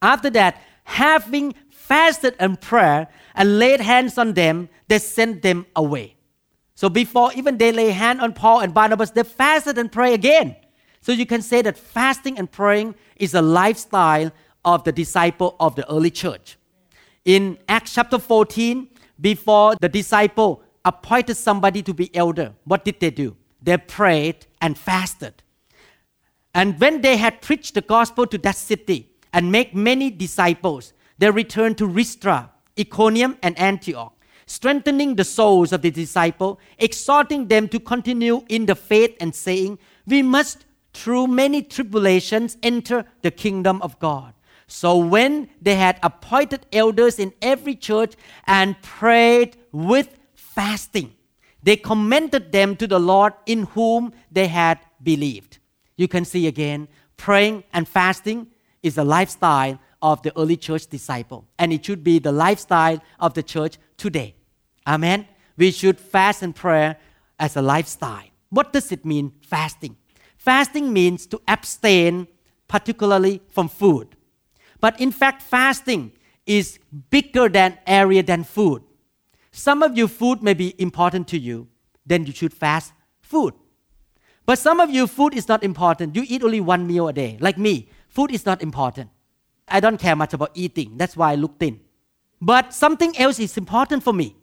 After 0.00 0.30
that, 0.30 0.60
having 0.84 1.54
fasted 1.70 2.36
and 2.38 2.60
prayed 2.60 3.08
and 3.34 3.58
laid 3.58 3.80
hands 3.80 4.16
on 4.18 4.34
them, 4.34 4.68
they 4.88 4.98
sent 4.98 5.42
them 5.42 5.66
away. 5.74 6.16
So 6.74 6.88
before 6.88 7.32
even 7.34 7.58
they 7.58 7.72
lay 7.72 7.90
hand 7.90 8.20
on 8.20 8.32
Paul 8.32 8.60
and 8.60 8.72
Barnabas, 8.72 9.10
they 9.10 9.22
fasted 9.22 9.78
and 9.78 9.90
pray 9.90 10.14
again. 10.14 10.56
So 11.00 11.12
you 11.12 11.26
can 11.26 11.42
say 11.42 11.62
that 11.62 11.76
fasting 11.76 12.38
and 12.38 12.50
praying 12.50 12.94
is 13.16 13.34
a 13.34 13.42
lifestyle 13.42 14.32
of 14.64 14.84
the 14.84 14.92
disciple 14.92 15.56
of 15.58 15.74
the 15.74 15.88
early 15.90 16.10
church. 16.10 16.56
In 17.24 17.58
Acts 17.68 17.94
chapter 17.94 18.18
14, 18.18 18.88
before 19.20 19.76
the 19.80 19.88
disciple 19.88 20.62
appointed 20.84 21.36
somebody 21.36 21.82
to 21.82 21.94
be 21.94 22.14
elder, 22.14 22.54
what 22.64 22.84
did 22.84 23.00
they 23.00 23.10
do? 23.10 23.36
They 23.60 23.76
prayed 23.76 24.46
and 24.60 24.76
fasted. 24.76 25.42
And 26.54 26.80
when 26.80 27.00
they 27.00 27.16
had 27.16 27.40
preached 27.40 27.74
the 27.74 27.80
gospel 27.80 28.26
to 28.26 28.38
that 28.38 28.56
city 28.56 29.10
and 29.32 29.50
made 29.50 29.74
many 29.74 30.10
disciples, 30.10 30.92
they 31.18 31.30
returned 31.30 31.78
to 31.78 31.86
Lystra, 31.86 32.50
Iconium, 32.78 33.38
and 33.42 33.58
Antioch 33.58 34.14
strengthening 34.46 35.16
the 35.16 35.24
souls 35.24 35.72
of 35.72 35.82
the 35.82 35.90
disciple, 35.90 36.60
exhorting 36.78 37.48
them 37.48 37.68
to 37.68 37.80
continue 37.80 38.44
in 38.48 38.66
the 38.66 38.74
faith 38.74 39.16
and 39.20 39.34
saying, 39.34 39.78
We 40.06 40.22
must, 40.22 40.64
through 40.92 41.28
many 41.28 41.62
tribulations, 41.62 42.56
enter 42.62 43.04
the 43.22 43.30
kingdom 43.30 43.80
of 43.82 43.98
God. 43.98 44.34
So 44.66 44.96
when 44.96 45.50
they 45.60 45.74
had 45.74 45.98
appointed 46.02 46.66
elders 46.72 47.18
in 47.18 47.32
every 47.42 47.74
church 47.74 48.14
and 48.46 48.80
prayed 48.80 49.56
with 49.70 50.18
fasting, 50.34 51.12
they 51.62 51.76
commended 51.76 52.52
them 52.52 52.76
to 52.76 52.86
the 52.86 52.98
Lord 52.98 53.34
in 53.46 53.64
whom 53.64 54.12
they 54.30 54.48
had 54.48 54.78
believed. 55.02 55.58
You 55.96 56.08
can 56.08 56.24
see 56.24 56.46
again, 56.46 56.88
praying 57.16 57.64
and 57.72 57.86
fasting 57.86 58.48
is 58.82 58.98
a 58.98 59.04
lifestyle 59.04 59.78
of 60.02 60.20
the 60.22 60.36
early 60.36 60.56
church 60.56 60.88
disciple, 60.88 61.46
and 61.58 61.72
it 61.72 61.84
should 61.86 62.02
be 62.02 62.18
the 62.18 62.32
lifestyle 62.32 63.00
of 63.20 63.34
the 63.34 63.42
church 63.42 63.78
today. 63.96 64.34
Amen. 64.86 65.26
We 65.56 65.70
should 65.70 65.98
fast 65.98 66.42
and 66.42 66.54
pray 66.54 66.96
as 67.38 67.56
a 67.56 67.62
lifestyle. 67.62 68.24
What 68.50 68.72
does 68.72 68.92
it 68.92 69.04
mean, 69.04 69.32
fasting? 69.40 69.96
Fasting 70.36 70.92
means 70.92 71.26
to 71.26 71.40
abstain, 71.46 72.26
particularly 72.66 73.40
from 73.48 73.68
food. 73.68 74.16
But 74.80 75.00
in 75.00 75.12
fact, 75.12 75.40
fasting 75.42 76.12
is 76.44 76.80
bigger 77.10 77.48
than 77.48 77.78
area 77.86 78.22
than 78.24 78.42
food. 78.42 78.82
Some 79.52 79.82
of 79.82 79.96
you 79.96 80.08
food 80.08 80.42
may 80.42 80.54
be 80.54 80.74
important 80.80 81.28
to 81.28 81.38
you, 81.38 81.68
then 82.04 82.26
you 82.26 82.32
should 82.32 82.52
fast 82.52 82.92
food. 83.20 83.54
But 84.44 84.58
some 84.58 84.80
of 84.80 84.90
you 84.90 85.06
food 85.06 85.34
is 85.34 85.46
not 85.46 85.62
important. 85.62 86.16
You 86.16 86.24
eat 86.26 86.42
only 86.42 86.60
one 86.60 86.86
meal 86.86 87.06
a 87.06 87.12
day. 87.12 87.36
Like 87.40 87.58
me, 87.58 87.88
food 88.08 88.32
is 88.32 88.44
not 88.44 88.62
important. 88.62 89.10
I 89.68 89.80
don't 89.80 89.98
care 89.98 90.16
much 90.16 90.34
about 90.34 90.50
eating. 90.54 90.96
That's 90.96 91.16
why 91.16 91.32
I 91.32 91.34
look 91.36 91.58
thin. 91.58 91.80
But 92.40 92.74
something 92.74 93.16
else 93.18 93.38
is 93.38 93.56
important 93.56 94.02
for 94.02 94.12
me. 94.12 94.36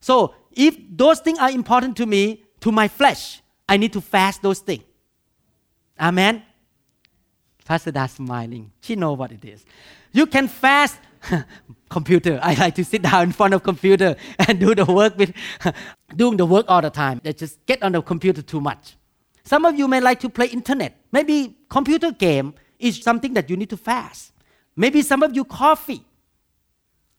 So 0.00 0.34
if 0.52 0.76
those 0.90 1.20
things 1.20 1.38
are 1.38 1.50
important 1.50 1.96
to 1.98 2.06
me, 2.06 2.44
to 2.60 2.72
my 2.72 2.88
flesh, 2.88 3.42
I 3.68 3.76
need 3.76 3.92
to 3.94 4.00
fast 4.00 4.42
those 4.42 4.60
things. 4.60 4.84
Amen. 6.00 6.42
Pastor 7.64 7.92
Da 7.92 8.06
smiling. 8.06 8.72
She 8.80 8.96
know 8.96 9.12
what 9.12 9.32
it 9.32 9.44
is. 9.44 9.64
You 10.12 10.26
can 10.26 10.48
fast 10.48 10.98
computer. 11.88 12.40
I 12.42 12.54
like 12.54 12.74
to 12.76 12.84
sit 12.84 13.02
down 13.02 13.22
in 13.24 13.32
front 13.32 13.54
of 13.54 13.62
computer 13.62 14.16
and 14.38 14.58
do 14.58 14.74
the 14.74 14.84
work 14.84 15.16
with 15.16 15.32
doing 16.16 16.36
the 16.36 16.46
work 16.46 16.66
all 16.68 16.82
the 16.82 16.90
time. 16.90 17.20
They 17.22 17.32
just 17.32 17.64
get 17.66 17.82
on 17.82 17.92
the 17.92 18.02
computer 18.02 18.42
too 18.42 18.60
much. 18.60 18.96
Some 19.44 19.64
of 19.64 19.76
you 19.78 19.88
may 19.88 20.00
like 20.00 20.20
to 20.20 20.28
play 20.28 20.46
internet. 20.46 21.00
Maybe 21.10 21.56
computer 21.68 22.12
game 22.12 22.54
is 22.78 23.00
something 23.00 23.34
that 23.34 23.50
you 23.50 23.56
need 23.56 23.70
to 23.70 23.76
fast. 23.76 24.31
Maybe 24.76 25.02
some 25.02 25.22
of 25.22 25.34
you 25.34 25.44
coffee. 25.44 26.04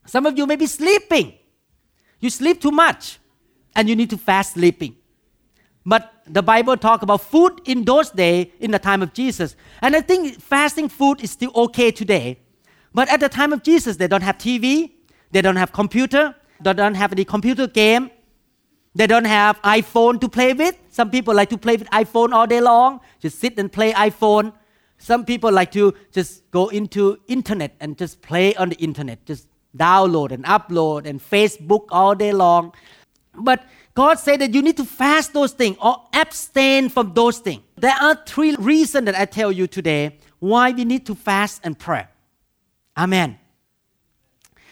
Some 0.05 0.25
of 0.25 0.37
you 0.37 0.45
may 0.45 0.55
be 0.55 0.65
sleeping. 0.65 1.33
You 2.19 2.29
sleep 2.29 2.61
too 2.61 2.71
much 2.71 3.19
and 3.75 3.89
you 3.89 3.95
need 3.95 4.09
to 4.09 4.17
fast 4.17 4.53
sleeping. 4.53 4.95
But 5.85 6.13
the 6.25 6.41
Bible 6.41 6.77
talk 6.77 7.01
about 7.01 7.21
food 7.21 7.61
in 7.65 7.83
those 7.83 8.09
days 8.09 8.47
in 8.59 8.71
the 8.71 8.79
time 8.79 9.01
of 9.01 9.13
Jesus. 9.13 9.55
And 9.81 9.95
I 9.95 10.01
think 10.01 10.39
fasting 10.39 10.87
food 10.87 11.21
is 11.21 11.31
still 11.31 11.51
okay 11.55 11.91
today. 11.91 12.39
But 12.93 13.09
at 13.09 13.19
the 13.19 13.29
time 13.29 13.51
of 13.51 13.63
Jesus, 13.63 13.97
they 13.97 14.07
don't 14.07 14.21
have 14.21 14.37
TV, 14.37 14.91
they 15.31 15.41
don't 15.41 15.55
have 15.55 15.73
computer, 15.73 16.35
they 16.61 16.73
don't 16.73 16.95
have 16.95 17.11
any 17.11 17.25
computer 17.25 17.67
game, 17.67 18.11
they 18.95 19.07
don't 19.07 19.25
have 19.25 19.61
iPhone 19.63 20.21
to 20.21 20.29
play 20.29 20.53
with. 20.53 20.77
Some 20.89 21.09
people 21.09 21.33
like 21.33 21.49
to 21.49 21.57
play 21.57 21.75
with 21.75 21.89
iPhone 21.89 22.31
all 22.31 22.47
day 22.47 22.61
long, 22.61 23.01
just 23.19 23.39
sit 23.39 23.57
and 23.57 23.71
play 23.71 23.91
iPhone. 23.93 24.53
Some 25.03 25.25
people 25.25 25.51
like 25.51 25.73
to 25.73 25.93
just 26.13 26.49
go 26.49 26.69
into 26.69 27.19
internet 27.27 27.75
and 27.81 27.97
just 27.97 28.21
play 28.21 28.55
on 28.55 28.69
the 28.69 28.77
internet, 28.77 29.25
just 29.25 29.49
download 29.75 30.31
and 30.31 30.45
upload 30.45 31.05
and 31.05 31.19
Facebook 31.19 31.87
all 31.89 32.15
day 32.15 32.31
long. 32.31 32.71
But 33.35 33.65
God 33.95 34.17
said 34.17 34.39
that 34.39 34.53
you 34.53 34.61
need 34.61 34.77
to 34.77 34.85
fast 34.85 35.33
those 35.33 35.51
things 35.51 35.75
or 35.81 35.97
abstain 36.13 36.87
from 36.87 37.13
those 37.13 37.39
things. 37.39 37.63
There 37.75 37.91
are 37.91 38.15
three 38.25 38.55
reasons 38.55 39.07
that 39.07 39.15
I 39.15 39.25
tell 39.25 39.51
you 39.51 39.67
today 39.67 40.19
why 40.39 40.71
we 40.71 40.85
need 40.85 41.05
to 41.07 41.15
fast 41.15 41.59
and 41.65 41.77
pray. 41.77 42.07
Amen. 42.95 43.37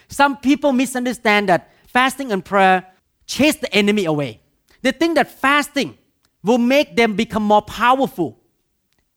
Some 0.07 0.37
people 0.37 0.71
misunderstand 0.71 1.49
that 1.49 1.73
fasting 1.87 2.31
and 2.31 2.45
prayer 2.45 2.87
chase 3.25 3.57
the 3.57 3.73
enemy 3.75 4.05
away. 4.05 4.39
They 4.81 4.93
think 4.93 5.15
that 5.15 5.29
fasting 5.29 5.97
will 6.41 6.57
make 6.57 6.95
them 6.95 7.17
become 7.17 7.43
more 7.43 7.63
powerful. 7.63 8.39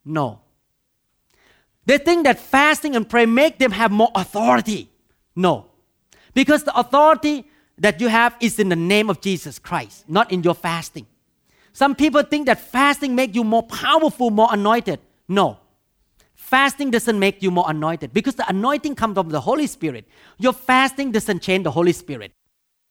No. 0.05 0.41
They 1.87 1.99
think 1.99 2.25
that 2.25 2.39
fasting 2.39 2.97
and 2.97 3.09
prayer 3.09 3.27
make 3.27 3.59
them 3.59 3.73
have 3.73 3.91
more 3.91 4.11
authority. 4.15 4.91
No. 5.37 5.67
Because 6.33 6.65
the 6.65 6.77
authority 6.79 7.47
that 7.79 8.01
you 8.01 8.09
have 8.09 8.37
is 8.41 8.59
in 8.59 8.69
the 8.69 8.77
name 8.77 9.11
of 9.11 9.21
Jesus 9.21 9.59
Christ, 9.59 10.09
not 10.09 10.33
in 10.33 10.43
your 10.43 10.55
fasting. 10.55 11.07
Some 11.73 11.95
people 11.95 12.23
think 12.23 12.47
that 12.47 12.61
fasting 12.61 13.15
make 13.15 13.35
you 13.35 13.45
more 13.45 13.65
powerful, 13.65 14.31
more 14.31 14.49
anointed. 14.53 15.01
No. 15.29 15.59
Fasting 16.35 16.91
doesn't 16.91 17.19
make 17.19 17.43
you 17.43 17.51
more 17.51 17.69
anointed 17.69 18.13
because 18.13 18.37
the 18.37 18.49
anointing 18.49 18.95
comes 18.95 19.15
from 19.15 19.31
the 19.31 19.41
Holy 19.41 19.67
Spirit. 19.67 20.07
Your 20.39 20.53
fasting 20.53 21.11
doesn't 21.11 21.43
change 21.43 21.65
the 21.65 21.71
Holy 21.71 21.93
Spirit. 21.93 22.33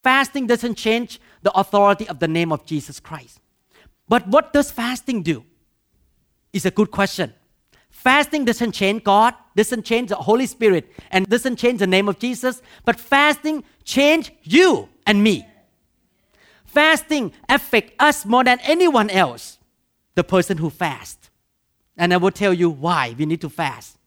Fasting 0.04 0.48
doesn't 0.48 0.76
change 0.76 1.22
the 1.44 1.52
authority 1.52 2.08
of 2.10 2.20
the 2.20 2.28
name 2.28 2.52
of 2.52 2.66
Jesus 2.66 3.00
Christ. 3.00 3.40
But 4.10 4.28
what 4.28 4.52
does 4.52 4.70
fasting 4.70 5.24
do? 5.24 5.46
Is 6.52 6.66
a 6.66 6.72
good 6.72 6.92
question. 6.92 7.34
Fasting 7.94 8.44
doesn't 8.44 8.74
change 8.74 9.04
God, 9.04 9.34
doesn't 9.56 9.84
change 9.84 10.10
the 10.10 10.16
Holy 10.16 10.48
Spirit, 10.48 10.92
and 11.12 11.26
doesn't 11.28 11.56
change 11.56 11.80
the 11.80 11.88
name 11.88 12.10
of 12.10 12.20
Jesus, 12.20 12.62
but 12.84 13.00
fasting 13.00 13.64
change 13.86 14.34
you 14.42 14.90
and 15.06 15.24
me. 15.24 15.48
Fasting 16.66 17.32
affect 17.48 17.94
us 18.00 18.26
more 18.26 18.44
than 18.44 18.60
anyone 18.64 19.10
else, 19.12 19.60
the 20.16 20.24
person 20.24 20.58
who 20.58 20.70
fasts. 20.70 21.30
And 21.96 22.14
I 22.14 22.18
will 22.18 22.32
tell 22.32 22.52
you 22.52 22.70
why 22.70 23.16
we 23.18 23.28
need 23.28 23.42
to 23.42 23.50
fast. 23.50 23.98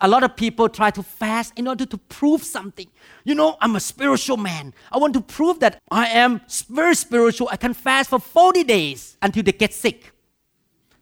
A 0.00 0.08
lot 0.08 0.22
of 0.22 0.36
people 0.36 0.68
try 0.68 0.90
to 0.92 1.02
fast 1.02 1.52
in 1.56 1.68
order 1.68 1.84
to 1.84 1.98
prove 1.98 2.42
something. 2.42 2.86
You 3.24 3.34
know, 3.34 3.56
I'm 3.60 3.74
a 3.76 3.80
spiritual 3.80 4.36
man. 4.36 4.72
I 4.90 4.98
want 4.98 5.12
to 5.14 5.20
prove 5.20 5.58
that 5.60 5.82
I 5.90 6.06
am 6.06 6.40
very 6.70 6.94
spiritual. 6.94 7.48
I 7.50 7.56
can 7.56 7.74
fast 7.74 8.10
for 8.10 8.20
40 8.20 8.64
days 8.64 9.18
until 9.20 9.42
they 9.42 9.52
get 9.52 9.74
sick. 9.74 10.13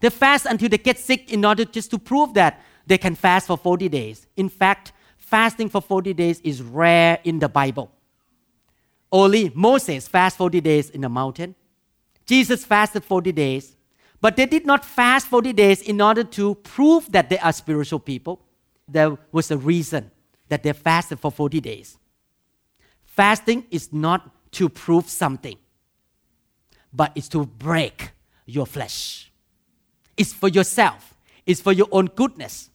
They 0.03 0.11
fast 0.11 0.47
until 0.47 0.69
they 0.69 0.79
get 0.79 0.99
sick 0.99 1.33
in 1.33 1.45
order 1.45 1.65
just 1.65 1.91
to 1.93 1.99
prove 1.99 2.35
that 2.35 2.61
they 2.87 2.99
can 2.99 3.15
fast 3.15 3.47
for 3.47 3.57
40 3.57 3.89
days. 3.89 4.27
In 4.37 4.49
fact, 4.49 4.93
fasting 5.17 5.69
for 5.69 5.81
40 5.81 6.13
days 6.13 6.41
is 6.41 6.61
rare 6.61 7.21
in 7.23 7.39
the 7.39 7.49
Bible. 7.49 7.89
Only 9.13 9.53
Moses 9.55 10.09
fasted 10.09 10.39
40 10.39 10.61
days 10.61 10.91
in 10.91 11.03
the 11.03 11.09
mountain. 11.09 11.55
Jesus 12.27 12.65
fasted 12.65 13.05
40 13.05 13.31
days. 13.31 13.77
But 14.21 14.35
they 14.35 14.47
did 14.47 14.67
not 14.67 14.85
fast 14.85 15.29
40 15.29 15.53
days 15.53 15.81
in 15.83 16.01
order 16.01 16.25
to 16.25 16.57
prove 16.57 17.11
that 17.13 17.29
they 17.29 17.39
are 17.39 17.53
spiritual 17.53 18.01
people. 18.01 18.43
There 18.89 19.17
was 19.31 19.53
a 19.53 19.57
reason 19.57 20.11
that 20.49 20.65
they 20.65 20.73
fasted 20.73 21.21
for 21.21 21.31
40 21.31 21.61
days. 21.61 21.97
Fasting 23.05 23.67
is 23.71 23.93
not 23.93 24.31
to 24.53 24.69
prove 24.69 25.09
something, 25.09 25.59
but 26.93 27.13
it's 27.15 27.29
to 27.29 27.47
break 27.47 28.11
your 28.47 28.67
flesh. 28.67 29.32
It's 30.23 30.33
for 30.33 30.49
yourself. 30.49 31.15
It's 31.47 31.61
for 31.61 31.73
your 31.73 31.89
own 31.91 32.07
goodness. 32.07 32.71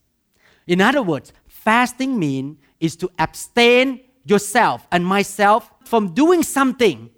In 0.68 0.82
other 0.82 1.02
words, 1.02 1.32
fasting 1.48 2.20
means 2.20 2.58
is 2.82 2.98
to 2.98 3.10
abstain 3.18 4.02
yourself 4.26 4.86
and 4.92 5.06
myself 5.06 5.72
from 5.86 6.14
doing 6.14 6.44
something 6.44 7.10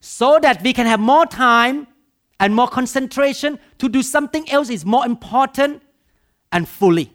so 0.00 0.38
that 0.42 0.62
we 0.62 0.74
can 0.74 0.84
have 0.84 1.00
more 1.00 1.24
time 1.24 1.86
and 2.38 2.54
more 2.54 2.68
concentration 2.68 3.58
to 3.78 3.88
do 3.88 4.02
something 4.02 4.46
else 4.50 4.68
is 4.68 4.84
more 4.84 5.06
important 5.06 5.80
and 6.52 6.68
fully. 6.68 7.10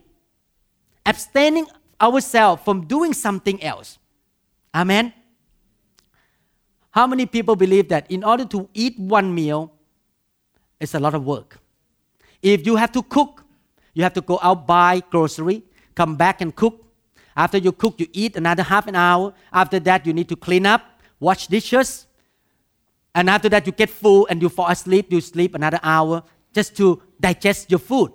Abstaining 1.06 1.68
ourselves 2.02 2.64
from 2.64 2.88
doing 2.88 3.14
something 3.14 3.62
else. 3.62 4.00
Amen. 4.74 5.14
How 6.90 7.06
many 7.06 7.28
people 7.28 7.56
believe 7.56 7.90
that 7.90 8.10
in 8.10 8.24
order 8.24 8.46
to 8.46 8.68
eat 8.74 8.98
one 8.98 9.36
meal, 9.36 9.72
it's 10.80 10.96
a 10.96 11.00
lot 11.00 11.14
of 11.14 11.24
work? 11.24 11.60
If 12.44 12.66
you 12.68 12.76
have 12.76 12.92
to 12.92 13.02
cook, 13.02 13.46
you 13.94 14.04
have 14.04 14.14
to 14.14 14.22
go 14.22 14.38
out 14.44 14.68
buy 14.68 15.02
grocery, 15.10 15.64
come 15.96 16.18
back 16.18 16.42
and 16.42 16.54
cook. 16.54 16.86
After 17.36 17.58
you 17.58 17.72
cook, 17.72 18.00
you 18.00 18.08
eat 18.12 18.36
another 18.36 18.62
half 18.64 18.86
an 18.86 18.96
hour. 18.96 19.34
After 19.52 19.80
that, 19.80 20.06
you 20.06 20.14
need 20.14 20.30
to 20.30 20.36
clean 20.36 20.66
up, 20.66 20.84
wash 21.20 21.48
dishes. 21.48 22.06
And 23.16 23.30
after 23.30 23.48
that, 23.50 23.66
you 23.66 23.72
get 23.72 23.90
full 23.90 24.28
and 24.30 24.42
you 24.42 24.50
fall 24.50 24.68
asleep. 24.70 25.12
You 25.12 25.22
sleep 25.22 25.56
another 25.56 25.80
hour 25.82 26.22
just 26.54 26.76
to 26.78 27.02
digest 27.20 27.72
your 27.72 27.80
food. 27.80 28.12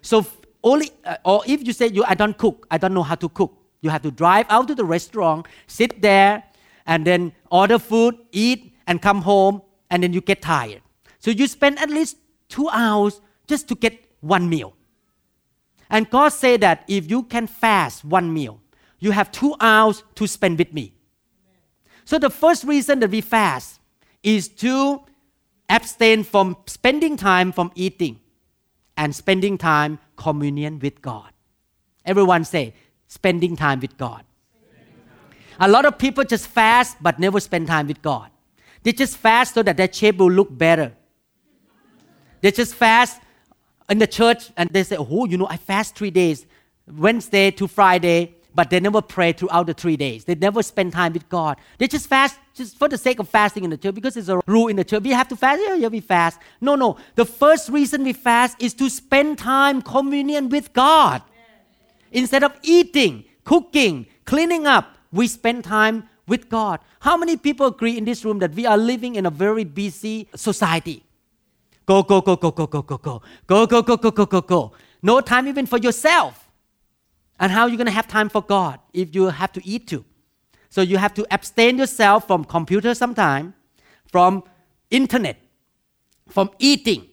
So 0.00 0.26
only, 0.64 0.90
uh, 1.04 1.16
or 1.24 1.42
if 1.46 1.64
you 1.66 1.72
say 1.72 1.88
you, 1.88 2.02
I 2.04 2.14
don't 2.14 2.36
cook, 2.36 2.66
I 2.70 2.78
don't 2.78 2.94
know 2.94 3.02
how 3.02 3.14
to 3.16 3.28
cook. 3.28 3.52
You 3.82 3.90
have 3.90 4.02
to 4.02 4.10
drive 4.10 4.46
out 4.48 4.68
to 4.68 4.74
the 4.74 4.84
restaurant, 4.84 5.46
sit 5.66 6.00
there, 6.00 6.42
and 6.86 7.06
then 7.06 7.32
order 7.50 7.78
food, 7.78 8.16
eat, 8.32 8.72
and 8.86 9.02
come 9.02 9.22
home, 9.22 9.62
and 9.90 10.02
then 10.02 10.12
you 10.12 10.20
get 10.20 10.42
tired. 10.42 10.80
So 11.18 11.30
you 11.30 11.46
spend 11.46 11.78
at 11.78 11.90
least 11.90 12.16
two 12.48 12.68
hours 12.70 13.20
just 13.46 13.68
to 13.68 13.74
get 13.74 14.04
one 14.20 14.48
meal. 14.48 14.74
And 15.88 16.08
God 16.10 16.30
said 16.30 16.60
that 16.62 16.84
if 16.88 17.10
you 17.10 17.22
can 17.22 17.46
fast 17.46 18.04
one 18.04 18.32
meal, 18.32 18.60
you 18.98 19.12
have 19.12 19.30
two 19.30 19.54
hours 19.60 20.02
to 20.16 20.26
spend 20.26 20.58
with 20.58 20.72
me. 20.72 20.94
So 22.04 22.18
the 22.18 22.30
first 22.30 22.64
reason 22.64 23.00
that 23.00 23.10
we 23.10 23.20
fast 23.20 23.80
is 24.22 24.48
to 24.48 25.02
abstain 25.68 26.24
from 26.24 26.56
spending 26.66 27.16
time 27.16 27.52
from 27.52 27.70
eating 27.74 28.20
and 28.96 29.14
spending 29.14 29.58
time 29.58 29.98
communion 30.16 30.78
with 30.78 31.02
God. 31.02 31.30
Everyone 32.04 32.44
say 32.44 32.74
spending 33.08 33.56
time 33.56 33.80
with 33.80 33.96
God. 33.96 34.24
A 35.58 35.68
lot 35.68 35.84
of 35.84 35.98
people 35.98 36.24
just 36.24 36.46
fast 36.46 36.96
but 37.00 37.18
never 37.18 37.40
spend 37.40 37.66
time 37.66 37.86
with 37.86 38.02
God. 38.02 38.30
They 38.82 38.92
just 38.92 39.16
fast 39.16 39.54
so 39.54 39.62
that 39.62 39.76
their 39.76 39.92
shape 39.92 40.18
will 40.18 40.30
look 40.30 40.56
better. 40.56 40.92
They 42.40 42.52
just 42.52 42.74
fast 42.74 43.20
in 43.88 43.98
the 43.98 44.06
church 44.06 44.50
and 44.56 44.70
they 44.70 44.82
say, 44.82 44.96
oh, 44.98 45.26
you 45.26 45.36
know, 45.36 45.46
I 45.48 45.56
fast 45.56 45.96
three 45.96 46.10
days, 46.10 46.46
Wednesday 46.86 47.50
to 47.52 47.68
Friday, 47.68 48.34
but 48.54 48.70
they 48.70 48.80
never 48.80 49.02
pray 49.02 49.32
throughout 49.32 49.66
the 49.66 49.74
three 49.74 49.96
days. 49.96 50.24
They 50.24 50.34
never 50.34 50.62
spend 50.62 50.92
time 50.92 51.12
with 51.12 51.28
God. 51.28 51.58
They 51.78 51.86
just 51.86 52.08
fast 52.08 52.38
just 52.54 52.78
for 52.78 52.88
the 52.88 52.96
sake 52.96 53.18
of 53.18 53.28
fasting 53.28 53.64
in 53.64 53.70
the 53.70 53.76
church 53.76 53.94
because 53.94 54.16
it's 54.16 54.28
a 54.28 54.40
rule 54.46 54.68
in 54.68 54.76
the 54.76 54.84
church. 54.84 55.02
We 55.02 55.10
have 55.10 55.28
to 55.28 55.36
fast. 55.36 55.60
Yeah, 55.62 55.74
yeah, 55.74 55.88
we 55.88 56.00
fast. 56.00 56.40
No, 56.60 56.74
no. 56.74 56.96
The 57.16 57.26
first 57.26 57.68
reason 57.68 58.02
we 58.02 58.14
fast 58.14 58.60
is 58.60 58.72
to 58.74 58.88
spend 58.88 59.38
time 59.38 59.82
communion 59.82 60.48
with 60.48 60.72
God. 60.72 61.22
Instead 62.12 62.44
of 62.44 62.58
eating, 62.62 63.24
cooking, 63.44 64.06
cleaning 64.24 64.66
up, 64.66 64.96
we 65.12 65.28
spend 65.28 65.64
time 65.64 66.08
with 66.26 66.48
God. 66.48 66.80
How 67.00 67.16
many 67.16 67.36
people 67.36 67.66
agree 67.66 67.98
in 67.98 68.06
this 68.06 68.24
room 68.24 68.38
that 68.38 68.54
we 68.54 68.64
are 68.64 68.78
living 68.78 69.16
in 69.16 69.26
a 69.26 69.30
very 69.30 69.64
busy 69.64 70.28
society? 70.34 71.04
Go, 71.86 72.02
go, 72.02 72.20
go, 72.20 72.36
go, 72.36 72.50
go, 72.50 72.66
go, 72.66 72.82
go, 72.82 72.98
go. 72.98 73.22
Go, 73.46 73.66
go, 73.66 73.82
go, 73.82 73.96
go, 73.96 74.10
go, 74.10 74.26
go, 74.26 74.40
go. 74.40 74.72
No 75.02 75.20
time 75.20 75.46
even 75.46 75.66
for 75.66 75.78
yourself. 75.78 76.50
And 77.38 77.52
how 77.52 77.62
are 77.62 77.68
you 77.68 77.76
going 77.76 77.86
to 77.86 77.92
have 77.92 78.08
time 78.08 78.28
for 78.28 78.42
God 78.42 78.80
if 78.92 79.14
you 79.14 79.26
have 79.26 79.52
to 79.52 79.66
eat 79.66 79.86
too? 79.86 80.04
So 80.68 80.80
you 80.80 80.98
have 80.98 81.14
to 81.14 81.26
abstain 81.30 81.78
yourself 81.78 82.26
from 82.26 82.44
computer 82.44 82.94
sometime, 82.94 83.54
from 84.10 84.42
internet, 84.90 85.40
from 86.28 86.50
eating, 86.58 87.06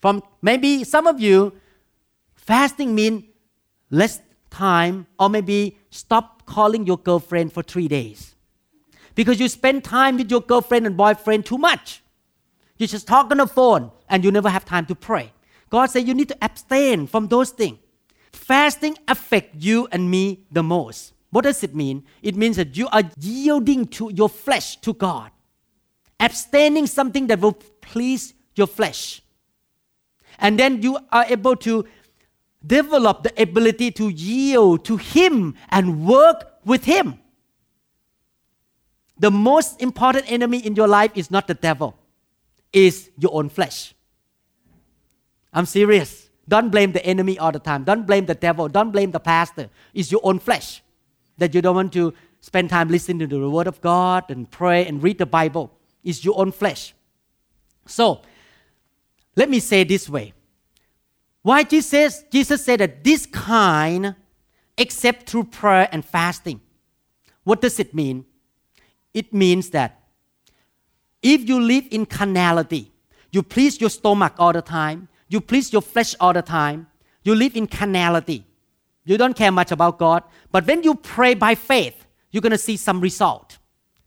from 0.00 0.22
maybe 0.42 0.82
some 0.84 1.06
of 1.06 1.20
you 1.20 1.52
fasting 2.34 2.94
mean 2.94 3.28
less 3.90 4.20
time 4.50 5.06
or 5.18 5.28
maybe 5.28 5.78
stop 5.90 6.44
calling 6.46 6.86
your 6.86 6.98
girlfriend 6.98 7.52
for 7.52 7.62
three 7.62 7.86
days 7.86 8.34
because 9.14 9.38
you 9.38 9.48
spend 9.48 9.84
time 9.84 10.16
with 10.16 10.30
your 10.30 10.40
girlfriend 10.40 10.86
and 10.86 10.96
boyfriend 10.96 11.46
too 11.46 11.58
much 11.58 12.02
you 12.80 12.86
just 12.86 13.06
talk 13.06 13.30
on 13.30 13.38
the 13.38 13.46
phone 13.46 13.90
and 14.08 14.24
you 14.24 14.30
never 14.30 14.48
have 14.48 14.64
time 14.64 14.86
to 14.86 14.94
pray 14.94 15.32
god 15.68 15.86
said 15.86 16.06
you 16.06 16.14
need 16.14 16.28
to 16.28 16.36
abstain 16.42 17.06
from 17.06 17.28
those 17.28 17.50
things 17.50 17.78
fasting 18.32 18.96
affects 19.08 19.64
you 19.64 19.88
and 19.92 20.10
me 20.10 20.40
the 20.50 20.62
most. 20.62 21.12
What 21.30 21.42
does 21.44 21.62
it 21.62 21.74
mean? 21.74 22.04
It 22.22 22.34
means 22.34 22.56
that 22.56 22.76
you 22.76 22.88
are 22.88 23.02
yielding 23.18 23.86
to 23.98 24.10
your 24.12 24.28
flesh 24.28 24.76
to 24.78 24.92
God, 24.92 25.30
abstaining 26.18 26.86
something 26.86 27.28
that 27.28 27.40
will 27.40 27.52
please 27.80 28.34
your 28.56 28.66
flesh. 28.66 29.22
And 30.38 30.58
then 30.58 30.82
you 30.82 30.98
are 31.12 31.24
able 31.28 31.54
to 31.56 31.84
develop 32.66 33.22
the 33.22 33.40
ability 33.40 33.92
to 33.92 34.08
yield 34.08 34.84
to 34.86 34.96
Him 34.96 35.54
and 35.68 36.04
work 36.04 36.58
with 36.64 36.84
Him. 36.84 37.20
The 39.18 39.30
most 39.30 39.80
important 39.80 40.30
enemy 40.32 40.58
in 40.66 40.74
your 40.74 40.88
life 40.88 41.12
is 41.14 41.30
not 41.30 41.46
the 41.46 41.54
devil, 41.54 41.96
is 42.72 43.10
your 43.18 43.34
own 43.34 43.48
flesh. 43.48 43.94
I'm 45.52 45.66
serious. 45.66 46.28
Don't 46.48 46.70
blame 46.70 46.92
the 46.92 47.04
enemy 47.04 47.38
all 47.38 47.52
the 47.52 47.58
time. 47.58 47.84
Don't 47.84 48.06
blame 48.06 48.26
the 48.26 48.34
devil. 48.34 48.68
Don't 48.68 48.90
blame 48.90 49.10
the 49.10 49.20
pastor. 49.20 49.68
It's 49.94 50.10
your 50.10 50.20
own 50.24 50.38
flesh 50.38 50.82
that 51.38 51.54
you 51.54 51.62
don't 51.62 51.74
want 51.74 51.92
to 51.94 52.12
spend 52.40 52.70
time 52.70 52.88
listening 52.88 53.18
to 53.20 53.26
the 53.26 53.50
word 53.50 53.66
of 53.66 53.80
God 53.80 54.30
and 54.30 54.50
pray 54.50 54.86
and 54.86 55.02
read 55.02 55.18
the 55.18 55.26
Bible. 55.26 55.72
It's 56.02 56.24
your 56.24 56.38
own 56.38 56.52
flesh. 56.52 56.94
So, 57.86 58.22
let 59.36 59.48
me 59.48 59.60
say 59.60 59.84
this 59.84 60.08
way. 60.08 60.32
Why 61.42 61.62
Jesus, 61.62 62.24
Jesus 62.30 62.64
said 62.64 62.80
that 62.80 63.04
this 63.04 63.26
kind 63.26 64.14
except 64.80 65.28
through 65.28 65.44
prayer 65.44 65.88
and 65.92 66.04
fasting. 66.04 66.60
What 67.44 67.60
does 67.60 67.78
it 67.78 67.94
mean? 67.94 68.24
It 69.12 69.32
means 69.32 69.70
that 69.70 69.99
if 71.22 71.48
you 71.48 71.60
live 71.60 71.86
in 71.90 72.06
carnality, 72.06 72.92
you 73.30 73.42
please 73.42 73.80
your 73.80 73.90
stomach 73.90 74.34
all 74.38 74.52
the 74.52 74.62
time, 74.62 75.08
you 75.30 75.40
please 75.40 75.72
your 75.72 75.82
flesh 75.82 76.14
all 76.18 76.32
the 76.32 76.42
time. 76.42 76.88
You 77.22 77.34
live 77.34 77.56
in 77.56 77.66
carnality. 77.68 78.44
You 79.04 79.16
don't 79.16 79.34
care 79.34 79.52
much 79.52 79.70
about 79.70 79.98
God. 79.98 80.24
But 80.50 80.66
when 80.66 80.82
you 80.82 80.96
pray 80.96 81.34
by 81.34 81.54
faith, 81.54 82.04
you're 82.30 82.40
going 82.40 82.50
to 82.50 82.58
see 82.58 82.76
some 82.76 83.00
result 83.00 83.58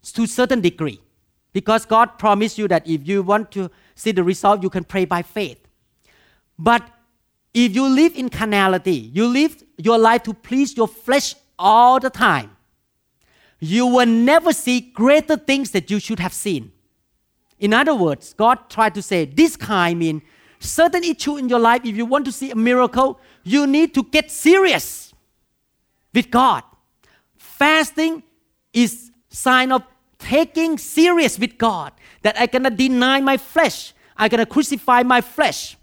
to 0.02 0.24
a 0.24 0.26
certain 0.26 0.60
degree. 0.60 1.00
Because 1.52 1.86
God 1.86 2.18
promised 2.18 2.58
you 2.58 2.68
that 2.68 2.86
if 2.86 3.08
you 3.08 3.22
want 3.22 3.50
to 3.52 3.70
see 3.94 4.12
the 4.12 4.22
result, 4.22 4.62
you 4.62 4.68
can 4.68 4.84
pray 4.84 5.06
by 5.06 5.22
faith. 5.22 5.58
But 6.58 6.82
if 7.54 7.74
you 7.74 7.86
live 7.86 8.16
in 8.16 8.28
carnality, 8.28 9.10
you 9.14 9.26
live 9.26 9.62
your 9.78 9.96
life 9.96 10.24
to 10.24 10.34
please 10.34 10.76
your 10.76 10.88
flesh 10.88 11.34
all 11.58 12.00
the 12.00 12.10
time, 12.10 12.50
you 13.60 13.86
will 13.86 14.06
never 14.06 14.52
see 14.52 14.80
greater 14.80 15.36
things 15.36 15.70
that 15.70 15.90
you 15.90 16.00
should 16.00 16.18
have 16.18 16.34
seen. 16.34 16.72
In 17.64 17.72
other 17.72 17.94
words, 17.94 18.34
God 18.34 18.68
tried 18.68 18.92
to 18.92 19.00
say 19.00 19.24
this 19.24 19.56
kind 19.56 19.98
mean 19.98 20.20
certain 20.60 21.02
issue 21.02 21.38
in 21.38 21.48
your 21.48 21.58
life, 21.58 21.80
if 21.86 21.96
you 21.96 22.04
want 22.04 22.26
to 22.26 22.32
see 22.32 22.50
a 22.50 22.54
miracle, 22.54 23.18
you 23.42 23.66
need 23.66 23.94
to 23.94 24.02
get 24.02 24.30
serious 24.30 25.14
with 26.12 26.30
God. 26.30 26.62
Fasting 27.38 28.22
is 28.74 29.10
sign 29.30 29.72
of 29.72 29.82
taking 30.18 30.76
serious 30.76 31.38
with 31.38 31.56
God. 31.56 31.92
That 32.20 32.38
I 32.38 32.48
cannot 32.48 32.76
deny 32.76 33.22
my 33.22 33.38
flesh. 33.38 33.94
I 34.14 34.28
cannot 34.28 34.50
crucify 34.50 35.02
my 35.02 35.22
flesh. 35.22 35.78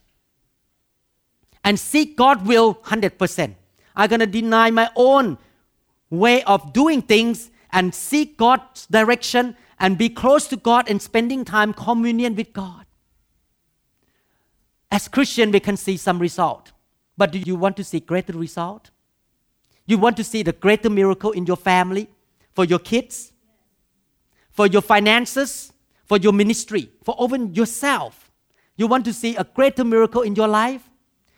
And 1.63 1.79
seek 1.79 2.15
God 2.15 2.45
will 2.45 2.75
100%. 2.75 3.55
I'm 3.95 4.07
gonna 4.07 4.27
deny 4.27 4.69
my 4.69 4.91
own 4.95 5.39
way 6.11 6.43
of 6.43 6.73
doing 6.73 7.01
things 7.01 7.49
and 7.71 7.95
seek 7.95 8.37
God's 8.37 8.85
direction 8.85 9.55
and 9.81 9.97
be 9.97 10.07
close 10.07 10.47
to 10.47 10.55
God 10.55 10.87
and 10.87 11.01
spending 11.01 11.43
time 11.43 11.73
communion 11.73 12.35
with 12.35 12.53
God. 12.53 12.85
As 14.91 15.07
Christian, 15.07 15.51
we 15.51 15.59
can 15.59 15.75
see 15.75 15.97
some 15.97 16.19
result. 16.19 16.71
But 17.17 17.31
do 17.31 17.39
you 17.39 17.55
want 17.55 17.77
to 17.77 17.83
see 17.83 17.99
greater 17.99 18.33
result? 18.33 18.91
You 19.87 19.97
want 19.97 20.17
to 20.17 20.23
see 20.23 20.43
the 20.43 20.51
greater 20.53 20.89
miracle 20.89 21.31
in 21.31 21.47
your 21.47 21.57
family, 21.57 22.07
for 22.53 22.63
your 22.63 22.77
kids, 22.77 23.33
for 24.51 24.67
your 24.67 24.83
finances, 24.83 25.73
for 26.05 26.17
your 26.17 26.33
ministry, 26.33 26.91
for 27.03 27.15
even 27.19 27.53
yourself. 27.55 28.31
You 28.75 28.85
want 28.85 29.03
to 29.05 29.13
see 29.13 29.35
a 29.35 29.43
greater 29.43 29.83
miracle 29.83 30.21
in 30.21 30.35
your 30.35 30.47
life? 30.47 30.87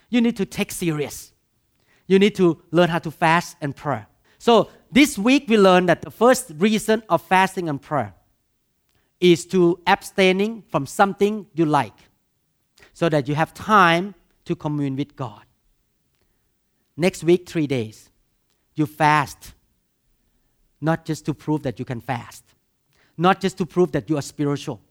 You 0.10 0.20
need 0.20 0.36
to 0.38 0.46
take 0.46 0.72
serious. 0.72 1.32
You 2.08 2.20
need 2.20 2.36
to 2.36 2.62
learn 2.72 2.90
how 2.90 3.00
to 3.00 3.12
fast 3.12 3.56
and 3.62 3.74
pray. 3.74 4.04
So 4.38 4.70
this 4.92 5.18
week 5.18 5.46
we 5.48 5.58
learned 5.58 5.88
that 5.88 6.02
the 6.02 6.12
first 6.12 6.52
reason 6.58 7.04
of 7.08 7.22
fasting 7.22 7.70
and 7.70 7.82
prayer 7.82 8.14
is 9.24 9.46
to 9.46 9.80
abstaining 9.88 10.62
from 10.68 10.86
something 10.86 11.48
you 11.54 11.64
like 11.64 11.96
so 12.92 13.08
that 13.08 13.26
you 13.30 13.34
have 13.34 13.54
time 13.54 14.14
to 14.44 14.54
commune 14.54 14.98
with 14.98 15.16
God. 15.16 15.44
Next 16.98 17.24
week, 17.24 17.48
three 17.48 17.66
days, 17.66 18.10
you 18.76 18.86
fast, 18.86 19.54
not 20.82 21.06
just 21.06 21.26
to 21.26 21.34
prove 21.34 21.64
that 21.64 21.80
you 21.80 21.86
can 21.86 22.02
fast, 22.02 22.44
not 23.18 23.40
just 23.40 23.58
to 23.60 23.66
prove 23.66 23.94
that 23.94 24.10
you 24.10 24.18
are 24.18 24.22
spiritual, 24.22 24.82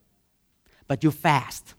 but 0.89 1.05
you 1.05 1.11
fast 1.11 1.75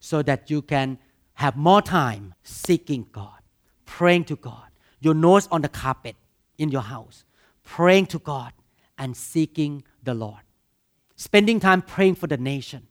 so 0.00 0.22
that 0.22 0.50
you 0.50 0.60
can 0.60 0.98
have 1.34 1.56
more 1.56 1.80
time 1.80 2.34
seeking 2.42 3.06
God, 3.12 3.38
praying 3.86 4.24
to 4.24 4.34
God, 4.34 4.66
your 4.98 5.14
nose 5.14 5.46
on 5.52 5.62
the 5.62 5.68
carpet 5.68 6.16
in 6.58 6.68
your 6.68 6.82
house, 6.82 7.24
praying 7.62 8.06
to 8.06 8.18
God 8.18 8.52
and 8.98 9.16
seeking 9.16 9.84
the 10.02 10.14
Lord. 10.14 10.40
Spending 11.28 11.60
time 11.60 11.82
praying 11.82 12.16
for 12.16 12.26
the 12.26 12.36
nation, 12.36 12.88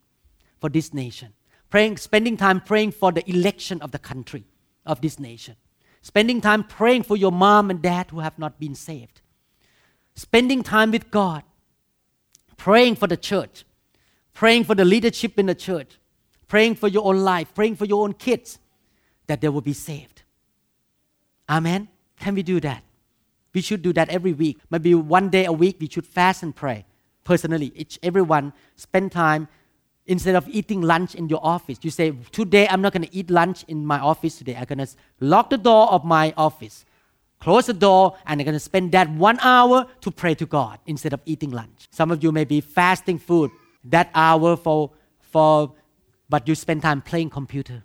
for 0.58 0.70
this 0.70 0.94
nation 0.94 1.34
praying, 1.72 1.96
spending 1.96 2.36
time 2.36 2.60
praying 2.60 2.92
for 2.92 3.10
the 3.10 3.28
election 3.28 3.80
of 3.80 3.90
the 3.92 3.98
country, 3.98 4.44
of 4.84 5.00
this 5.00 5.18
nation. 5.18 5.56
Spending 6.02 6.40
time 6.40 6.62
praying 6.64 7.02
for 7.02 7.16
your 7.16 7.32
mom 7.32 7.70
and 7.70 7.80
dad 7.80 8.10
who 8.10 8.20
have 8.20 8.38
not 8.38 8.60
been 8.60 8.74
saved. 8.74 9.22
Spending 10.14 10.62
time 10.62 10.90
with 10.90 11.10
God. 11.10 11.42
Praying 12.58 12.96
for 12.96 13.06
the 13.06 13.16
church. 13.16 13.64
Praying 14.34 14.64
for 14.64 14.74
the 14.74 14.84
leadership 14.84 15.38
in 15.38 15.46
the 15.46 15.54
church. 15.54 15.98
Praying 16.46 16.74
for 16.74 16.88
your 16.88 17.06
own 17.06 17.20
life. 17.24 17.54
Praying 17.54 17.76
for 17.76 17.86
your 17.86 18.04
own 18.04 18.12
kids 18.12 18.58
that 19.26 19.40
they 19.40 19.48
will 19.48 19.62
be 19.62 19.72
saved. 19.72 20.22
Amen. 21.48 21.88
Can 22.20 22.34
we 22.34 22.42
do 22.42 22.60
that? 22.60 22.82
We 23.54 23.62
should 23.62 23.80
do 23.80 23.94
that 23.94 24.10
every 24.10 24.34
week. 24.34 24.58
Maybe 24.70 24.94
one 24.94 25.30
day 25.30 25.46
a 25.46 25.52
week 25.52 25.76
we 25.80 25.88
should 25.88 26.06
fast 26.06 26.42
and 26.42 26.54
pray. 26.54 26.84
Personally, 27.24 27.72
each 27.74 27.98
everyone 28.02 28.52
spend 28.76 29.12
time 29.12 29.48
instead 30.06 30.34
of 30.34 30.48
eating 30.48 30.82
lunch 30.82 31.14
in 31.14 31.28
your 31.28 31.44
office, 31.44 31.78
you 31.82 31.90
say, 31.90 32.12
Today 32.32 32.66
I'm 32.68 32.82
not 32.82 32.92
going 32.92 33.06
to 33.06 33.14
eat 33.14 33.30
lunch 33.30 33.64
in 33.68 33.86
my 33.86 33.98
office 33.98 34.38
today. 34.38 34.56
I'm 34.56 34.64
going 34.64 34.78
to 34.78 34.88
lock 35.20 35.50
the 35.50 35.58
door 35.58 35.90
of 35.92 36.04
my 36.04 36.34
office, 36.36 36.84
close 37.40 37.66
the 37.66 37.74
door, 37.74 38.16
and 38.26 38.40
I'm 38.40 38.44
going 38.44 38.54
to 38.54 38.60
spend 38.60 38.92
that 38.92 39.10
one 39.10 39.38
hour 39.40 39.86
to 40.00 40.10
pray 40.10 40.34
to 40.34 40.46
God 40.46 40.78
instead 40.86 41.12
of 41.12 41.20
eating 41.24 41.50
lunch. 41.50 41.88
Some 41.90 42.10
of 42.10 42.22
you 42.22 42.32
may 42.32 42.44
be 42.44 42.60
fasting 42.60 43.18
food 43.18 43.50
that 43.84 44.10
hour 44.14 44.56
for, 44.56 44.90
for 45.20 45.74
but 46.28 46.48
you 46.48 46.54
spend 46.54 46.82
time 46.82 47.02
playing 47.02 47.30
computer 47.30 47.82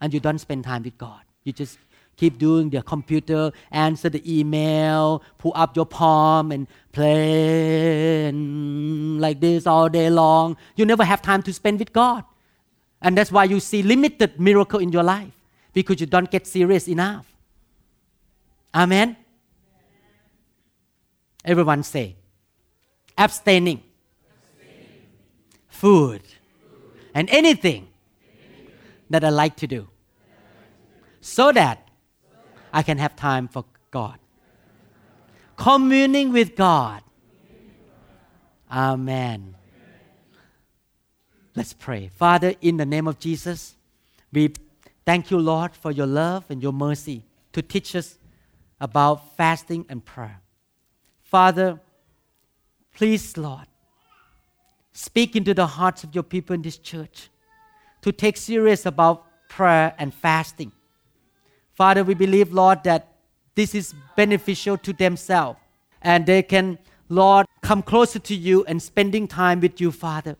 and 0.00 0.12
you 0.12 0.20
don't 0.20 0.38
spend 0.38 0.64
time 0.64 0.82
with 0.82 0.98
God. 0.98 1.22
You 1.44 1.52
just 1.52 1.78
keep 2.16 2.38
doing 2.38 2.70
the 2.70 2.82
computer, 2.82 3.52
answer 3.70 4.08
the 4.08 4.22
email, 4.40 5.22
pull 5.38 5.52
up 5.54 5.74
your 5.74 5.86
palm 5.86 6.52
and 6.52 6.66
play 6.92 8.26
and 8.28 9.20
like 9.20 9.40
this 9.40 9.66
all 9.66 9.88
day 9.88 10.10
long. 10.10 10.56
You 10.76 10.84
never 10.86 11.04
have 11.04 11.22
time 11.22 11.42
to 11.42 11.52
spend 11.52 11.78
with 11.78 11.92
God. 11.92 12.24
And 13.00 13.16
that's 13.16 13.32
why 13.32 13.44
you 13.44 13.58
see 13.60 13.82
limited 13.82 14.38
miracle 14.38 14.78
in 14.78 14.92
your 14.92 15.02
life 15.02 15.32
because 15.72 16.00
you 16.00 16.06
don't 16.06 16.30
get 16.30 16.46
serious 16.46 16.86
enough. 16.88 17.26
Amen. 18.74 19.16
Everyone 21.44 21.82
say, 21.82 22.16
abstaining, 23.18 23.82
food, 25.68 26.22
and 27.14 27.28
anything 27.30 27.88
that 29.10 29.24
I 29.24 29.30
like 29.30 29.56
to 29.56 29.66
do, 29.66 29.88
so 31.20 31.50
that 31.52 31.88
I 32.72 32.82
can 32.82 32.98
have 32.98 33.14
time 33.16 33.48
for 33.48 33.64
God. 33.90 34.18
Communing 35.56 36.32
with 36.32 36.56
God. 36.56 37.02
Amen. 38.70 39.54
Let's 41.54 41.74
pray. 41.74 42.10
Father, 42.14 42.54
in 42.62 42.78
the 42.78 42.86
name 42.86 43.06
of 43.06 43.18
Jesus, 43.18 43.76
we 44.32 44.54
thank 45.04 45.30
you, 45.30 45.38
Lord, 45.38 45.74
for 45.74 45.90
your 45.90 46.06
love 46.06 46.46
and 46.48 46.62
your 46.62 46.72
mercy 46.72 47.24
to 47.52 47.60
teach 47.60 47.94
us 47.94 48.18
about 48.80 49.36
fasting 49.36 49.84
and 49.88 50.02
prayer. 50.04 50.40
Father, 51.22 51.78
please, 52.94 53.36
Lord, 53.36 53.66
speak 54.92 55.36
into 55.36 55.52
the 55.52 55.66
hearts 55.66 56.04
of 56.04 56.14
your 56.14 56.24
people 56.24 56.54
in 56.54 56.62
this 56.62 56.78
church 56.78 57.28
to 58.00 58.12
take 58.12 58.36
serious 58.36 58.86
about 58.86 59.24
prayer 59.48 59.94
and 59.98 60.12
fasting. 60.12 60.72
Father, 61.74 62.04
we 62.04 62.14
believe, 62.14 62.52
Lord, 62.52 62.84
that 62.84 63.08
this 63.54 63.74
is 63.74 63.94
beneficial 64.16 64.76
to 64.78 64.92
themselves 64.92 65.58
and 66.00 66.26
they 66.26 66.42
can, 66.42 66.78
Lord, 67.08 67.46
come 67.62 67.82
closer 67.82 68.18
to 68.18 68.34
you 68.34 68.64
and 68.64 68.82
spending 68.82 69.26
time 69.28 69.60
with 69.60 69.80
you, 69.80 69.90
Father. 69.90 70.36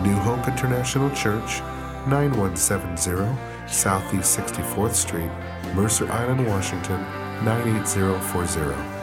New 0.00 0.14
Hope 0.14 0.48
International 0.48 1.10
Church, 1.10 1.60
9170 2.08 3.36
Southeast 3.68 4.38
64th 4.38 4.94
Street, 4.94 5.30
Mercer 5.74 6.10
Island, 6.10 6.46
Washington, 6.46 7.02
98040. 7.44 8.93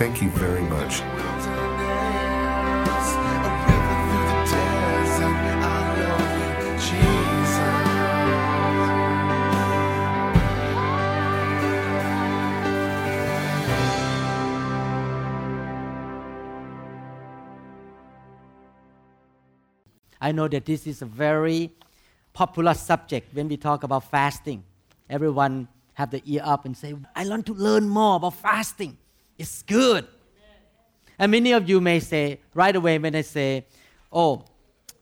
Thank 0.00 0.22
you 0.22 0.30
very 0.30 0.62
much. 0.62 1.02
I 20.18 20.32
know 20.32 20.48
that 20.48 20.64
this 20.64 20.86
is 20.86 21.02
a 21.02 21.04
very 21.04 21.72
popular 22.32 22.72
subject 22.72 23.34
when 23.34 23.48
we 23.48 23.58
talk 23.58 23.82
about 23.82 24.10
fasting. 24.10 24.64
Everyone 25.10 25.68
have 25.92 26.10
the 26.10 26.22
ear 26.24 26.40
up 26.42 26.64
and 26.64 26.74
say, 26.74 26.94
I 27.14 27.28
want 27.28 27.44
to 27.44 27.52
learn 27.52 27.86
more 27.86 28.16
about 28.16 28.36
fasting. 28.36 28.96
It's 29.40 29.62
good. 29.62 30.06
And 31.18 31.32
many 31.32 31.52
of 31.52 31.66
you 31.66 31.80
may 31.80 31.98
say, 31.98 32.40
right 32.52 32.76
away 32.76 32.98
when 32.98 33.16
I 33.16 33.22
say, 33.22 33.64
oh, 34.12 34.44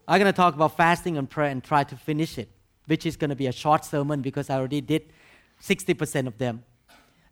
I'm 0.07 0.21
going 0.21 0.33
to 0.33 0.37
talk 0.37 0.55
about 0.55 0.77
fasting 0.77 1.19
and 1.19 1.29
prayer 1.29 1.51
and 1.51 1.63
try 1.63 1.83
to 1.83 1.97
finish 1.97 2.39
it, 2.39 2.49
which 2.87 3.05
is 3.05 3.17
going 3.17 3.31
to 3.31 3.35
be 3.35 3.49
a 3.49 3.53
short 3.53 3.85
sermon 3.85 4.23
because 4.23 4.49
I 4.49 4.55
already 4.59 4.81
did 4.81 5.13
60% 5.61 6.29
of 6.29 6.39
them. 6.39 6.63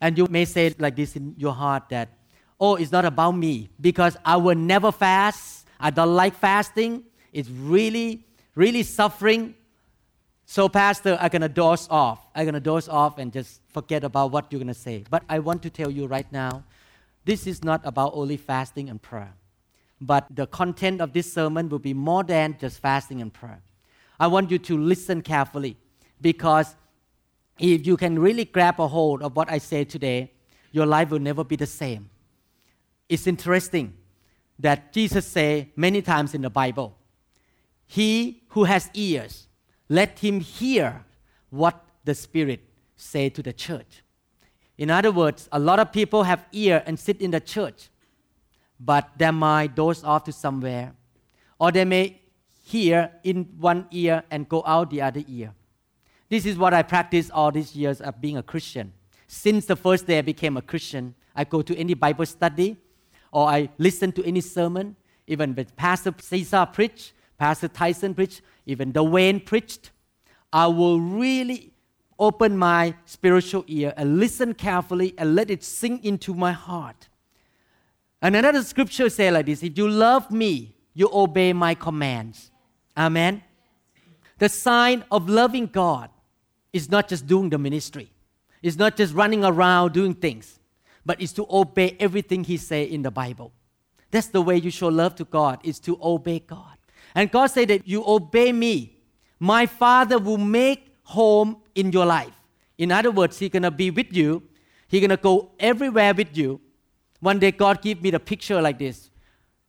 And 0.01 0.19
you 0.19 0.27
may 0.29 0.45
say 0.45 0.75
like 0.81 0.97
this 0.97 1.15
in 1.15 1.37
your 1.39 1.53
heart 1.53 1.85
that, 1.91 2.09
oh, 2.59 2.75
it's 2.75 2.91
not 2.91 3.05
about 3.05 3.37
me 3.37 3.71
because 3.81 4.17
I 4.25 4.37
will 4.37 4.57
never 4.57 4.91
fast. 4.91 5.65
I 5.79 5.91
don't 5.91 6.17
like 6.17 6.35
fasting. 6.35 7.05
It's 7.33 7.49
really, 7.49 8.25
really 8.57 8.83
suffering. 8.83 9.55
So, 10.45 10.69
Pastor, 10.69 11.17
I'm 11.21 11.29
going 11.29 11.43
to 11.43 11.49
doze 11.49 11.87
off. 11.89 12.27
I'm 12.35 12.47
going 12.47 12.55
to 12.55 12.61
doze 12.61 12.89
off 12.89 13.19
and 13.19 13.33
just 13.33 13.61
forget 13.69 14.03
about 14.03 14.33
what 14.33 14.51
you're 14.51 14.59
going 14.59 14.75
to 14.75 14.75
say. 14.75 15.05
But 15.09 15.23
I 15.29 15.39
want 15.39 15.63
to 15.63 15.71
tell 15.71 15.89
you 15.89 16.09
right 16.09 16.31
now 16.33 16.65
this 17.27 17.47
is 17.47 17.63
not 17.65 17.81
about 17.85 18.13
only 18.15 18.37
fasting 18.37 18.89
and 18.89 19.03
prayer. 19.03 19.35
But 20.01 20.27
the 20.31 20.47
content 20.47 21.01
of 21.01 21.13
this 21.13 21.31
sermon 21.31 21.69
will 21.69 21.81
be 21.81 21.93
more 21.93 22.23
than 22.23 22.57
just 22.59 22.81
fasting 22.81 23.21
and 23.21 23.33
prayer. 23.33 23.63
I 24.19 24.29
want 24.29 24.51
you 24.51 24.59
to 24.61 24.79
listen 24.79 25.23
carefully 25.23 25.77
because 26.21 26.77
if 27.59 27.87
you 27.87 27.97
can 27.97 28.19
really 28.19 28.45
grab 28.45 28.81
a 28.81 28.87
hold 28.87 29.23
of 29.23 29.35
what 29.35 29.51
I 29.51 29.59
say 29.59 29.85
today, 29.85 30.33
your 30.71 30.87
life 30.87 31.11
will 31.11 31.19
never 31.19 31.43
be 31.43 31.57
the 31.57 31.67
same. 31.67 32.11
It's 33.09 33.27
interesting 33.27 33.95
that 34.59 34.93
Jesus 34.93 35.27
say 35.27 35.73
many 35.75 36.03
times 36.03 36.33
in 36.33 36.43
the 36.43 36.51
Bible, 36.51 36.97
he 37.87 38.43
who 38.51 38.65
has 38.65 38.89
ears, 38.95 39.49
let 39.89 40.21
him 40.21 40.41
hear 40.41 41.05
what 41.51 41.85
the 42.05 42.15
Spirit 42.15 42.61
say 42.97 43.29
to 43.31 43.43
the 43.43 43.53
church. 43.53 44.03
In 44.79 44.91
other 44.91 45.11
words, 45.11 45.49
a 45.53 45.59
lot 45.59 45.79
of 45.79 45.93
people 45.93 46.23
have 46.25 46.45
ear 46.53 46.83
and 46.87 46.99
sit 46.99 47.21
in 47.21 47.31
the 47.31 47.41
church, 47.41 47.89
but 48.79 49.11
their 49.17 49.33
mind 49.33 49.75
doze 49.75 50.05
off 50.05 50.25
to 50.25 50.33
somewhere, 50.33 50.93
or 51.59 51.73
they 51.73 51.85
may 51.85 52.21
hear 52.65 53.11
in 53.23 53.45
one 53.59 53.87
ear 53.91 54.23
and 54.31 54.49
go 54.49 54.63
out 54.67 54.91
the 54.91 55.01
other 55.01 55.23
ear. 55.29 55.53
This 56.29 56.45
is 56.45 56.59
what 56.59 56.75
I 56.75 56.83
practiced 56.83 57.31
all 57.31 57.53
these 57.53 57.75
years 57.75 58.01
of 58.01 58.21
being 58.21 58.37
a 58.37 58.43
Christian. 58.43 58.93
Since 59.29 59.67
the 59.67 59.77
first 59.77 60.07
day 60.07 60.19
I 60.19 60.23
became 60.23 60.57
a 60.57 60.63
Christian, 60.63 61.15
I 61.35 61.45
go 61.45 61.63
to 61.63 61.77
any 61.77 61.95
Bible 61.95 62.27
study 62.27 62.77
or 63.33 63.49
I 63.49 63.69
listen 63.79 64.13
to 64.13 64.25
any 64.25 64.41
sermon, 64.41 64.97
even 65.27 65.55
when 65.55 65.67
Pastor 65.77 66.15
Caesar 66.21 66.67
preached, 66.73 67.13
Pastor 67.39 67.69
Tyson 67.69 68.15
preached, 68.15 68.43
even 68.67 68.93
Dwayne 68.93 69.45
preached, 69.45 69.91
I 70.53 70.67
will 70.67 71.01
really 71.01 71.73
open 72.19 72.57
my 72.57 72.95
spiritual 73.05 73.65
ear 73.67 73.93
and 73.97 74.19
listen 74.19 74.55
carefully 74.55 75.15
and 75.19 75.35
let 75.35 75.51
it 75.51 75.63
sink 75.63 76.05
into 76.05 76.35
my 76.35 76.53
heart. 76.53 77.09
And 78.23 78.35
another 78.35 78.63
scripture 78.63 79.11
says 79.11 79.33
like 79.33 79.47
this 79.47 79.63
If 79.63 79.77
you 79.77 79.89
love 79.89 80.31
me, 80.31 80.75
you 80.95 81.11
obey 81.13 81.53
my 81.53 81.75
commands. 81.75 82.51
Amen. 82.97 83.43
The 84.39 84.49
sign 84.49 85.05
of 85.11 85.29
loving 85.29 85.67
God 85.67 86.11
is 86.73 86.91
not 86.91 87.09
just 87.09 87.27
doing 87.27 87.51
the 87.51 87.59
ministry, 87.59 88.11
it's 88.63 88.77
not 88.77 88.97
just 88.97 89.15
running 89.15 89.45
around 89.45 89.93
doing 89.93 90.15
things, 90.15 90.59
but 91.05 91.21
it's 91.21 91.33
to 91.35 91.47
obey 91.51 91.97
everything 92.01 92.45
He 92.45 92.57
say 92.57 92.85
in 92.85 93.03
the 93.03 93.11
Bible. 93.11 93.53
That's 94.11 94.29
the 94.29 94.41
way 94.41 94.57
you 94.57 94.71
show 94.71 94.89
love 94.89 95.15
to 95.17 95.25
God, 95.25 95.61
is 95.63 95.79
to 95.81 95.99
obey 96.03 96.39
God. 96.39 96.77
And 97.15 97.31
God 97.31 97.47
said 97.47 97.69
that 97.69 97.87
you 97.87 98.05
obey 98.07 98.53
me, 98.53 98.99
my 99.39 99.67
Father 99.67 100.19
will 100.19 100.39
make 100.39 100.95
home 101.03 101.59
in 101.77 101.93
your 101.93 102.05
life. 102.05 102.33
In 102.79 102.91
other 102.91 103.13
words, 103.13 103.39
He's 103.39 103.51
gonna 103.51 103.71
be 103.71 103.91
with 103.91 104.13
you. 104.13 104.43
He's 104.89 105.01
gonna 105.01 105.17
go 105.17 105.53
everywhere 105.61 106.13
with 106.13 106.37
you. 106.37 106.61
One 107.21 107.39
day, 107.39 107.53
God 107.53 107.81
gave 107.81 108.03
me 108.03 108.11
the 108.11 108.21
picture 108.21 108.61
like 108.61 108.79
this. 108.79 109.11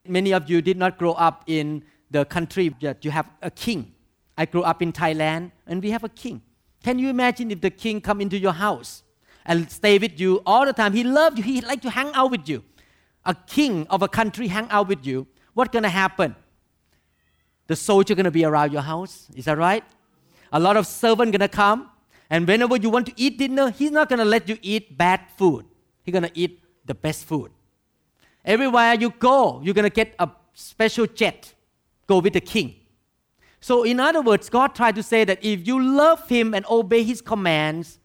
Many 0.08 0.34
of 0.34 0.50
you 0.50 0.62
did 0.62 0.78
not 0.78 0.98
grow 0.98 1.12
up 1.14 1.44
in 1.48 1.84
the 2.10 2.26
country 2.26 2.74
that 2.82 3.06
you 3.06 3.12
have 3.12 3.30
a 3.42 3.52
king. 3.52 3.94
I 4.38 4.46
grew 4.46 4.64
up 4.64 4.82
in 4.82 4.92
Thailand, 4.92 5.52
and 5.66 5.82
we 5.82 5.92
have 5.92 6.04
a 6.04 6.10
king. 6.10 6.42
Can 6.84 7.00
you 7.00 7.10
imagine 7.10 7.52
if 7.52 7.62
the 7.62 7.70
king 7.70 8.00
come 8.00 8.22
into 8.22 8.38
your 8.38 8.54
house 8.54 9.04
and 9.46 9.70
stay 9.72 9.98
with 9.98 10.20
you 10.20 10.42
all 10.46 10.66
the 10.66 10.74
time? 10.74 10.94
He 10.94 11.04
loved 11.04 11.38
you. 11.38 11.44
He 11.44 11.62
like 11.62 11.82
to 11.82 11.90
hang 11.90 12.12
out 12.14 12.32
with 12.32 12.48
you. 12.48 12.64
A 13.26 13.36
king 13.36 13.86
of 13.90 14.02
a 14.02 14.08
country 14.08 14.48
hang 14.48 14.70
out 14.70 14.88
with 14.88 15.06
you. 15.06 15.28
What's 15.54 15.72
gonna 15.74 15.90
happen? 15.90 16.36
The 17.68 17.76
soldier 17.76 18.16
gonna 18.16 18.32
be 18.32 18.46
around 18.46 18.72
your 18.72 18.84
house. 18.84 19.28
Is 19.36 19.46
that 19.46 19.58
right? 19.58 19.84
A 20.54 20.60
lot 20.60 20.78
of 20.78 20.88
servant 20.88 21.32
gonna 21.32 21.50
come, 21.50 21.90
and 22.30 22.48
whenever 22.48 22.78
you 22.78 22.90
want 22.90 23.06
to 23.08 23.14
eat 23.16 23.38
dinner, 23.38 23.72
he's 23.72 23.92
not 23.92 24.10
gonna 24.10 24.26
let 24.26 24.50
you 24.50 24.58
eat 24.62 24.98
bad 24.98 25.22
food. 25.38 25.66
He's 26.04 26.14
gonna 26.14 26.32
eat 26.34 26.64
the 26.86 26.94
best 26.94 27.26
food. 27.26 27.52
Everywhere 28.44 28.94
you 28.94 29.10
go, 29.10 29.62
you're 29.64 29.74
gonna 29.74 29.90
get 29.90 30.16
a 30.20 30.30
special 30.54 31.06
jet. 31.06 31.54
Go 32.08 32.20
with 32.20 32.34
the 32.34 32.42
king. 32.42 32.76
So, 33.60 33.84
in 33.84 34.00
other 34.00 34.22
words, 34.22 34.50
God 34.50 34.76
tried 34.76 34.96
to 34.96 35.04
say 35.04 35.26
that 35.26 35.44
if 35.44 35.68
you 35.68 35.82
love 35.82 36.28
Him 36.30 36.54
and 36.54 36.66
obey 36.70 37.04
His 37.04 37.22
commands, 37.22 38.00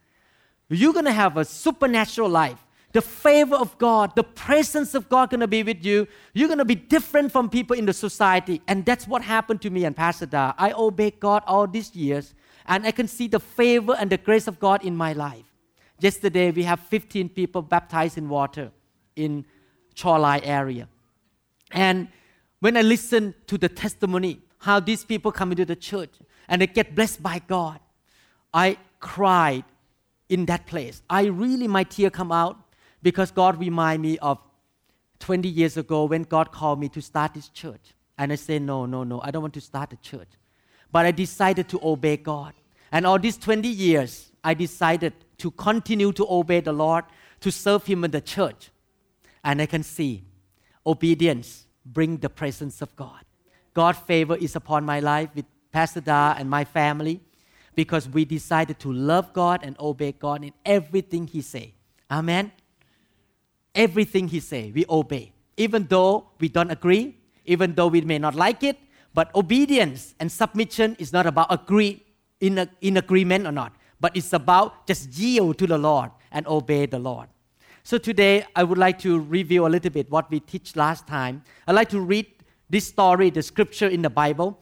you're 0.68 0.92
gonna 0.92 1.12
have 1.12 1.36
a 1.36 1.44
supernatural 1.44 2.28
life. 2.28 2.64
the 2.92 3.00
favor 3.00 3.56
of 3.56 3.76
God, 3.78 4.14
the 4.14 4.22
presence 4.22 4.94
of 4.94 5.08
God 5.08 5.30
gonna 5.30 5.48
be 5.48 5.62
with 5.62 5.84
you. 5.84 6.06
You're 6.34 6.48
gonna 6.48 6.64
be 6.64 6.74
different 6.74 7.32
from 7.32 7.48
people 7.48 7.76
in 7.76 7.86
the 7.86 7.92
society. 7.92 8.60
And 8.68 8.84
that's 8.84 9.08
what 9.08 9.22
happened 9.22 9.62
to 9.62 9.70
me 9.70 9.84
and 9.84 9.96
Pastor 9.96 10.26
Da. 10.26 10.52
I 10.58 10.72
obeyed 10.72 11.18
God 11.18 11.42
all 11.46 11.66
these 11.66 11.94
years, 11.94 12.34
and 12.66 12.86
I 12.86 12.92
can 12.92 13.08
see 13.08 13.28
the 13.28 13.40
favor 13.40 13.94
and 13.98 14.10
the 14.10 14.16
grace 14.16 14.46
of 14.46 14.58
God 14.58 14.84
in 14.84 14.96
my 14.96 15.12
life. 15.12 15.44
Yesterday, 16.00 16.50
we 16.50 16.64
have 16.64 16.80
15 16.80 17.28
people 17.28 17.62
baptized 17.62 18.18
in 18.18 18.28
water 18.28 18.70
in 19.16 19.44
Shoreline 19.94 20.42
area. 20.42 20.88
And 21.70 22.08
when 22.60 22.76
I 22.76 22.82
listen 22.82 23.34
to 23.46 23.58
the 23.58 23.68
testimony, 23.68 24.40
how 24.58 24.80
these 24.80 25.04
people 25.04 25.32
come 25.32 25.50
into 25.50 25.64
the 25.64 25.76
church 25.76 26.10
and 26.48 26.60
they 26.62 26.66
get 26.66 26.94
blessed 26.94 27.22
by 27.22 27.40
God, 27.46 27.80
I 28.54 28.78
cried 29.00 29.64
in 30.28 30.46
that 30.46 30.66
place. 30.66 31.02
I 31.10 31.26
really, 31.26 31.68
my 31.68 31.84
tear 31.84 32.10
come 32.10 32.32
out 32.32 32.56
because 33.02 33.30
God 33.30 33.58
remind 33.58 34.02
me 34.02 34.18
of 34.18 34.38
20 35.18 35.48
years 35.48 35.76
ago 35.76 36.04
when 36.04 36.22
God 36.22 36.52
called 36.52 36.80
me 36.80 36.88
to 36.90 37.02
start 37.02 37.34
this 37.34 37.48
church. 37.48 37.94
And 38.18 38.32
I 38.32 38.36
said, 38.36 38.62
no, 38.62 38.86
no, 38.86 39.04
no, 39.04 39.20
I 39.22 39.30
don't 39.30 39.42
want 39.42 39.54
to 39.54 39.60
start 39.60 39.92
a 39.92 39.96
church. 39.96 40.28
But 40.92 41.06
I 41.06 41.10
decided 41.10 41.68
to 41.70 41.80
obey 41.82 42.18
God. 42.18 42.52
And 42.92 43.06
all 43.06 43.18
these 43.18 43.38
20 43.38 43.66
years, 43.66 44.30
I 44.44 44.54
decided 44.54 45.14
to 45.38 45.50
continue 45.50 46.12
to 46.12 46.26
obey 46.28 46.60
the 46.60 46.72
Lord, 46.72 47.04
to 47.40 47.50
serve 47.50 47.86
Him 47.86 48.04
in 48.04 48.10
the 48.10 48.20
church. 48.20 48.70
And 49.42 49.60
I 49.60 49.66
can 49.66 49.82
see 49.82 50.24
obedience 50.86 51.66
bring 51.84 52.18
the 52.18 52.28
presence 52.28 52.82
of 52.82 52.94
God. 52.94 53.24
God's 53.74 53.98
favor 53.98 54.36
is 54.36 54.54
upon 54.54 54.84
my 54.84 55.00
life 55.00 55.30
with 55.34 55.46
Pastor 55.72 56.00
Da 56.00 56.34
and 56.38 56.48
my 56.48 56.64
family 56.64 57.20
because 57.74 58.08
we 58.08 58.24
decided 58.24 58.78
to 58.80 58.92
love 58.92 59.32
God 59.32 59.60
and 59.62 59.76
obey 59.80 60.12
God 60.12 60.44
in 60.44 60.52
everything 60.64 61.26
He 61.26 61.40
say. 61.40 61.74
Amen. 62.10 62.52
Everything 63.74 64.28
He 64.28 64.40
say, 64.40 64.70
we 64.74 64.84
obey, 64.88 65.32
even 65.56 65.86
though 65.88 66.28
we 66.38 66.48
don't 66.48 66.70
agree, 66.70 67.16
even 67.46 67.74
though 67.74 67.86
we 67.86 68.02
may 68.02 68.18
not 68.18 68.34
like 68.34 68.62
it. 68.62 68.78
But 69.14 69.34
obedience 69.34 70.14
and 70.18 70.30
submission 70.30 70.96
is 70.98 71.12
not 71.12 71.26
about 71.26 71.48
agree 71.50 72.02
in, 72.40 72.58
a, 72.58 72.68
in 72.80 72.96
agreement 72.96 73.46
or 73.46 73.52
not, 73.52 73.74
but 74.00 74.16
it's 74.16 74.32
about 74.32 74.86
just 74.86 75.16
yield 75.16 75.58
to 75.58 75.66
the 75.66 75.78
Lord 75.78 76.10
and 76.30 76.46
obey 76.46 76.86
the 76.86 76.98
Lord. 76.98 77.28
So 77.84 77.98
today 77.98 78.44
I 78.56 78.64
would 78.64 78.78
like 78.78 78.98
to 79.00 79.18
review 79.18 79.66
a 79.66 79.68
little 79.68 79.90
bit 79.90 80.10
what 80.10 80.30
we 80.30 80.40
teach 80.40 80.76
last 80.76 81.06
time. 81.06 81.42
I'd 81.66 81.74
like 81.74 81.88
to 81.90 82.00
read 82.00 82.26
this 82.70 82.86
story, 82.86 83.28
the 83.30 83.42
scripture 83.42 83.88
in 83.88 84.02
the 84.02 84.10
Bible 84.10 84.58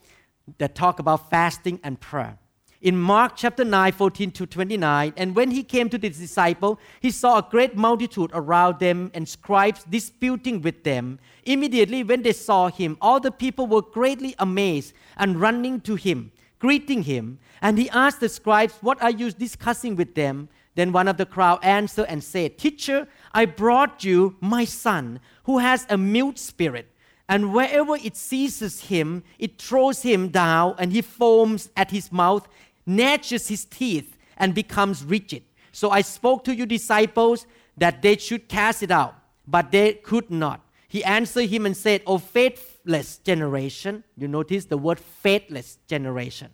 that 0.59 0.75
talk 0.75 0.99
about 0.99 1.31
fasting 1.31 1.79
and 1.85 2.01
prayer 2.01 2.37
in 2.81 2.97
Mark 2.99 3.33
chapter 3.37 3.65
9, 3.65 3.93
14 3.93 4.31
to 4.33 4.47
29. 4.47 5.13
And 5.17 5.37
when 5.37 5.51
he 5.51 5.63
came 5.63 5.89
to 5.91 5.99
the 5.99 6.09
disciple, 6.09 6.81
he 7.01 7.11
saw 7.11 7.39
a 7.39 7.47
great 7.49 7.77
multitude 7.77 8.31
around 8.33 8.79
them 8.79 9.11
and 9.15 9.29
scribes 9.29 9.85
disputing 9.85 10.63
with 10.63 10.85
them. 10.85 11.19
Immediately, 11.45 12.05
when 12.05 12.23
they 12.23 12.33
saw 12.33 12.69
him, 12.69 12.97
all 13.01 13.21
the 13.21 13.31
people 13.31 13.67
were 13.67 13.83
greatly 13.83 14.35
amazed 14.39 14.95
and 15.17 15.41
running 15.41 15.81
to 15.83 15.95
him, 15.95 16.33
greeting 16.59 17.03
him. 17.03 17.39
And 17.61 17.79
he 17.79 17.91
asked 17.91 18.21
the 18.21 18.29
scribes, 18.29 18.75
What 18.81 19.03
are 19.03 19.11
you 19.11 19.31
discussing 19.31 19.97
with 19.97 20.15
them? 20.15 20.49
Then 20.75 20.93
one 20.93 21.09
of 21.09 21.17
the 21.19 21.27
crowd 21.27 21.59
answered 21.63 22.07
and 22.09 22.25
said, 22.25 22.57
Teacher, 22.57 23.09
I 23.33 23.45
brought 23.45 24.05
you 24.05 24.37
my 24.41 24.65
son 24.65 25.21
who 25.45 25.59
has 25.59 25.87
a 25.91 25.99
mute 25.99 26.39
spirit. 26.39 26.87
And 27.29 27.55
wherever 27.55 27.95
it 27.95 28.17
seizes 28.17 28.81
him, 28.81 29.23
it 29.39 29.61
throws 29.63 30.03
him 30.03 30.31
down, 30.31 30.75
and 30.79 30.93
he 30.93 31.01
foams 31.01 31.71
at 31.77 31.93
his 31.93 32.11
mouth 32.11 32.49
gnashes 32.97 33.49
his 33.49 33.65
teeth 33.65 34.17
and 34.37 34.55
becomes 34.55 35.05
rigid. 35.05 35.43
So 35.73 35.91
I 35.91 36.01
spoke 36.01 36.45
to 36.45 36.55
your 36.55 36.67
disciples 36.67 37.47
that 37.77 38.03
they 38.03 38.17
should 38.17 38.49
cast 38.49 38.83
it 38.83 38.91
out, 38.91 39.15
but 39.47 39.71
they 39.71 39.95
could 39.95 40.31
not. 40.31 40.61
He 40.89 41.05
answered 41.05 41.49
him 41.49 41.67
and 41.67 41.77
said, 41.77 42.03
O 42.07 42.19
faithless 42.19 43.19
generation, 43.19 44.03
you 44.17 44.27
notice 44.27 44.65
the 44.65 44.77
word 44.77 44.99
faithless 44.99 45.79
generation, 45.87 46.51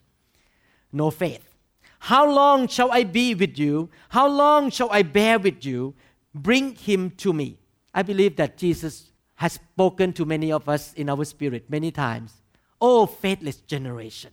no 0.93 1.11
faith. 1.11 1.55
How 2.01 2.31
long 2.31 2.69
shall 2.69 2.93
I 2.93 3.05
be 3.05 3.35
with 3.35 3.59
you? 3.59 3.89
How 4.11 4.29
long 4.29 4.71
shall 4.71 4.91
I 4.93 5.03
bear 5.03 5.39
with 5.39 5.65
you? 5.65 5.95
Bring 6.35 6.75
him 6.75 7.11
to 7.17 7.33
me. 7.33 7.59
I 7.95 8.03
believe 8.03 8.37
that 8.37 8.59
Jesus 8.59 9.11
has 9.37 9.55
spoken 9.55 10.13
to 10.13 10.27
many 10.27 10.53
of 10.53 10.69
us 10.69 10.93
in 10.93 11.09
our 11.09 11.25
spirit 11.25 11.71
many 11.71 11.91
times. 11.91 12.35
Oh, 12.81 13.07
faithless 13.07 13.57
generation. 13.57 14.33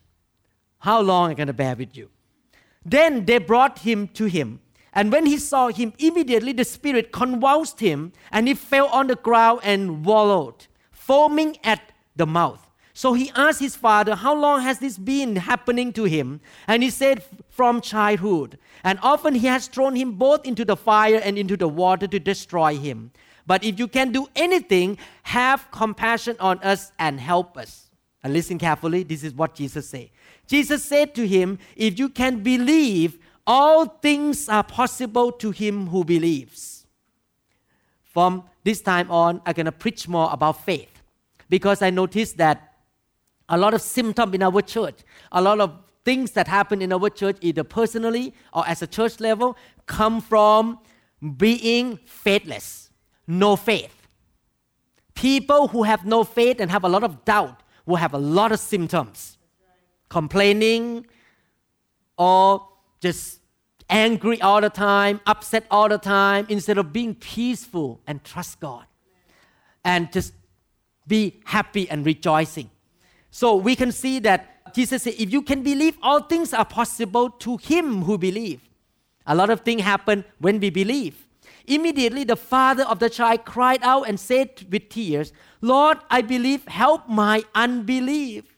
How 0.84 1.00
long 1.00 1.28
am 1.28 1.32
I 1.32 1.34
going 1.36 1.48
to 1.48 1.54
bear 1.54 1.78
with 1.78 1.96
you? 1.96 2.10
Then 2.84 3.24
they 3.24 3.38
brought 3.38 3.80
him 3.80 4.10
to 4.10 4.26
him. 4.26 4.60
And 4.92 5.14
when 5.14 5.26
he 5.26 5.38
saw 5.38 5.70
him, 5.70 5.94
immediately 5.98 6.52
the 6.52 6.66
spirit 6.66 7.14
convulsed 7.14 7.80
him, 7.80 8.12
and 8.34 8.50
he 8.50 8.54
fell 8.54 8.88
on 8.88 9.08
the 9.08 9.16
ground 9.16 9.62
and 9.64 10.04
wallowed, 10.04 10.68
foaming 10.92 11.56
at 11.64 11.94
the 12.18 12.26
mouth. 12.26 12.70
So 12.94 13.14
he 13.14 13.32
asked 13.34 13.62
his 13.62 13.78
father, 13.78 14.14
How 14.14 14.36
long 14.36 14.62
has 14.64 14.80
this 14.80 14.98
been 14.98 15.38
happening 15.38 15.94
to 15.94 16.04
him? 16.04 16.42
And 16.68 16.84
he 16.84 16.90
said, 16.90 17.24
From 17.48 17.80
childhood. 17.80 18.60
And 18.84 19.00
often 19.02 19.36
he 19.36 19.48
has 19.48 19.68
thrown 19.68 19.96
him 19.96 20.12
both 20.12 20.46
into 20.46 20.66
the 20.66 20.76
fire 20.76 21.22
and 21.24 21.38
into 21.38 21.56
the 21.56 21.70
water 21.70 22.08
to 22.08 22.20
destroy 22.20 22.76
him. 22.76 23.12
But 23.48 23.64
if 23.64 23.80
you 23.80 23.88
can 23.88 24.12
do 24.12 24.28
anything, 24.36 24.98
have 25.24 25.72
compassion 25.72 26.36
on 26.42 26.60
us 26.60 26.92
and 27.00 27.22
help 27.22 27.58
us. 27.58 27.90
And 28.24 28.32
listen 28.32 28.58
carefully, 28.58 29.04
this 29.04 29.24
is 29.24 29.34
what 29.34 29.54
Jesus 29.54 29.90
said. 29.90 30.10
Jesus 30.48 30.84
said 30.84 31.16
to 31.16 31.28
him, 31.28 31.60
If 31.76 31.98
you 31.98 32.10
can 32.10 32.44
believe, 32.44 33.20
all 33.46 33.86
things 33.86 34.48
are 34.50 34.64
possible 34.64 35.32
to 35.34 35.52
him 35.52 35.88
who 35.88 36.04
believes. 36.04 36.86
From 38.04 38.44
this 38.64 38.82
time 38.82 39.10
on, 39.12 39.42
I'm 39.46 39.54
going 39.54 39.66
to 39.66 39.72
preach 39.72 40.08
more 40.08 40.30
about 40.32 40.64
faith 40.64 41.02
because 41.50 41.82
I 41.82 41.90
noticed 41.90 42.38
that 42.38 42.74
a 43.50 43.58
lot 43.58 43.74
of 43.74 43.82
symptoms 43.82 44.34
in 44.36 44.44
our 44.44 44.62
church, 44.62 45.00
a 45.32 45.42
lot 45.42 45.60
of 45.60 45.74
things 46.06 46.32
that 46.32 46.48
happen 46.48 46.82
in 46.82 46.94
our 46.94 47.10
church, 47.10 47.38
either 47.42 47.64
personally 47.64 48.34
or 48.54 48.68
as 48.68 48.82
a 48.82 48.88
church 48.88 49.20
level, 49.20 49.58
come 49.86 50.22
from 50.22 50.80
being 51.38 51.98
faithless, 52.06 52.90
no 53.28 53.56
faith. 53.56 54.08
People 55.16 55.68
who 55.70 55.84
have 55.84 56.06
no 56.06 56.24
faith 56.24 56.60
and 56.60 56.72
have 56.72 56.84
a 56.84 56.90
lot 56.90 57.04
of 57.04 57.24
doubt 57.26 57.62
will 57.86 57.98
have 57.98 58.14
a 58.14 58.18
lot 58.18 58.52
of 58.52 58.60
symptoms 58.60 59.38
complaining 60.14 61.08
or 62.18 62.68
just 63.02 63.40
angry 63.90 64.40
all 64.42 64.62
the 64.62 64.70
time, 64.70 65.20
upset 65.26 65.66
all 65.70 65.90
the 65.90 65.98
time, 65.98 66.46
instead 66.50 66.78
of 66.78 66.94
being 66.94 67.16
peaceful 67.16 68.00
and 68.08 68.24
trust 68.24 68.60
God 68.60 68.86
and 69.84 70.12
just 70.14 70.34
be 71.08 71.42
happy 71.46 71.90
and 71.90 72.06
rejoicing. 72.06 72.70
So 73.32 73.56
we 73.56 73.76
can 73.76 73.92
see 73.92 74.20
that 74.20 74.74
Jesus 74.74 75.04
said, 75.04 75.16
if 75.18 75.34
you 75.34 75.42
can 75.42 75.64
believe, 75.64 75.98
all 76.02 76.22
things 76.22 76.54
are 76.54 76.66
possible 76.66 77.30
to 77.46 77.58
him 77.58 78.04
who 78.04 78.18
believe. 78.18 78.62
A 79.26 79.36
lot 79.36 79.50
of 79.50 79.62
things 79.62 79.82
happen 79.82 80.24
when 80.40 80.60
we 80.60 80.70
believe. 80.70 81.16
Immediately, 81.66 82.26
the 82.26 82.36
father 82.36 82.84
of 82.84 83.00
the 83.00 83.10
child 83.10 83.46
cried 83.46 83.82
out 83.84 84.08
and 84.08 84.20
said 84.20 84.50
with 84.72 84.90
tears, 84.90 85.34
Lord, 85.62 85.98
I 86.10 86.22
believe, 86.22 86.68
help 86.68 87.08
my 87.08 87.44
unbelief 87.56 88.53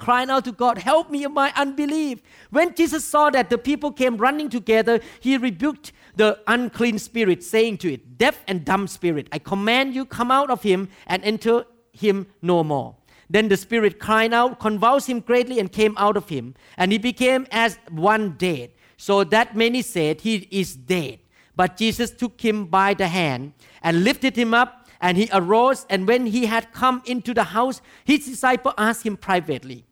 crying 0.00 0.30
out 0.30 0.44
to 0.46 0.52
God, 0.52 0.78
Help 0.78 1.10
me 1.10 1.22
in 1.24 1.32
my 1.32 1.52
unbelief. 1.54 2.20
When 2.50 2.74
Jesus 2.74 3.04
saw 3.04 3.30
that 3.30 3.50
the 3.50 3.58
people 3.58 3.92
came 3.92 4.16
running 4.16 4.48
together, 4.48 5.00
he 5.20 5.36
rebuked 5.36 5.92
the 6.16 6.40
unclean 6.48 6.98
spirit, 6.98 7.44
saying 7.44 7.78
to 7.78 7.92
it, 7.92 8.18
Deaf 8.18 8.42
and 8.48 8.64
dumb 8.64 8.88
spirit, 8.88 9.28
I 9.30 9.38
command 9.38 9.94
you, 9.94 10.04
come 10.04 10.32
out 10.32 10.50
of 10.50 10.62
him 10.62 10.88
and 11.06 11.22
enter 11.22 11.64
him 11.92 12.26
no 12.42 12.64
more. 12.64 12.96
Then 13.28 13.48
the 13.48 13.56
spirit 13.56 14.00
cried 14.00 14.34
out, 14.34 14.58
convulsed 14.58 15.08
him 15.08 15.20
greatly, 15.20 15.60
and 15.60 15.70
came 15.70 15.94
out 15.96 16.16
of 16.16 16.28
him. 16.28 16.56
And 16.76 16.90
he 16.90 16.98
became 16.98 17.46
as 17.52 17.78
one 17.88 18.32
dead, 18.32 18.72
so 18.96 19.22
that 19.22 19.56
many 19.56 19.82
said, 19.82 20.22
He 20.22 20.48
is 20.50 20.74
dead. 20.74 21.20
But 21.54 21.76
Jesus 21.76 22.10
took 22.10 22.40
him 22.40 22.66
by 22.66 22.94
the 22.94 23.06
hand 23.06 23.52
and 23.82 24.02
lifted 24.02 24.34
him 24.34 24.52
up, 24.52 24.88
and 25.00 25.16
he 25.16 25.28
arose. 25.32 25.86
And 25.88 26.08
when 26.08 26.26
he 26.26 26.46
had 26.46 26.72
come 26.72 27.02
into 27.06 27.32
the 27.32 27.44
house, 27.44 27.80
his 28.04 28.26
disciple 28.26 28.74
asked 28.76 29.06
him 29.06 29.16
privately, 29.16 29.84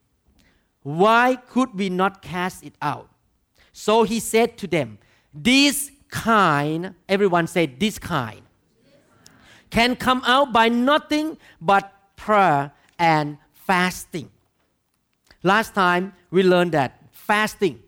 why 0.89 1.37
could 1.37 1.75
we 1.75 1.91
not 1.91 2.23
cast 2.23 2.65
it 2.65 2.73
out? 2.81 3.11
So 3.75 4.05
he 4.05 4.21
said 4.21 4.57
to 4.57 4.67
them, 4.67 4.97
This 5.35 5.91
kind, 6.09 6.95
everyone 7.07 7.47
said, 7.47 7.79
This 7.79 7.99
kind, 7.99 8.41
can 9.69 9.97
come 9.97 10.23
out 10.25 10.51
by 10.51 10.71
nothing 10.71 11.37
but 11.61 11.93
prayer 12.17 12.73
and 12.99 13.37
fasting. 13.53 14.31
Last 15.43 15.75
time 15.75 16.15
we 16.31 16.43
learned 16.43 16.73
that 16.73 16.99
fasting 17.13 17.83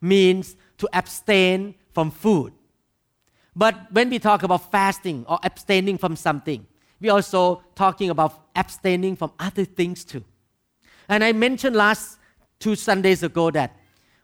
means 0.00 0.56
to 0.78 0.88
abstain 0.94 1.74
from 1.92 2.10
food. 2.10 2.54
But 3.54 3.92
when 3.92 4.08
we 4.08 4.18
talk 4.18 4.44
about 4.44 4.70
fasting 4.72 5.26
or 5.28 5.38
abstaining 5.42 5.98
from 5.98 6.16
something, 6.16 6.66
we 7.02 7.10
also 7.10 7.62
talking 7.74 8.08
about 8.08 8.46
abstaining 8.56 9.14
from 9.14 9.30
other 9.38 9.66
things 9.66 10.06
too. 10.06 10.24
And 11.06 11.22
I 11.22 11.32
mentioned 11.32 11.76
last 11.76 12.16
two 12.60 12.76
Sundays 12.76 13.22
ago 13.22 13.50
that 13.50 13.76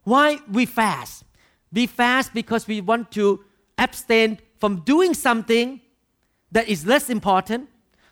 why 0.05 0.39
we 0.51 0.67
fast. 0.67 1.25
We 1.73 1.87
fast 1.87 2.33
because 2.33 2.69
we 2.69 2.81
want 2.81 3.11
to 3.13 3.45
abstain 3.77 4.39
from 4.59 4.81
doing 4.83 5.15
something 5.15 5.81
that 6.53 6.69
is 6.69 6.87
less 6.87 7.11
important 7.11 7.69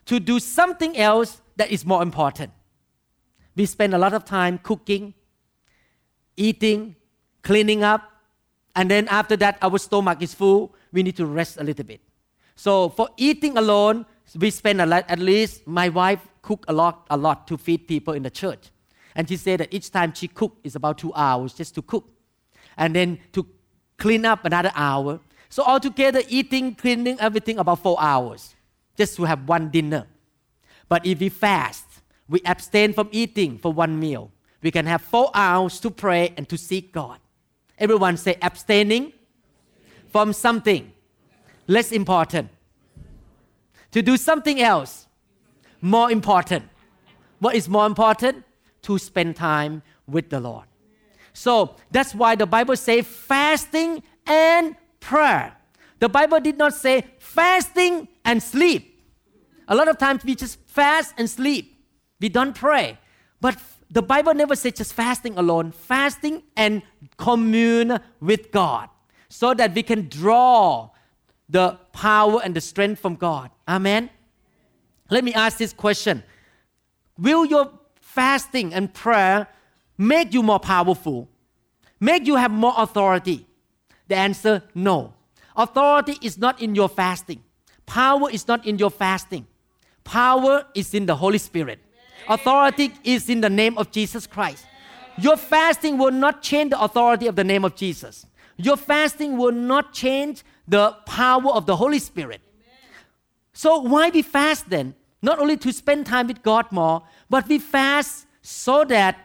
to 0.07 0.19
do 0.19 0.41
something 0.41 0.97
else 0.97 1.41
that 1.57 1.71
is 1.71 1.87
more 1.87 2.03
important. 2.03 2.51
We 3.55 3.67
spend 3.67 3.95
a 3.95 3.99
lot 3.99 4.13
of 4.13 4.25
time 4.25 4.59
cooking, 4.59 5.15
eating, 6.37 6.97
cleaning 7.43 7.85
up, 7.85 8.11
and 8.75 8.91
then 8.91 9.07
after 9.09 9.37
that, 9.37 9.59
our 9.63 9.79
stomach 9.79 10.21
is 10.21 10.35
full. 10.35 10.75
We 10.93 11.05
need 11.05 11.17
to 11.17 11.27
rest 11.27 11.59
a 11.59 11.65
little 11.65 11.85
bit. 11.85 12.01
So 12.57 12.89
for 12.89 13.09
eating 13.17 13.57
alone, 13.57 14.05
we 14.35 14.51
spend 14.51 14.81
a 14.81 14.87
lot, 14.87 15.05
at 15.09 15.21
least 15.21 15.67
my 15.67 15.89
wife 15.89 16.21
cook 16.43 16.65
a 16.67 16.73
lot, 16.73 17.07
a 17.11 17.17
lot 17.17 17.47
to 17.49 17.57
feed 17.57 17.87
people 17.87 18.15
in 18.15 18.25
the 18.25 18.31
church. 18.31 18.71
And 19.15 19.29
she 19.29 19.37
said 19.37 19.61
that 19.61 19.73
each 19.73 19.91
time 19.91 20.13
she 20.15 20.29
cook 20.29 20.59
is 20.65 20.75
about 20.75 20.99
two 20.99 21.13
hours 21.15 21.55
just 21.55 21.75
to 21.77 21.83
cook. 21.83 22.09
And 22.77 22.95
then 22.95 23.19
to 23.33 23.47
clean 23.97 24.25
up 24.25 24.45
another 24.45 24.73
hour. 24.75 25.21
So 25.49 25.63
altogether, 25.63 26.23
eating, 26.29 26.75
cleaning, 26.75 27.21
everything 27.21 27.59
about 27.59 27.79
four 27.79 27.97
hours 28.01 28.55
just 28.97 29.17
to 29.17 29.25
have 29.25 29.49
one 29.49 29.71
dinner. 29.71 30.07
But 30.89 31.07
if 31.07 31.21
we 31.21 31.29
fast, 31.29 31.87
we 32.29 32.41
abstain 32.45 32.93
from 32.93 33.09
eating 33.13 33.59
for 33.59 33.73
one 33.73 33.99
meal. 33.99 34.33
We 34.63 34.71
can 34.71 34.87
have 34.87 35.03
four 35.03 35.31
hours 35.35 35.79
to 35.81 35.91
pray 35.91 36.33
and 36.37 36.49
to 36.49 36.57
seek 36.57 36.93
God. 36.93 37.19
Everyone 37.79 38.17
say 38.17 38.37
abstaining 38.41 39.13
from 40.09 40.33
something 40.33 40.93
less 41.67 41.93
important 41.93 42.49
to 43.91 44.03
do 44.03 44.17
something 44.17 44.61
else 44.61 45.07
more 45.81 46.11
important. 46.11 46.65
What 47.39 47.55
is 47.55 47.69
more 47.69 47.87
important? 47.87 48.45
To 48.85 48.99
spend 48.99 49.37
time 49.37 49.83
with 50.07 50.31
the 50.31 50.41
Lord. 50.41 50.65
So 51.33 51.77
that's 51.91 52.15
why 52.15 52.37
the 52.37 52.47
Bible 52.47 52.77
says 52.77 53.07
fasting 53.07 54.03
and 54.27 54.77
prayer. 55.01 55.57
The 55.99 56.09
Bible 56.09 56.41
did 56.41 56.57
not 56.57 56.75
say 56.75 57.05
fasting 57.19 58.09
and 58.25 58.43
sleep. 58.43 59.03
A 59.69 59.75
lot 59.75 59.89
of 59.89 59.99
times 59.99 60.25
we 60.25 60.35
just 60.35 60.59
fast 60.67 61.15
and 61.19 61.29
sleep. 61.29 61.83
We 62.21 62.29
don't 62.29 62.55
pray. 62.55 62.99
But 63.41 63.59
the 63.91 64.03
Bible 64.03 64.35
never 64.35 64.57
says 64.57 64.75
just 64.75 64.95
fasting 64.95 65.37
alone, 65.37 65.73
fasting 65.73 66.43
and 66.57 66.83
commune 67.17 68.01
with 68.21 68.51
God 68.51 68.89
so 69.29 69.55
that 69.55 69.75
we 69.75 69.83
can 69.83 70.09
draw 70.09 70.91
the 71.49 71.79
power 71.93 72.41
and 72.43 72.55
the 72.55 72.61
strength 72.61 73.01
from 73.01 73.17
God. 73.17 73.51
Amen. 73.69 74.11
Let 75.11 75.25
me 75.25 75.35
ask 75.35 75.59
this 75.59 75.73
question 75.73 76.23
Will 77.19 77.45
your 77.45 77.71
fasting 78.15 78.73
and 78.73 78.93
prayer 78.93 79.49
make 79.99 80.33
you 80.33 80.43
more 80.43 80.61
powerful? 80.61 81.29
Make 82.01 82.27
you 82.27 82.37
have 82.37 82.51
more 82.51 82.75
authority? 82.77 83.47
The 84.09 84.17
answer 84.17 84.63
no. 84.75 85.15
Authority 85.57 86.19
is 86.21 86.39
not 86.39 86.61
in 86.61 86.75
your 86.75 86.89
fasting, 86.89 87.43
power 87.87 88.31
is 88.31 88.47
not 88.47 88.67
in 88.67 88.79
your 88.79 88.91
fasting. 88.91 89.47
Power 90.05 90.67
is 90.75 90.93
in 90.93 91.07
the 91.07 91.17
Holy 91.17 91.39
Spirit. 91.39 91.79
Authority 92.29 92.93
is 93.05 93.31
in 93.31 93.41
the 93.41 93.49
name 93.49 93.79
of 93.79 93.91
Jesus 93.91 94.27
Christ. 94.27 94.67
Your 95.17 95.39
fasting 95.39 95.97
will 95.97 96.11
not 96.11 96.43
change 96.43 96.71
the 96.71 96.81
authority 96.81 97.27
of 97.27 97.37
the 97.37 97.45
name 97.45 97.65
of 97.65 97.75
Jesus. 97.75 98.27
Your 98.59 98.77
fasting 98.77 99.39
will 99.39 99.53
not 99.53 99.95
change 99.95 100.45
the 100.69 100.91
power 101.07 101.51
of 101.53 101.65
the 101.65 101.77
Holy 101.77 101.99
Spirit. 101.99 102.43
So, 103.55 103.81
why 103.81 104.11
we 104.11 104.23
fast 104.23 104.69
then? 104.69 104.95
Not 105.23 105.39
only 105.39 105.57
to 105.57 105.73
spend 105.73 106.05
time 106.05 106.27
with 106.27 106.43
God 106.43 106.71
more, 106.71 107.03
but 107.35 107.49
we 107.49 107.59
fast 107.59 108.27
so 108.43 108.85
that 108.85 109.19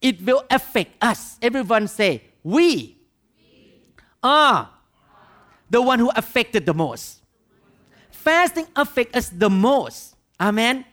it 0.00 0.24
will 0.24 0.42
affect 0.48 0.92
us. 1.04 1.36
Everyone 1.42 1.86
say, 1.86 2.22
we 2.42 2.96
are 4.22 4.64
ah. 4.64 4.80
the 5.68 5.82
one 5.82 5.98
who 5.98 6.08
affected 6.16 6.64
the 6.64 6.72
most. 6.72 7.20
Fasting 8.10 8.66
affects 8.74 9.14
us 9.14 9.28
the 9.28 9.50
most. 9.50 10.16
Amen. 10.40 10.86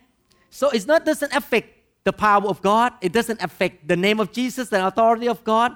So 0.50 0.68
it's 0.68 0.84
not 0.84 1.06
doesn't 1.06 1.32
affect 1.32 1.68
the 2.04 2.12
power 2.12 2.46
of 2.46 2.60
God. 2.60 2.92
It 3.00 3.14
doesn't 3.14 3.40
affect 3.40 3.88
the 3.88 3.96
name 3.96 4.20
of 4.20 4.30
Jesus, 4.30 4.68
the 4.68 4.86
authority 4.86 5.28
of 5.28 5.42
God. 5.44 5.74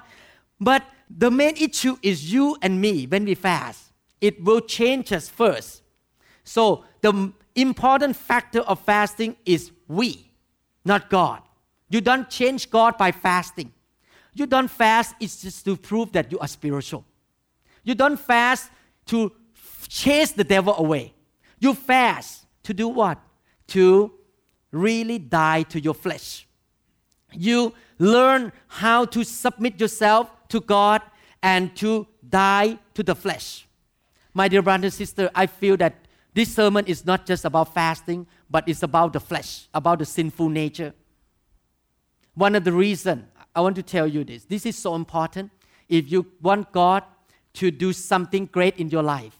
But 0.61 0.83
the 1.09 1.31
main 1.31 1.57
issue 1.57 1.97
is 2.03 2.31
you 2.31 2.57
and 2.61 2.79
me 2.79 3.07
when 3.07 3.25
we 3.25 3.33
fast. 3.33 3.85
It 4.21 4.43
will 4.43 4.61
change 4.61 5.11
us 5.13 5.29
first. 5.29 5.81
So 6.43 6.85
the 7.01 7.33
important 7.55 8.15
factor 8.15 8.59
of 8.59 8.79
fasting 8.81 9.35
is 9.47 9.71
we, 9.87 10.28
not 10.89 11.09
God. 11.09 11.41
You 11.89 12.01
don't 12.01 12.29
change 12.29 12.69
God 12.69 12.97
by 12.97 13.13
fasting. 13.13 13.71
You 14.33 14.45
don't 14.45 14.67
fast 14.67 15.15
it's 15.19 15.41
just 15.41 15.63
to 15.65 15.77
prove 15.77 16.11
that 16.11 16.31
you 16.31 16.39
are 16.39 16.47
spiritual. 16.47 17.05
You 17.83 17.95
don't 17.95 18.19
fast 18.19 18.69
to 19.05 19.31
chase 19.87 20.31
the 20.33 20.43
devil 20.43 20.75
away. 20.77 21.13
You 21.59 21.73
fast 21.73 22.45
to 22.63 22.73
do 22.73 22.87
what? 22.89 23.17
To 23.67 24.11
really 24.71 25.17
die 25.19 25.63
to 25.63 25.79
your 25.79 25.93
flesh. 25.93 26.47
You 27.31 27.73
learn 27.97 28.51
how 28.67 29.05
to 29.05 29.23
submit 29.23 29.79
yourself 29.79 30.29
to 30.49 30.59
God 30.59 31.01
and 31.41 31.75
to 31.77 32.07
die 32.27 32.79
to 32.93 33.03
the 33.03 33.15
flesh. 33.15 33.67
My 34.33 34.47
dear 34.47 34.61
brother 34.61 34.85
and 34.85 34.93
sister, 34.93 35.29
I 35.33 35.47
feel 35.47 35.77
that 35.77 35.95
this 36.33 36.53
sermon 36.53 36.85
is 36.85 37.05
not 37.05 37.25
just 37.25 37.45
about 37.45 37.73
fasting, 37.73 38.27
but 38.49 38.67
it's 38.67 38.83
about 38.83 39.13
the 39.13 39.19
flesh, 39.19 39.67
about 39.73 39.99
the 39.99 40.05
sinful 40.05 40.49
nature. 40.49 40.93
One 42.33 42.55
of 42.55 42.63
the 42.63 42.71
reasons 42.71 43.25
I 43.55 43.61
want 43.61 43.75
to 43.75 43.83
tell 43.83 44.07
you 44.07 44.23
this 44.23 44.45
this 44.45 44.65
is 44.65 44.77
so 44.77 44.95
important. 44.95 45.51
If 45.87 46.11
you 46.11 46.27
want 46.41 46.71
God 46.71 47.03
to 47.53 47.71
do 47.71 47.93
something 47.93 48.45
great 48.45 48.77
in 48.77 48.89
your 48.89 49.03
life, 49.03 49.37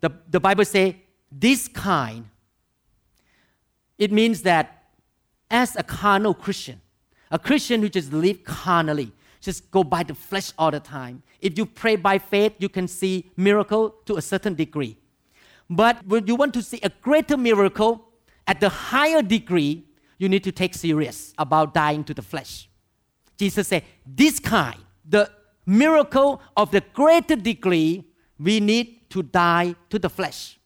the, 0.00 0.10
the 0.28 0.40
Bible 0.40 0.64
says, 0.64 0.94
this 1.30 1.68
kind 1.68 2.26
it 4.00 4.10
means 4.10 4.40
that 4.42 4.84
as 5.50 5.76
a 5.76 5.82
carnal 5.82 6.32
Christian, 6.32 6.80
a 7.30 7.38
Christian 7.38 7.82
who 7.82 7.90
just 7.90 8.14
live 8.14 8.42
carnally, 8.44 9.12
just 9.42 9.70
go 9.70 9.84
by 9.84 10.02
the 10.02 10.14
flesh 10.14 10.54
all 10.58 10.70
the 10.70 10.80
time. 10.80 11.22
If 11.38 11.58
you 11.58 11.66
pray 11.66 11.96
by 11.96 12.16
faith, 12.16 12.54
you 12.58 12.70
can 12.70 12.88
see 12.88 13.30
miracle 13.36 13.90
to 14.06 14.16
a 14.16 14.22
certain 14.22 14.54
degree. 14.54 14.96
But 15.70 16.04
when 16.04 16.26
you 16.26 16.34
want 16.34 16.52
to 16.54 16.62
see 16.62 16.80
a 16.82 16.90
greater 17.00 17.36
miracle 17.36 18.08
at 18.46 18.58
the 18.58 18.68
higher 18.68 19.22
degree, 19.22 19.86
you 20.18 20.28
need 20.28 20.42
to 20.44 20.52
take 20.52 20.74
serious 20.74 21.32
about 21.38 21.72
dying 21.72 22.02
to 22.04 22.12
the 22.12 22.22
flesh. 22.22 22.68
Jesus 23.38 23.68
said, 23.68 23.84
this 24.04 24.40
kind, 24.40 24.80
the 25.08 25.30
miracle 25.64 26.42
of 26.56 26.72
the 26.72 26.82
greater 26.92 27.36
degree, 27.36 28.04
we 28.38 28.58
need 28.58 29.08
to 29.10 29.22
die 29.22 29.76
to 29.88 29.98
the 29.98 30.10
flesh. 30.10 30.58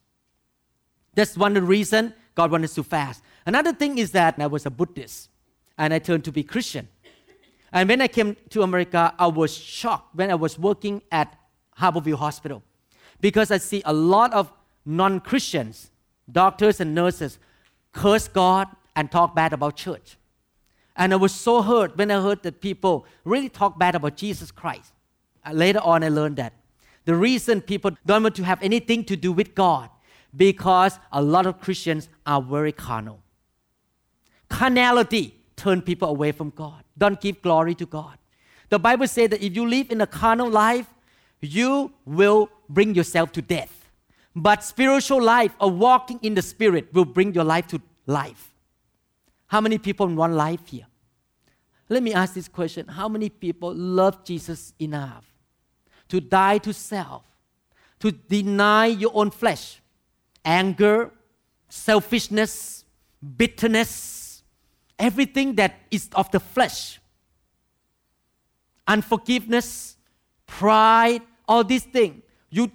That's 1.15 1.37
one 1.37 1.55
reason 1.67 2.15
God 2.35 2.51
wanted 2.51 2.65
us 2.65 2.75
to 2.75 2.83
fast. 2.83 3.23
Another 3.47 3.73
thing 3.73 3.99
is 3.99 4.11
that 4.13 4.37
I 4.39 4.47
was 4.47 4.65
a 4.65 4.71
Buddhist 4.71 5.29
and 5.77 5.93
I 5.93 5.99
turned 5.99 6.25
to 6.25 6.33
be 6.33 6.43
Christian. 6.43 6.89
And 7.73 7.89
when 7.89 8.01
I 8.01 8.09
came 8.09 8.37
to 8.51 8.63
America, 8.63 9.15
I 9.19 9.27
was 9.27 9.55
shocked 9.55 10.15
when 10.15 10.31
I 10.31 10.35
was 10.35 10.59
working 10.59 11.03
at 11.13 11.37
Harborview 11.79 12.15
Hospital 12.15 12.63
because 13.21 13.51
I 13.51 13.59
see 13.59 13.83
a 13.85 13.93
lot 13.93 14.33
of 14.33 14.53
non 14.85 15.21
Christians, 15.21 15.91
doctors 16.31 16.81
and 16.81 16.95
nurses, 16.95 17.39
curse 17.93 18.29
God 18.29 18.69
and 18.97 19.11
talk 19.11 19.35
bad 19.35 19.53
about 19.53 19.77
church. 19.77 20.17
And 20.97 21.13
I 21.13 21.17
was 21.17 21.33
so 21.33 21.63
hurt 21.63 21.97
when 21.97 22.11
I 22.11 22.21
heard 22.21 22.43
that 22.45 22.61
people 22.61 23.07
really 23.25 23.49
talk 23.49 23.79
bad 23.79 23.95
about 23.95 24.17
Jesus 24.17 24.51
Christ. 24.51 24.93
Uh, 25.45 25.53
later 25.53 25.81
on, 25.81 26.05
I 26.05 26.09
learned 26.09 26.37
that 26.37 26.53
the 27.05 27.15
reason 27.15 27.61
people 27.61 27.91
don't 28.07 28.23
want 28.23 28.37
to 28.37 28.45
have 28.45 28.63
anything 28.63 29.05
to 29.05 29.17
do 29.17 29.33
with 29.33 29.55
God 29.55 29.91
because 30.37 30.99
a 31.13 31.21
lot 31.21 31.47
of 31.47 31.61
Christians 31.61 32.09
are 32.27 32.41
very 32.41 32.73
carnal. 32.73 33.21
Carnality 34.49 35.35
turn 35.57 35.83
people 35.83 36.09
away 36.09 36.33
from 36.33 36.51
God. 36.51 36.85
Don't 36.97 37.21
give 37.21 37.43
glory 37.43 37.75
to 37.77 37.87
God. 37.87 38.19
The 38.69 38.79
Bible 38.79 39.07
says 39.07 39.31
that 39.31 39.43
if 39.43 39.55
you 39.55 39.69
live 39.69 39.91
in 39.91 40.01
a 40.01 40.07
carnal 40.07 40.49
life, 40.49 40.87
you 41.41 41.93
will 42.05 42.49
bring 42.69 42.95
yourself 42.95 43.33
to 43.33 43.43
death. 43.43 43.84
But 44.35 44.65
spiritual 44.65 45.23
life 45.23 45.55
or 45.61 45.71
walking 45.71 46.19
in 46.23 46.35
the 46.35 46.43
spirit 46.43 46.93
will 46.93 47.05
bring 47.05 47.35
your 47.35 47.45
life 47.45 47.69
to 47.69 47.81
life. 48.07 48.53
How 49.47 49.61
many 49.61 49.79
people 49.79 50.07
want 50.09 50.33
life 50.33 50.67
here? 50.67 50.87
Let 51.89 52.03
me 52.03 52.13
ask 52.13 52.35
this 52.35 52.49
question 52.49 52.89
How 52.89 53.09
many 53.09 53.29
people 53.29 53.73
love 53.75 54.25
Jesus 54.25 54.73
enough 54.79 55.25
to 56.09 56.21
die 56.21 56.59
to 56.59 56.73
self, 56.73 57.25
to 58.01 58.11
deny 58.11 58.87
your 58.87 59.13
own 59.15 59.31
flesh, 59.31 59.81
anger, 60.45 61.11
selfishness, 61.69 62.85
bitterness, 63.37 64.43
everything 64.99 65.55
that 65.55 65.81
is 65.91 66.09
of 66.15 66.31
the 66.31 66.41
flesh, 66.41 67.01
unforgiveness, 68.87 69.97
pride, 70.47 71.23
all 71.47 71.65
these 71.65 71.85
things. 71.85 72.23
You 72.51 72.71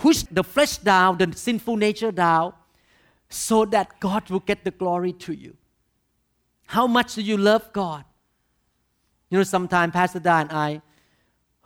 push 0.00 0.22
the 0.30 0.44
flesh 0.44 0.78
down, 0.78 1.18
the 1.18 1.32
sinful 1.34 1.76
nature 1.76 2.12
down, 2.12 2.52
so 3.28 3.64
that 3.66 4.00
God 4.00 4.30
will 4.30 4.40
get 4.40 4.64
the 4.64 4.70
glory 4.70 5.12
to 5.12 5.32
you. 5.32 5.56
How 6.66 6.86
much 6.86 7.14
do 7.14 7.22
you 7.22 7.36
love 7.36 7.72
God? 7.72 8.04
You 9.30 9.38
know, 9.38 9.44
sometimes 9.44 9.92
Pastor 9.92 10.20
Dan 10.20 10.48
and 10.48 10.52
I 10.52 10.82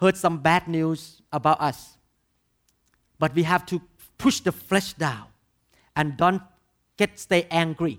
heard 0.00 0.16
some 0.16 0.38
bad 0.38 0.68
news 0.68 1.20
about 1.32 1.60
us. 1.60 1.98
but 3.18 3.34
we 3.34 3.42
have 3.42 3.66
to 3.66 3.80
push 4.16 4.40
the 4.40 4.52
flesh 4.52 4.92
down 4.94 5.26
and 5.96 6.16
don't 6.16 6.42
get 6.96 7.18
stay 7.18 7.46
angry. 7.50 7.98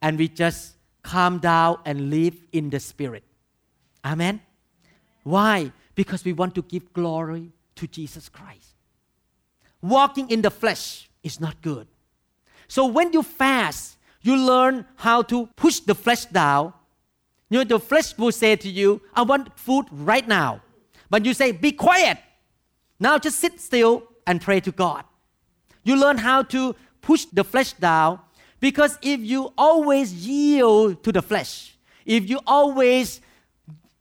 And 0.00 0.18
we 0.18 0.28
just 0.28 0.74
calm 1.02 1.38
down 1.38 1.78
and 1.84 2.10
live 2.10 2.36
in 2.52 2.70
the 2.70 2.80
spirit. 2.80 3.24
Amen. 4.04 4.40
Why? 5.22 5.72
Because 5.94 6.24
we 6.24 6.32
want 6.32 6.54
to 6.54 6.62
give 6.62 6.92
glory 6.92 7.52
to 7.76 7.86
Jesus 7.86 8.28
Christ. 8.28 8.71
Walking 9.82 10.30
in 10.30 10.42
the 10.42 10.50
flesh 10.50 11.10
is 11.22 11.40
not 11.40 11.60
good. 11.60 11.86
So 12.68 12.86
when 12.86 13.12
you 13.12 13.22
fast, 13.22 13.98
you 14.22 14.36
learn 14.36 14.86
how 14.96 15.22
to 15.22 15.46
push 15.56 15.80
the 15.80 15.94
flesh 15.94 16.24
down. 16.26 16.72
You 17.50 17.58
know, 17.58 17.64
the 17.64 17.80
flesh 17.80 18.16
will 18.16 18.32
say 18.32 18.56
to 18.56 18.68
you, 18.68 19.02
I 19.12 19.22
want 19.22 19.58
food 19.58 19.86
right 19.90 20.26
now. 20.26 20.62
But 21.10 21.26
you 21.26 21.34
say, 21.34 21.52
Be 21.52 21.72
quiet. 21.72 22.18
Now 22.98 23.18
just 23.18 23.40
sit 23.40 23.60
still 23.60 24.04
and 24.26 24.40
pray 24.40 24.60
to 24.60 24.70
God. 24.70 25.04
You 25.82 25.96
learn 25.96 26.18
how 26.18 26.44
to 26.44 26.76
push 27.00 27.24
the 27.26 27.42
flesh 27.42 27.72
down 27.72 28.20
because 28.60 28.96
if 29.02 29.20
you 29.20 29.52
always 29.58 30.14
yield 30.14 31.02
to 31.02 31.10
the 31.10 31.20
flesh, 31.20 31.76
if 32.06 32.30
you 32.30 32.38
always 32.46 33.20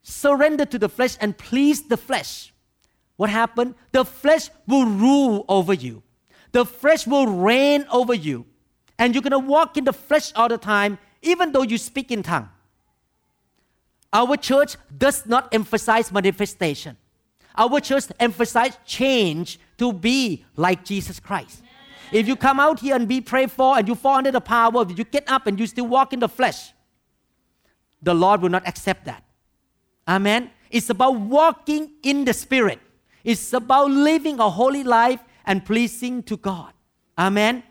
surrender 0.04 0.66
to 0.66 0.78
the 0.78 0.88
flesh 0.88 1.18
and 1.20 1.36
please 1.36 1.82
the 1.88 1.98
flesh, 1.98 2.54
what 3.22 3.30
happened? 3.30 3.76
The 3.92 4.04
flesh 4.04 4.50
will 4.66 4.88
rule 4.88 5.46
over 5.48 5.76
you. 5.76 6.02
The 6.54 6.66
flesh 6.66 7.06
will 7.06 7.28
reign 7.28 7.86
over 7.92 8.16
you. 8.16 8.48
And 8.98 9.14
you're 9.14 9.22
going 9.22 9.30
to 9.30 9.38
walk 9.38 9.78
in 9.78 9.84
the 9.84 9.94
flesh 9.94 10.32
all 10.36 10.50
the 10.50 10.58
time, 10.58 10.98
even 11.22 11.52
though 11.52 11.62
you 11.62 11.78
speak 11.78 12.10
in 12.10 12.24
tongue. 12.24 12.50
Our 14.12 14.38
church 14.38 14.76
does 14.98 15.28
not 15.28 15.54
emphasize 15.54 16.12
manifestation. 16.12 16.98
Our 17.56 17.80
church 17.80 18.06
emphasizes 18.20 18.80
change 18.88 19.60
to 19.78 19.94
be 19.94 20.44
like 20.56 20.84
Jesus 20.84 21.20
Christ. 21.20 21.62
If 22.12 22.28
you 22.28 22.36
come 22.36 22.60
out 22.60 22.80
here 22.80 22.96
and 22.96 23.08
be 23.08 23.22
prayed 23.22 23.52
for 23.52 23.78
and 23.78 23.88
you 23.88 23.94
fall 23.94 24.16
under 24.16 24.32
the 24.32 24.42
power 24.42 24.82
of 24.82 24.98
you 24.98 25.04
get 25.04 25.30
up 25.30 25.46
and 25.46 25.60
you 25.60 25.68
still 25.68 25.86
walk 25.86 26.12
in 26.12 26.22
the 26.22 26.28
flesh, 26.28 26.74
the 28.02 28.16
Lord 28.16 28.42
will 28.42 28.50
not 28.50 28.68
accept 28.68 29.06
that. 29.06 29.24
Amen. 30.08 30.50
It's 30.72 30.90
about 30.90 31.18
walking 31.18 31.92
in 32.02 32.26
the 32.26 32.34
Spirit. 32.34 32.80
It's 33.24 33.54
about 33.54 33.92
living 33.92 34.40
a 34.40 34.50
holy 34.50 34.84
life 34.84 35.24
and 35.46 35.64
pleasing 35.66 36.24
to 36.24 36.38
God. 36.38 36.74
Amen. 37.18 37.64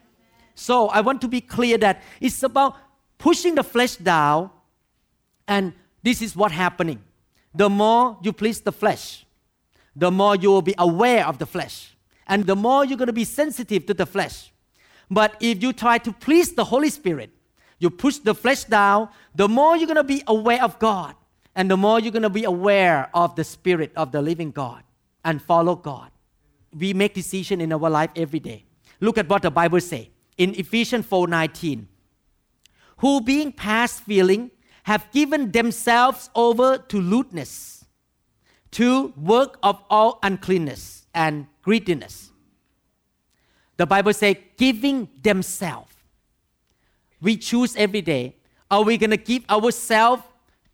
So 0.54 0.88
I 0.88 1.00
want 1.00 1.20
to 1.22 1.28
be 1.28 1.40
clear 1.40 1.78
that 1.78 2.02
it's 2.20 2.42
about 2.42 2.76
pushing 3.18 3.54
the 3.54 3.62
flesh 3.62 3.96
down, 3.96 4.50
and 5.48 5.72
this 6.02 6.22
is 6.22 6.36
what 6.36 6.52
happening. 6.52 7.02
The 7.54 7.68
more 7.68 8.18
you 8.22 8.32
please 8.32 8.60
the 8.60 8.72
flesh, 8.72 9.26
the 9.96 10.10
more 10.10 10.36
you 10.36 10.50
will 10.50 10.62
be 10.62 10.74
aware 10.78 11.26
of 11.26 11.38
the 11.38 11.46
flesh, 11.46 11.96
and 12.26 12.46
the 12.46 12.56
more 12.56 12.84
you're 12.84 12.98
going 12.98 13.06
to 13.06 13.12
be 13.12 13.24
sensitive 13.24 13.86
to 13.86 13.94
the 13.94 14.06
flesh. 14.06 14.52
But 15.10 15.34
if 15.40 15.62
you 15.62 15.72
try 15.72 15.98
to 15.98 16.12
please 16.12 16.52
the 16.52 16.64
Holy 16.64 16.90
Spirit, 16.90 17.30
you 17.78 17.90
push 17.90 18.18
the 18.18 18.34
flesh 18.34 18.64
down, 18.64 19.08
the 19.34 19.48
more 19.48 19.76
you're 19.76 19.86
going 19.86 19.96
to 19.96 20.04
be 20.04 20.22
aware 20.26 20.62
of 20.62 20.78
God, 20.78 21.14
and 21.56 21.70
the 21.70 21.76
more 21.76 21.98
you're 21.98 22.12
going 22.12 22.22
to 22.22 22.30
be 22.30 22.44
aware 22.44 23.10
of 23.12 23.34
the 23.34 23.42
Spirit 23.42 23.92
of 23.96 24.12
the 24.12 24.22
living 24.22 24.52
God 24.52 24.84
and 25.24 25.40
follow 25.42 25.76
God. 25.76 26.10
We 26.76 26.94
make 26.94 27.14
decision 27.14 27.60
in 27.60 27.72
our 27.72 27.90
life 27.90 28.10
every 28.16 28.40
day. 28.40 28.64
Look 29.00 29.18
at 29.18 29.28
what 29.28 29.42
the 29.42 29.50
Bible 29.50 29.80
say 29.80 30.10
in 30.36 30.54
Ephesians 30.54 31.06
4:19. 31.06 31.88
Who 32.98 33.20
being 33.20 33.52
past 33.52 34.02
feeling 34.02 34.50
have 34.84 35.10
given 35.12 35.50
themselves 35.52 36.30
over 36.34 36.78
to 36.78 37.00
lewdness, 37.00 37.84
to 38.72 39.12
work 39.16 39.58
of 39.62 39.82
all 39.90 40.18
uncleanness 40.22 41.06
and 41.14 41.46
greediness. 41.62 42.30
The 43.76 43.86
Bible 43.86 44.12
says 44.12 44.36
giving 44.56 45.08
themselves. 45.22 45.94
We 47.20 47.36
choose 47.36 47.76
every 47.76 48.02
day. 48.02 48.36
Are 48.70 48.82
we 48.82 48.96
going 48.96 49.10
to 49.10 49.16
give 49.16 49.44
ourselves 49.50 50.22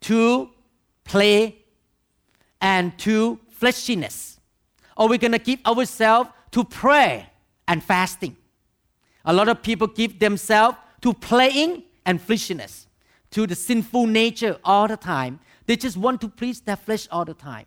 to 0.03 0.51
play 1.05 1.65
and 2.61 2.97
to 2.99 3.41
fleshiness? 3.61 4.36
Or 4.97 5.09
we're 5.09 5.19
going 5.19 5.33
to 5.33 5.39
give 5.39 5.61
ourselves 5.67 6.31
to 6.53 6.65
prayer 6.65 7.27
and 7.69 7.83
fasting? 7.83 8.37
A 9.25 9.33
lot 9.33 9.49
of 9.49 9.63
people 9.63 9.87
give 9.87 10.19
themselves 10.19 10.79
to 11.03 11.13
playing 11.13 11.83
and 12.05 12.21
fleshiness, 12.21 12.87
to 13.33 13.47
the 13.47 13.55
sinful 13.55 14.07
nature 14.07 14.59
all 14.65 14.89
the 14.89 14.97
time. 14.97 15.41
They 15.67 15.77
just 15.77 15.97
want 15.97 16.21
to 16.21 16.29
please 16.29 16.61
their 16.61 16.77
flesh 16.77 17.09
all 17.11 17.25
the 17.25 17.35
time. 17.35 17.67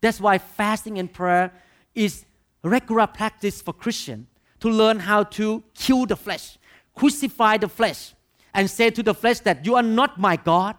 That's 0.00 0.20
why 0.20 0.38
fasting 0.38 0.98
and 0.98 1.12
prayer 1.12 1.52
is 1.94 2.24
regular 2.62 3.06
practice 3.06 3.60
for 3.60 3.72
Christian 3.72 4.26
to 4.60 4.68
learn 4.70 5.00
how 5.00 5.24
to 5.24 5.62
kill 5.74 6.06
the 6.06 6.16
flesh, 6.16 6.56
crucify 6.94 7.56
the 7.58 7.68
flesh, 7.68 8.14
and 8.54 8.70
say 8.70 8.90
to 8.90 9.02
the 9.02 9.14
flesh 9.14 9.40
that 9.40 9.66
you 9.66 9.74
are 9.74 9.82
not 9.82 10.20
my 10.20 10.36
God, 10.36 10.76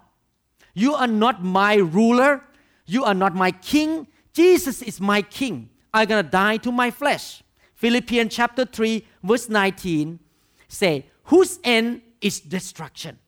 you 0.74 0.96
are 0.96 1.08
not 1.08 1.44
my 1.44 1.76
ruler. 1.76 2.42
You 2.86 3.04
are 3.06 3.14
not 3.14 3.36
my 3.36 3.52
king. 3.52 4.08
Jesus 4.34 4.82
is 4.82 5.00
my 5.00 5.22
king. 5.22 5.70
I'm 5.94 6.08
going 6.08 6.24
to 6.24 6.30
die 6.30 6.58
to 6.58 6.72
my 6.72 6.90
flesh. 6.90 7.44
Philippians 7.76 8.34
chapter 8.34 8.66
3, 8.66 9.06
verse 9.24 9.50
19 9.50 10.20
say, 10.68 11.06
Whose 11.26 11.60
end 11.64 12.02
is 12.22 12.40
destruction? 12.40 13.20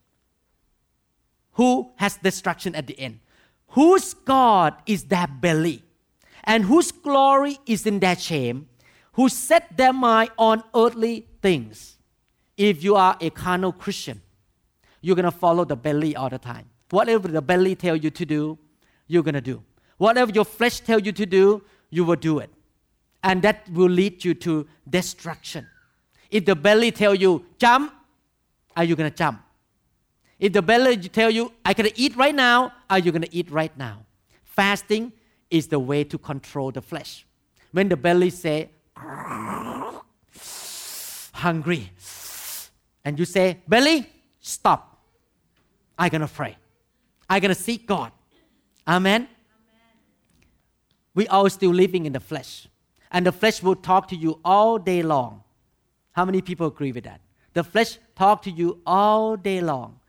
Who 1.53 1.91
has 1.97 2.17
destruction 2.17 2.75
at 2.75 2.87
the 2.87 2.99
end? 2.99 3.19
Whose 3.69 4.13
God 4.13 4.75
is 4.85 5.05
their 5.05 5.27
belly? 5.27 5.83
And 6.43 6.65
whose 6.65 6.91
glory 6.91 7.59
is 7.65 7.85
in 7.85 7.99
their 7.99 8.15
shame? 8.15 8.67
Who 9.13 9.29
set 9.29 9.77
their 9.77 9.93
mind 9.93 10.31
on 10.37 10.63
earthly 10.75 11.27
things? 11.41 11.97
If 12.57 12.83
you 12.83 12.95
are 12.95 13.17
a 13.19 13.29
carnal 13.29 13.73
Christian, 13.73 14.21
you're 15.01 15.15
going 15.15 15.25
to 15.25 15.31
follow 15.31 15.65
the 15.65 15.75
belly 15.75 16.15
all 16.15 16.29
the 16.29 16.39
time. 16.39 16.69
Whatever 16.89 17.27
the 17.27 17.41
belly 17.41 17.75
tell 17.75 17.95
you 17.95 18.09
to 18.11 18.25
do, 18.25 18.57
you're 19.07 19.23
going 19.23 19.35
to 19.35 19.41
do. 19.41 19.63
Whatever 19.97 20.31
your 20.31 20.45
flesh 20.45 20.79
tell 20.79 20.99
you 20.99 21.11
to 21.11 21.25
do, 21.25 21.63
you 21.89 22.03
will 22.03 22.15
do 22.15 22.39
it. 22.39 22.49
And 23.25 23.41
that 23.41 23.67
will 23.71 23.89
lead 23.89 24.23
you 24.23 24.35
to 24.35 24.67
destruction. 24.87 25.67
If 26.29 26.45
the 26.45 26.55
belly 26.55 26.91
tell 26.91 27.15
you 27.15 27.45
jump, 27.57 27.91
are 28.77 28.83
you 28.83 28.95
going 28.95 29.09
to 29.09 29.17
jump? 29.17 29.41
If 30.39 30.53
the 30.53 30.61
belly 30.61 30.95
tell 30.97 31.31
you 31.31 31.51
I 31.65 31.73
can 31.73 31.87
eat 31.95 32.15
right 32.15 32.35
now, 32.35 32.71
are 32.87 32.99
you 32.99 33.11
going 33.11 33.23
to 33.23 33.35
eat 33.35 33.49
right 33.49 33.75
now? 33.77 34.05
Fasting 34.43 35.11
is 35.49 35.67
the 35.67 35.79
way 35.79 36.03
to 36.03 36.17
control 36.19 36.71
the 36.71 36.81
flesh. 36.81 37.25
When 37.71 37.89
the 37.89 37.97
belly 37.97 38.29
say 38.29 38.69
hungry, 41.33 41.91
and 43.03 43.17
you 43.19 43.25
say 43.25 43.57
belly, 43.67 44.07
stop. 44.39 45.01
I'm 45.97 46.09
gonna 46.09 46.27
pray. 46.27 46.57
I'm 47.29 47.41
going 47.41 47.53
to 47.53 47.59
seek 47.59 47.87
God. 47.87 48.11
Amen? 48.87 49.21
Amen? 49.21 49.27
We 51.15 51.27
are 51.27 51.49
still 51.49 51.71
living 51.71 52.05
in 52.05 52.13
the 52.13 52.19
flesh. 52.19 52.67
And 53.11 53.25
the 53.25 53.31
flesh 53.31 53.61
will 53.63 53.75
talk 53.75 54.07
to 54.09 54.15
you 54.15 54.39
all 54.43 54.77
day 54.77 55.03
long. 55.03 55.43
How 56.11 56.25
many 56.25 56.41
people 56.41 56.67
agree 56.67 56.91
with 56.91 57.03
that? 57.03 57.21
The 57.53 57.63
flesh 57.63 57.97
talk 58.15 58.41
to 58.43 58.51
you 58.51 58.81
all 58.85 59.37
day 59.37 59.61
long. 59.61 59.99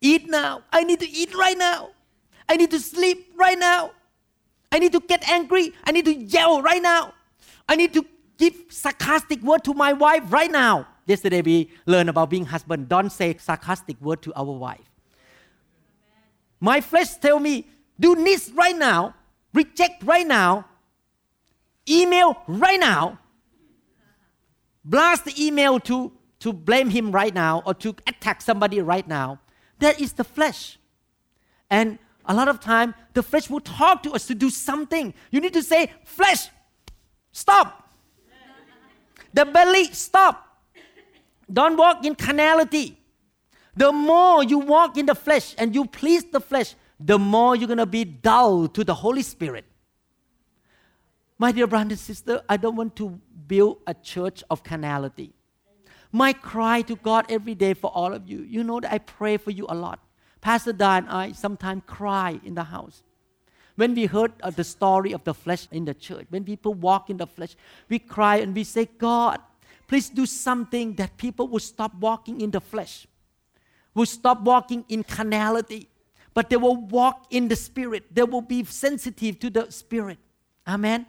Eat 0.00 0.28
now. 0.28 0.62
I 0.72 0.84
need 0.84 1.00
to 1.00 1.08
eat 1.08 1.34
right 1.34 1.56
now. 1.56 1.90
I 2.48 2.56
need 2.56 2.70
to 2.70 2.80
sleep 2.80 3.32
right 3.36 3.58
now. 3.58 3.92
I 4.70 4.78
need 4.78 4.92
to 4.92 5.00
get 5.00 5.28
angry. 5.28 5.72
I 5.84 5.92
need 5.92 6.04
to 6.06 6.14
yell 6.14 6.60
right 6.60 6.82
now. 6.82 7.14
I 7.68 7.76
need 7.76 7.92
to 7.94 8.04
give 8.36 8.54
sarcastic 8.68 9.42
word 9.42 9.64
to 9.64 9.74
my 9.74 9.92
wife 9.92 10.24
right 10.32 10.50
now. 10.50 10.86
Yesterday 11.06 11.42
we 11.42 11.70
learned 11.86 12.08
about 12.08 12.30
being 12.30 12.44
husband. 12.46 12.88
Don't 12.88 13.10
say 13.10 13.36
sarcastic 13.38 14.00
word 14.00 14.22
to 14.22 14.32
our 14.34 14.44
wife. 14.44 14.90
My 16.60 16.80
flesh 16.80 17.16
tell 17.16 17.38
me, 17.38 17.66
do 18.00 18.14
this 18.14 18.50
right 18.50 18.76
now, 18.76 19.14
reject 19.52 20.02
right 20.02 20.26
now, 20.26 20.66
email 21.88 22.36
right 22.46 22.80
now, 22.80 23.18
blast 24.84 25.24
the 25.24 25.34
email 25.44 25.80
to, 25.80 26.12
to 26.40 26.52
blame 26.52 26.90
him 26.90 27.12
right 27.12 27.34
now 27.34 27.62
or 27.66 27.74
to 27.74 27.94
attack 28.06 28.42
somebody 28.42 28.80
right 28.80 29.06
now. 29.06 29.40
That 29.78 30.00
is 30.00 30.12
the 30.12 30.24
flesh. 30.24 30.78
And 31.70 31.98
a 32.26 32.34
lot 32.34 32.48
of 32.48 32.60
time, 32.60 32.94
the 33.12 33.22
flesh 33.22 33.50
will 33.50 33.60
talk 33.60 34.02
to 34.04 34.12
us 34.12 34.26
to 34.26 34.34
do 34.34 34.50
something. 34.50 35.12
You 35.30 35.40
need 35.40 35.52
to 35.54 35.62
say, 35.62 35.92
flesh, 36.04 36.48
stop. 37.32 37.90
the 39.32 39.44
belly, 39.44 39.84
stop. 39.92 40.40
Don't 41.52 41.76
walk 41.76 42.04
in 42.04 42.14
carnality. 42.14 42.98
The 43.76 43.92
more 43.92 44.44
you 44.44 44.58
walk 44.58 44.96
in 44.96 45.06
the 45.06 45.14
flesh 45.14 45.54
and 45.58 45.74
you 45.74 45.84
please 45.84 46.24
the 46.24 46.40
flesh, 46.40 46.74
the 46.98 47.18
more 47.18 47.56
you're 47.56 47.66
going 47.66 47.78
to 47.78 47.86
be 47.86 48.04
dull 48.04 48.68
to 48.68 48.84
the 48.84 48.94
Holy 48.94 49.22
Spirit. 49.22 49.64
My 51.38 51.52
dear 51.52 51.66
brother 51.66 51.90
and 51.90 51.98
sister, 51.98 52.42
I 52.48 52.56
don't 52.56 52.76
want 52.76 52.96
to 52.96 53.20
build 53.46 53.78
a 53.86 53.94
church 53.94 54.42
of 54.50 54.62
carnality. 54.62 55.32
My 56.12 56.32
cry 56.32 56.82
to 56.82 56.94
God 56.96 57.26
every 57.28 57.56
day 57.56 57.74
for 57.74 57.90
all 57.90 58.12
of 58.12 58.28
you, 58.28 58.42
you 58.42 58.62
know 58.62 58.78
that 58.80 58.92
I 58.92 58.98
pray 58.98 59.36
for 59.36 59.50
you 59.50 59.66
a 59.68 59.74
lot. 59.74 59.98
Pastor 60.40 60.72
Da 60.72 60.98
and 60.98 61.08
I 61.08 61.32
sometimes 61.32 61.82
cry 61.86 62.38
in 62.44 62.54
the 62.54 62.64
house 62.64 63.02
When 63.76 63.94
we 63.94 64.06
heard 64.06 64.32
uh, 64.42 64.50
the 64.50 64.62
story 64.62 65.12
of 65.12 65.24
the 65.24 65.34
flesh 65.34 65.66
in 65.72 65.84
the 65.84 65.94
church, 65.94 66.26
when 66.30 66.44
people 66.44 66.74
walk 66.74 67.10
in 67.10 67.16
the 67.16 67.26
flesh, 67.26 67.56
we 67.88 67.98
cry 67.98 68.36
and 68.36 68.54
we 68.54 68.62
say, 68.62 68.88
God, 68.98 69.40
please 69.88 70.08
do 70.08 70.26
something 70.26 70.94
that 70.94 71.16
people 71.16 71.48
will 71.48 71.60
stop 71.60 71.92
walking 71.96 72.40
in 72.40 72.52
the 72.52 72.60
flesh, 72.60 73.06
will 73.94 74.06
stop 74.06 74.42
walking 74.42 74.84
in 74.88 75.02
carnality, 75.02 75.88
but 76.34 76.50
they 76.50 76.56
will 76.56 76.76
walk 76.76 77.26
in 77.30 77.48
the 77.48 77.56
spirit. 77.56 78.14
They 78.14 78.22
will 78.22 78.42
be 78.42 78.64
sensitive 78.64 79.40
to 79.40 79.50
the 79.50 79.70
spirit. 79.70 80.18
Amen. 80.68 81.06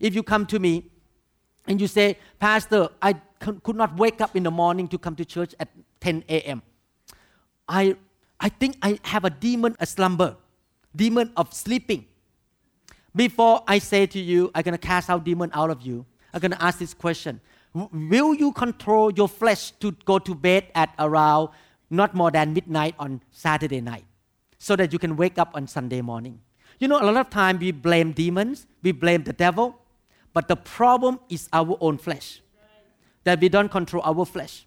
If 0.00 0.14
you 0.14 0.22
come 0.22 0.46
to 0.46 0.58
me 0.58 0.90
and 1.66 1.80
you 1.80 1.86
say, 1.86 2.18
Pastor, 2.38 2.88
I 3.00 3.14
could 3.38 3.76
not 3.76 3.96
wake 3.96 4.20
up 4.20 4.34
in 4.34 4.42
the 4.42 4.50
morning 4.50 4.88
to 4.88 4.98
come 4.98 5.14
to 5.16 5.24
church 5.24 5.54
at 5.60 5.68
10 6.00 6.24
a.m. 6.28 6.62
I, 7.68 7.96
I 8.40 8.48
think 8.48 8.76
I 8.82 8.98
have 9.02 9.24
a 9.24 9.30
demon, 9.30 9.76
a 9.78 9.86
slumber, 9.86 10.36
demon 10.96 11.32
of 11.36 11.52
sleeping. 11.52 12.06
Before 13.14 13.62
I 13.66 13.78
say 13.78 14.06
to 14.06 14.18
you, 14.18 14.50
I'm 14.54 14.62
going 14.62 14.72
to 14.72 14.78
cast 14.78 15.10
out 15.10 15.24
demon 15.24 15.50
out 15.52 15.70
of 15.70 15.82
you, 15.82 16.06
I'm 16.32 16.40
going 16.40 16.52
to 16.52 16.62
ask 16.62 16.78
this 16.78 16.94
question. 16.94 17.40
Will 17.72 18.34
you 18.34 18.52
control 18.52 19.12
your 19.12 19.28
flesh 19.28 19.70
to 19.72 19.92
go 20.04 20.18
to 20.18 20.34
bed 20.34 20.66
at 20.74 20.94
around 20.98 21.50
not 21.88 22.14
more 22.14 22.30
than 22.30 22.52
midnight 22.52 22.94
on 22.98 23.20
Saturday 23.30 23.80
night 23.80 24.04
so 24.58 24.74
that 24.76 24.92
you 24.92 24.98
can 24.98 25.16
wake 25.16 25.38
up 25.38 25.50
on 25.54 25.66
Sunday 25.66 26.00
morning? 26.00 26.40
You 26.78 26.88
know, 26.88 27.00
a 27.00 27.04
lot 27.04 27.16
of 27.16 27.30
time 27.30 27.58
we 27.58 27.72
blame 27.72 28.12
demons, 28.12 28.66
we 28.82 28.92
blame 28.92 29.22
the 29.24 29.32
devil, 29.32 29.79
but 30.32 30.48
the 30.48 30.56
problem 30.56 31.20
is 31.28 31.48
our 31.52 31.76
own 31.80 31.98
flesh. 31.98 32.40
That 33.24 33.40
we 33.40 33.48
don't 33.48 33.70
control 33.70 34.02
our 34.04 34.24
flesh. 34.24 34.66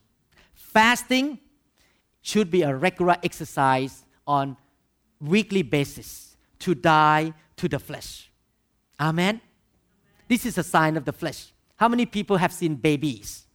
Fasting 0.54 1.40
should 2.22 2.52
be 2.52 2.62
a 2.62 2.76
regular 2.76 3.18
exercise 3.24 4.06
on 4.28 4.58
weekly 5.20 5.62
basis 5.62 6.38
to 6.60 6.76
die 6.76 7.34
to 7.58 7.68
the 7.68 7.80
flesh. 7.80 8.32
Amen. 9.00 9.42
This 10.28 10.46
is 10.46 10.58
a 10.58 10.64
sign 10.64 10.98
of 10.98 11.06
the 11.06 11.14
flesh. 11.14 11.52
How 11.76 11.88
many 11.88 12.06
people 12.06 12.38
have 12.38 12.54
seen 12.54 12.76
babies? 12.76 13.46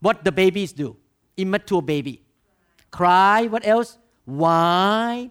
What 0.00 0.24
the 0.24 0.32
babies 0.32 0.72
do? 0.72 0.96
Immature 1.36 1.80
baby. 1.80 2.22
Cry, 2.90 3.46
what 3.46 3.66
else? 3.66 3.98
Whine, 4.24 5.30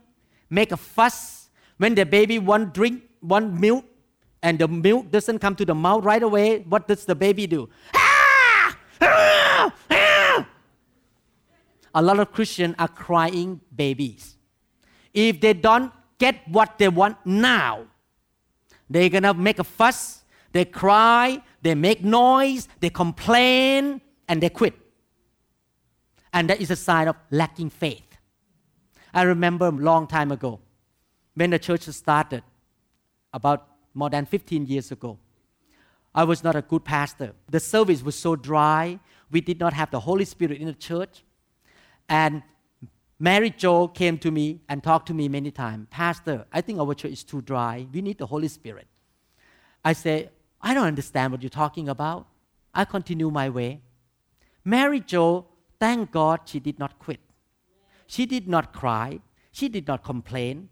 make 0.49 0.71
a 0.71 0.77
fuss, 0.77 1.49
when 1.77 1.95
the 1.95 2.05
baby 2.05 2.39
want 2.39 2.73
drink, 2.73 3.03
want 3.21 3.59
milk, 3.59 3.86
and 4.43 4.57
the 4.59 4.67
milk 4.67 5.11
doesn't 5.11 5.39
come 5.39 5.55
to 5.55 5.65
the 5.65 5.75
mouth 5.75 6.03
right 6.03 6.23
away, 6.23 6.59
what 6.59 6.87
does 6.87 7.05
the 7.05 7.15
baby 7.15 7.47
do? 7.47 7.69
Ah! 7.95 8.77
Ah! 9.01 9.75
Ah! 9.91 10.47
A 11.93 12.01
lot 12.01 12.19
of 12.19 12.31
Christians 12.31 12.75
are 12.79 12.87
crying 12.87 13.59
babies. 13.75 14.37
If 15.13 15.41
they 15.41 15.53
don't 15.53 15.91
get 16.17 16.47
what 16.47 16.77
they 16.77 16.87
want 16.87 17.17
now, 17.25 17.85
they're 18.89 19.09
gonna 19.09 19.33
make 19.33 19.59
a 19.59 19.63
fuss, 19.63 20.23
they 20.51 20.65
cry, 20.65 21.41
they 21.61 21.75
make 21.75 22.03
noise, 22.03 22.67
they 22.79 22.89
complain, 22.89 24.01
and 24.27 24.41
they 24.41 24.49
quit. 24.49 24.73
And 26.33 26.49
that 26.49 26.61
is 26.61 26.71
a 26.71 26.75
sign 26.75 27.07
of 27.07 27.15
lacking 27.29 27.69
faith. 27.69 28.03
I 29.13 29.23
remember 29.23 29.67
a 29.67 29.71
long 29.71 30.07
time 30.07 30.31
ago, 30.31 30.61
when 31.35 31.49
the 31.49 31.59
church 31.59 31.81
started 31.81 32.43
about 33.33 33.67
more 33.93 34.09
than 34.09 34.25
15 34.25 34.65
years 34.65 34.91
ago. 34.91 35.17
I 36.13 36.23
was 36.23 36.43
not 36.43 36.55
a 36.55 36.61
good 36.61 36.83
pastor. 36.83 37.33
The 37.49 37.59
service 37.59 38.03
was 38.03 38.17
so 38.17 38.35
dry. 38.35 38.99
We 39.31 39.41
did 39.41 39.59
not 39.59 39.73
have 39.73 39.91
the 39.91 39.99
Holy 39.99 40.25
Spirit 40.25 40.59
in 40.59 40.67
the 40.67 40.73
church. 40.73 41.23
And 42.09 42.43
Mary 43.17 43.49
Jo 43.51 43.87
came 43.87 44.17
to 44.17 44.31
me 44.31 44.61
and 44.67 44.83
talked 44.83 45.07
to 45.07 45.13
me 45.13 45.29
many 45.29 45.51
times. 45.51 45.87
Pastor, 45.89 46.45
I 46.51 46.61
think 46.61 46.79
our 46.79 46.93
church 46.93 47.11
is 47.11 47.23
too 47.23 47.41
dry. 47.41 47.87
We 47.93 48.01
need 48.01 48.17
the 48.17 48.25
Holy 48.25 48.47
Spirit. 48.47 48.87
I 49.85 49.93
say, 49.93 50.29
I 50.61 50.73
don't 50.73 50.87
understand 50.87 51.31
what 51.31 51.41
you're 51.41 51.49
talking 51.49 51.87
about. 51.87 52.27
I 52.73 52.85
continue 52.85 53.29
my 53.29 53.49
way. 53.49 53.81
Mary 54.65 54.99
Jo, 54.99 55.47
thank 55.79 56.11
God 56.11 56.41
she 56.45 56.59
did 56.59 56.77
not 56.77 56.99
quit. 56.99 57.19
She 58.07 58.25
did 58.25 58.47
not 58.47 58.73
cry. 58.73 59.19
She 59.51 59.69
did 59.69 59.87
not 59.87 60.03
complain 60.03 60.69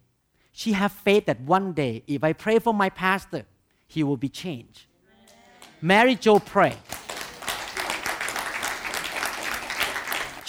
she 0.52 0.74
have 0.74 0.92
faith 0.92 1.26
that 1.26 1.40
one 1.42 1.74
day 1.74 2.04
if 2.08 2.24
I 2.24 2.34
pray 2.34 2.60
for 2.60 2.74
my 2.74 2.90
pastor, 2.90 3.46
he 3.88 4.04
will 4.04 4.18
be 4.18 4.30
changed. 4.30 4.86
Mary 5.82 6.16
Jo 6.16 6.40
pray. 6.40 6.76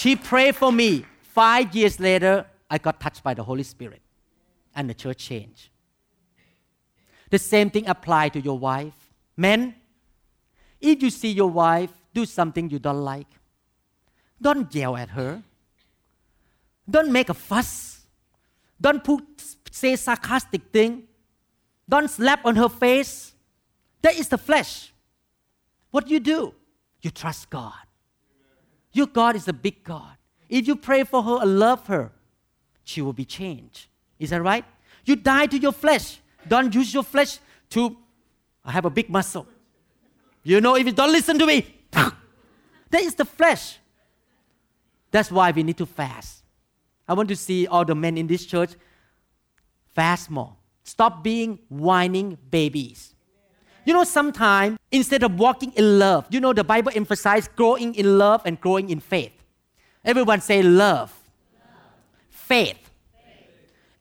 she 0.01 0.17
prayed 0.17 0.57
for 0.57 0.73
me. 0.73 1.05
Five 1.21 1.77
years 1.77 2.01
later, 2.01 2.47
I 2.71 2.79
got 2.79 3.01
touched 3.01 3.23
by 3.23 3.35
the 3.35 3.43
Holy 3.43 3.63
Spirit, 3.63 4.01
and 4.75 4.89
the 4.89 4.95
church 4.95 5.19
changed. 5.19 5.69
The 7.29 7.39
same 7.39 7.69
thing 7.71 7.87
apply 7.87 8.31
to 8.31 8.41
your 8.41 8.59
wife. 8.59 8.95
Men, 9.37 9.75
if 10.81 11.03
you 11.03 11.11
see 11.11 11.31
your 11.31 11.51
wife 11.51 11.91
do 12.15 12.25
something 12.25 12.71
you 12.71 12.79
don't 12.79 13.05
like, 13.05 13.29
don't 14.41 14.75
yell 14.75 14.97
at 14.97 15.11
her. 15.11 15.43
Don't 16.89 17.13
make 17.13 17.29
a 17.29 17.35
fuss. 17.35 18.00
Don't 18.81 19.03
put 19.05 19.23
say 19.71 19.97
sarcastic 19.97 20.63
thing. 20.73 21.05
Don't 21.89 22.09
slap 22.09 22.45
on 22.45 22.57
her 22.57 22.69
face. 22.69 23.35
That 24.03 24.17
is 24.17 24.29
the 24.29 24.39
flesh. 24.39 24.93
What 25.91 26.09
you 26.09 26.21
do? 26.21 26.55
You 27.03 27.11
trust 27.11 27.51
God. 27.51 27.73
Your 28.93 29.07
God 29.07 29.37
is 29.37 29.49
a 29.49 29.53
big 29.53 29.85
God. 29.85 30.17
If 30.49 30.67
you 30.67 30.77
pray 30.77 31.05
for 31.05 31.23
her 31.23 31.39
and 31.43 31.59
love 31.59 31.87
her, 31.87 32.13
she 32.85 33.03
will 33.03 33.13
be 33.13 33.25
changed. 33.25 33.87
Is 34.19 34.31
that 34.31 34.43
right? 34.43 34.65
You 35.05 35.17
die 35.17 35.47
to 35.47 35.59
your 35.59 35.73
flesh. 35.73 36.21
Don't 36.47 36.75
use 36.75 36.93
your 36.93 37.03
flesh 37.03 37.39
to, 37.71 37.97
I 38.65 38.73
have 38.73 38.85
a 38.85 38.91
big 38.91 39.09
muscle. 39.09 39.47
You 40.43 40.61
know, 40.61 40.77
if 40.77 40.87
you 40.87 40.93
don't 40.93 41.13
listen 41.13 41.39
to 41.39 41.47
me, 41.47 41.67
that 41.93 43.03
is 43.03 43.15
the 43.15 43.25
flesh. 43.25 43.79
That's 45.11 45.31
why 45.31 45.51
we 45.51 45.63
need 45.63 45.77
to 45.79 45.87
fast. 45.87 46.40
I 47.11 47.13
want 47.13 47.29
to 47.31 47.35
see 47.35 47.67
all 47.67 47.85
the 47.85 47.97
men 47.97 48.17
in 48.17 48.29
this 48.29 48.47
church 48.47 48.71
fast 49.89 50.31
more. 50.31 50.55
Stop 50.85 51.25
being 51.25 51.59
whining 51.69 52.39
babies. 52.53 53.17
You 53.85 53.95
know, 53.95 54.05
sometimes 54.05 54.79
instead 54.93 55.25
of 55.25 55.37
walking 55.37 55.73
in 55.73 55.99
love, 55.99 56.27
you 56.31 56.39
know, 56.39 56.53
the 56.53 56.63
Bible 56.63 56.93
emphasizes 56.95 57.51
growing 57.57 57.97
in 57.97 58.17
love 58.17 58.43
and 58.45 58.61
growing 58.61 58.91
in 58.91 59.01
faith. 59.01 59.33
Everyone 60.05 60.41
say 60.41 60.63
love, 60.63 60.71
love. 60.71 61.13
Faith. 62.29 62.79
faith. 62.79 63.49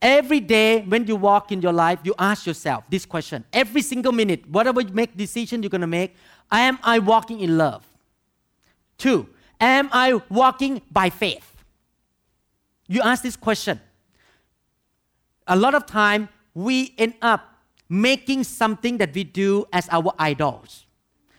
Every 0.04 0.40
day 0.40 0.82
when 0.82 1.08
you 1.08 1.16
walk 1.16 1.52
in 1.52 1.64
your 1.64 1.74
life, 1.74 1.98
you 2.04 2.14
ask 2.20 2.46
yourself 2.46 2.84
this 2.92 3.08
question. 3.08 3.44
Every 3.52 3.82
single 3.82 4.12
minute, 4.12 4.48
whatever 4.48 4.82
you 4.82 4.94
make 4.94 5.18
decision 5.18 5.64
you're 5.64 5.72
gonna 5.72 5.88
make, 5.88 6.16
am 6.52 6.78
I 6.84 7.00
walking 7.00 7.40
in 7.40 7.58
love? 7.58 7.88
Two, 9.00 9.28
am 9.60 9.90
I 9.92 10.22
walking 10.30 10.84
by 10.92 11.10
faith? 11.10 11.49
You 12.90 13.02
ask 13.02 13.24
this 13.24 13.38
question 13.38 13.80
a 15.48 15.56
lot 15.56 15.74
of 15.74 15.86
time 15.86 16.30
we 16.54 16.94
end 16.98 17.14
up 17.22 17.56
making 17.88 18.44
something 18.44 18.98
that 18.98 19.14
we 19.14 19.24
do 19.24 19.66
as 19.74 19.88
our 19.92 20.14
idols. 20.20 20.86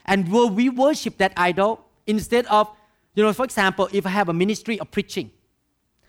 And 0.05 0.31
will 0.33 0.51
we 0.51 0.69
worship 0.69 1.19
that 1.19 1.33
idol 1.37 1.85
instead 2.07 2.47
of, 2.47 2.69
you 3.15 3.23
know, 3.23 3.33
for 3.33 3.45
example, 3.45 3.89
if 3.93 4.07
I 4.07 4.11
have 4.11 4.29
a 4.29 4.33
ministry 4.33 4.81
of 4.81 4.91
preaching, 4.91 5.31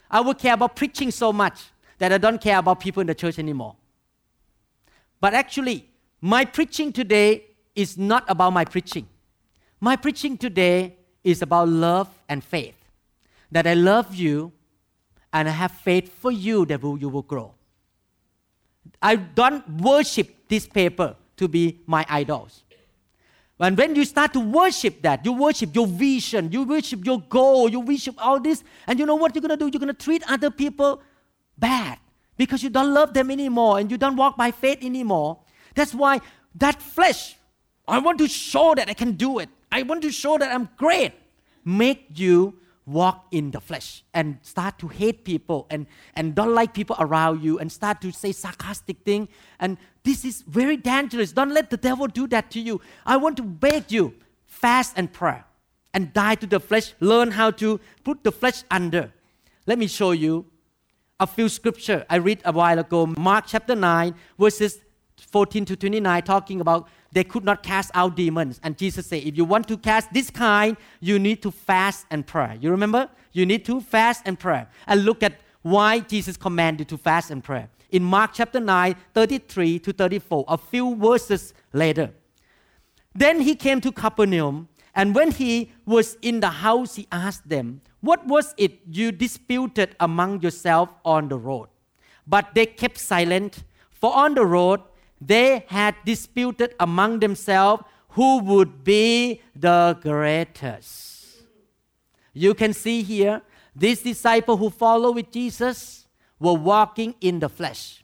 I 0.09 0.21
will 0.21 0.33
care 0.33 0.53
about 0.53 0.75
preaching 0.75 1.11
so 1.11 1.31
much 1.31 1.69
that 1.99 2.11
I 2.11 2.17
don't 2.17 2.41
care 2.41 2.57
about 2.57 2.79
people 2.79 3.01
in 3.01 3.07
the 3.07 3.13
church 3.13 3.37
anymore. 3.37 3.75
But 5.19 5.35
actually, 5.35 5.87
my 6.19 6.45
preaching 6.45 6.91
today 6.91 7.45
is 7.75 7.97
not 7.97 8.25
about 8.27 8.53
my 8.53 8.65
preaching. 8.65 9.07
My 9.79 9.95
preaching 9.95 10.37
today 10.37 10.95
is 11.23 11.43
about 11.43 11.69
love 11.69 12.09
and 12.27 12.43
faith. 12.43 12.75
That 13.51 13.67
I 13.67 13.75
love 13.75 14.15
you 14.15 14.53
and 15.33 15.47
I 15.47 15.51
have 15.51 15.71
faith 15.71 16.13
for 16.19 16.31
you 16.31 16.65
that 16.65 16.81
you 16.81 17.09
will 17.09 17.21
grow. 17.21 17.53
I 19.01 19.15
don't 19.15 19.67
worship 19.81 20.47
this 20.47 20.67
paper 20.67 21.15
to 21.37 21.47
be 21.47 21.79
my 21.87 22.05
idols. 22.09 22.63
And 23.59 23.77
when 23.77 23.95
you 23.95 24.05
start 24.05 24.33
to 24.33 24.39
worship 24.39 25.03
that, 25.03 25.23
you 25.23 25.33
worship 25.33 25.75
your 25.75 25.85
vision, 25.85 26.51
you 26.51 26.63
worship 26.63 27.05
your 27.05 27.21
goal, 27.21 27.69
you 27.69 27.79
worship 27.79 28.15
all 28.17 28.39
this, 28.39 28.63
and 28.87 28.97
you 28.97 29.05
know 29.05 29.15
what 29.15 29.35
you're 29.35 29.41
gonna 29.41 29.55
do? 29.55 29.69
You're 29.71 29.79
gonna 29.79 29.93
treat 29.93 30.23
other 30.27 30.49
people 30.49 31.01
bad 31.57 31.99
because 32.37 32.63
you 32.63 32.71
don't 32.71 32.91
love 32.91 33.13
them 33.13 33.29
anymore 33.29 33.77
and 33.77 33.91
you 33.91 33.97
don't 33.97 34.15
walk 34.15 34.35
by 34.35 34.49
faith 34.49 34.79
anymore. 34.83 35.39
That's 35.75 35.93
why 35.93 36.21
that 36.55 36.81
flesh, 36.81 37.37
I 37.87 37.99
want 37.99 38.17
to 38.17 38.27
show 38.27 38.73
that 38.73 38.89
I 38.89 38.93
can 38.93 39.11
do 39.11 39.37
it. 39.37 39.49
I 39.71 39.83
want 39.83 40.01
to 40.01 40.11
show 40.11 40.39
that 40.39 40.51
I'm 40.51 40.67
great. 40.75 41.13
Make 41.63 42.07
you 42.15 42.55
walk 42.85 43.27
in 43.31 43.51
the 43.51 43.61
flesh 43.61 44.03
and 44.13 44.39
start 44.41 44.79
to 44.79 44.87
hate 44.87 45.23
people 45.23 45.67
and, 45.69 45.85
and 46.15 46.33
don't 46.35 46.53
like 46.53 46.73
people 46.73 46.95
around 46.99 47.43
you 47.43 47.59
and 47.59 47.71
start 47.71 48.01
to 48.01 48.11
say 48.11 48.31
sarcastic 48.31 48.97
thing. 49.05 49.27
And 49.59 49.77
this 50.03 50.25
is 50.25 50.41
very 50.41 50.77
dangerous. 50.77 51.31
Don't 51.31 51.53
let 51.53 51.69
the 51.69 51.77
devil 51.77 52.07
do 52.07 52.27
that 52.27 52.51
to 52.51 52.59
you. 52.59 52.81
I 53.05 53.17
want 53.17 53.37
to 53.37 53.43
beg 53.43 53.91
you 53.91 54.15
fast 54.45 54.93
and 54.97 55.11
pray 55.11 55.41
and 55.93 56.11
die 56.13 56.35
to 56.35 56.47
the 56.47 56.59
flesh. 56.59 56.93
Learn 56.99 57.31
how 57.31 57.51
to 57.51 57.79
put 58.03 58.23
the 58.23 58.31
flesh 58.31 58.63
under. 58.71 59.13
Let 59.67 59.77
me 59.77 59.87
show 59.87 60.11
you 60.11 60.47
a 61.19 61.27
few 61.27 61.49
scripture. 61.49 62.05
I 62.09 62.15
read 62.15 62.41
a 62.43 62.51
while 62.51 62.79
ago, 62.79 63.05
Mark 63.05 63.45
chapter 63.47 63.75
9, 63.75 64.15
verses 64.39 64.79
14 65.29 65.65
to 65.65 65.75
29, 65.75 66.23
talking 66.23 66.61
about 66.61 66.87
they 67.11 67.23
could 67.23 67.43
not 67.43 67.63
cast 67.63 67.91
out 67.93 68.15
demons. 68.15 68.59
And 68.63 68.77
Jesus 68.77 69.07
said, 69.07 69.23
if 69.23 69.37
you 69.37 69.45
want 69.45 69.67
to 69.67 69.77
cast 69.77 70.11
this 70.13 70.29
kind, 70.29 70.77
you 70.99 71.19
need 71.19 71.41
to 71.43 71.51
fast 71.51 72.05
and 72.09 72.25
pray. 72.25 72.57
You 72.61 72.71
remember? 72.71 73.09
You 73.33 73.45
need 73.45 73.65
to 73.65 73.81
fast 73.81 74.23
and 74.25 74.39
pray. 74.39 74.65
And 74.87 75.05
look 75.05 75.23
at 75.23 75.39
why 75.61 75.99
Jesus 75.99 76.37
commanded 76.37 76.87
to 76.89 76.97
fast 76.97 77.31
and 77.31 77.43
pray. 77.43 77.67
In 77.91 78.03
Mark 78.03 78.31
chapter 78.33 78.59
9, 78.59 78.95
33 79.13 79.79
to 79.79 79.93
34, 79.93 80.45
a 80.47 80.57
few 80.57 80.95
verses 80.95 81.53
later. 81.73 82.11
Then 83.13 83.41
he 83.41 83.55
came 83.55 83.81
to 83.81 83.91
Capernaum, 83.91 84.69
and 84.95 85.13
when 85.13 85.31
he 85.31 85.71
was 85.85 86.17
in 86.21 86.39
the 86.39 86.49
house, 86.49 86.95
he 86.95 87.07
asked 87.11 87.47
them, 87.49 87.81
What 87.99 88.25
was 88.25 88.53
it 88.57 88.79
you 88.89 89.11
disputed 89.11 89.95
among 89.99 90.41
yourself 90.41 90.89
on 91.03 91.27
the 91.27 91.37
road? 91.37 91.67
But 92.25 92.55
they 92.55 92.65
kept 92.65 92.97
silent, 92.97 93.63
for 93.91 94.15
on 94.15 94.35
the 94.35 94.45
road 94.45 94.81
they 95.21 95.63
had 95.67 95.95
disputed 96.03 96.73
among 96.79 97.19
themselves 97.19 97.83
who 98.09 98.39
would 98.39 98.83
be 98.83 99.41
the 99.55 99.97
greatest. 100.01 101.43
You 102.33 102.53
can 102.53 102.73
see 102.73 103.03
here, 103.03 103.41
these 103.75 104.01
disciples 104.01 104.59
who 104.59 104.69
follow 104.69 105.11
with 105.11 105.31
Jesus 105.31 106.07
were 106.39 106.55
walking 106.55 107.13
in 107.21 107.39
the 107.39 107.47
flesh. 107.47 108.03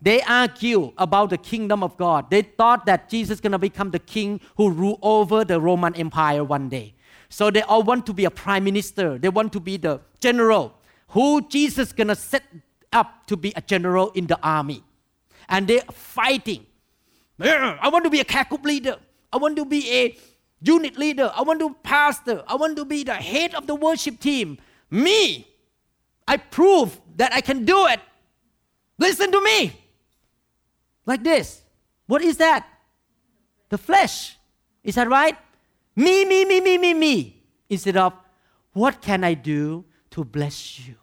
They 0.00 0.20
argue 0.22 0.92
about 0.98 1.30
the 1.30 1.38
kingdom 1.38 1.84
of 1.84 1.96
God. 1.96 2.28
They 2.28 2.42
thought 2.42 2.86
that 2.86 3.08
Jesus 3.08 3.34
is 3.34 3.40
going 3.40 3.52
to 3.52 3.58
become 3.58 3.92
the 3.92 4.00
king 4.00 4.40
who 4.56 4.68
rule 4.68 4.98
over 5.00 5.44
the 5.44 5.60
Roman 5.60 5.94
Empire 5.94 6.42
one 6.42 6.68
day. 6.68 6.94
So 7.28 7.50
they 7.50 7.62
all 7.62 7.84
want 7.84 8.04
to 8.06 8.12
be 8.12 8.24
a 8.24 8.30
prime 8.30 8.64
minister. 8.64 9.16
They 9.16 9.28
want 9.28 9.52
to 9.52 9.60
be 9.60 9.76
the 9.76 10.00
general 10.18 10.74
who 11.08 11.46
Jesus 11.48 11.88
is 11.88 11.92
going 11.92 12.08
to 12.08 12.16
set 12.16 12.42
up 12.92 13.26
to 13.28 13.36
be 13.36 13.52
a 13.54 13.60
general 13.60 14.10
in 14.10 14.26
the 14.26 14.38
army. 14.42 14.82
And 15.48 15.66
they're 15.66 15.82
fighting. 15.92 16.66
I 17.40 17.88
want 17.88 18.04
to 18.04 18.10
be 18.10 18.20
a 18.20 18.24
group 18.24 18.64
leader. 18.64 18.96
I 19.32 19.36
want 19.36 19.56
to 19.56 19.64
be 19.64 19.90
a 19.90 20.18
unit 20.60 20.96
leader. 20.96 21.30
I 21.34 21.42
want 21.42 21.60
to 21.60 21.74
pastor. 21.82 22.42
I 22.46 22.54
want 22.54 22.76
to 22.76 22.84
be 22.84 23.04
the 23.04 23.14
head 23.14 23.54
of 23.54 23.66
the 23.66 23.74
worship 23.74 24.20
team. 24.20 24.58
Me, 24.90 25.46
I 26.28 26.36
prove 26.36 27.00
that 27.16 27.32
I 27.32 27.40
can 27.40 27.64
do 27.64 27.86
it. 27.86 28.00
Listen 28.98 29.32
to 29.32 29.40
me. 29.40 29.72
Like 31.04 31.24
this. 31.24 31.62
What 32.06 32.22
is 32.22 32.36
that? 32.36 32.66
The 33.70 33.78
flesh. 33.78 34.36
Is 34.84 34.94
that 34.96 35.08
right? 35.08 35.36
Me, 35.96 36.24
me, 36.24 36.44
me, 36.44 36.60
me, 36.60 36.78
me, 36.78 36.94
me. 36.94 37.42
Instead 37.68 37.96
of, 37.96 38.12
what 38.72 39.00
can 39.00 39.24
I 39.24 39.34
do 39.34 39.84
to 40.10 40.24
bless 40.24 40.86
you? 40.86 40.96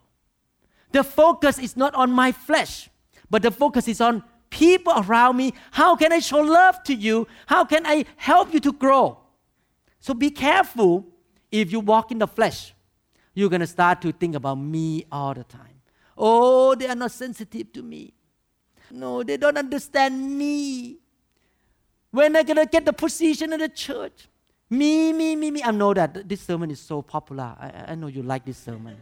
The 0.91 1.03
focus 1.03 1.59
is 1.59 1.75
not 1.77 1.93
on 1.95 2.11
my 2.11 2.31
flesh, 2.31 2.89
but 3.30 3.41
the 3.41 3.51
focus 3.51 3.88
is 3.88 4.01
on 4.01 4.23
people 4.49 4.93
around 4.95 5.38
me. 5.38 5.53
How 5.71 5.95
can 5.95 6.11
I 6.11 6.19
show 6.19 6.39
love 6.39 6.84
to 6.84 6.93
you? 6.93 7.27
How 7.45 7.65
can 7.65 7.86
I 7.86 8.05
help 8.15 8.53
you 8.53 8.59
to 8.61 8.71
grow? 8.71 9.19
So 9.99 10.13
be 10.13 10.32
careful 10.32 11.05
if 11.51 11.71
you 11.71 11.80
walk 11.80 12.11
in 12.11 12.19
the 12.19 12.27
flesh. 12.27 12.73
You're 13.34 13.49
going 13.49 13.61
to 13.61 13.67
start 13.67 14.01
to 14.01 14.11
think 14.11 14.36
about 14.36 14.55
me 14.55 15.05
all 15.11 15.34
the 15.34 15.43
time. 15.43 15.82
Oh, 16.17 16.75
they 16.75 16.88
are 16.88 16.95
not 16.95 17.11
sensitive 17.11 17.71
to 17.73 17.82
me. 17.82 18.13
No, 18.91 19.23
they 19.23 19.38
don't 19.38 19.57
understand 19.57 20.38
me. 20.38 20.97
When 22.11 22.36
I 22.36 22.43
gonna 22.43 22.65
get 22.65 22.86
the 22.86 22.93
position 22.93 23.53
in 23.53 23.59
the 23.59 23.69
church? 23.69 24.27
Me, 24.69 25.13
me, 25.13 25.36
me, 25.36 25.51
me. 25.51 25.63
I 25.63 25.71
know 25.71 25.93
that 25.93 26.27
this 26.27 26.41
sermon 26.41 26.71
is 26.71 26.80
so 26.80 27.01
popular. 27.01 27.55
I, 27.59 27.86
I 27.89 27.95
know 27.95 28.07
you 28.07 28.23
like 28.23 28.45
this 28.45 28.57
sermon. 28.57 28.97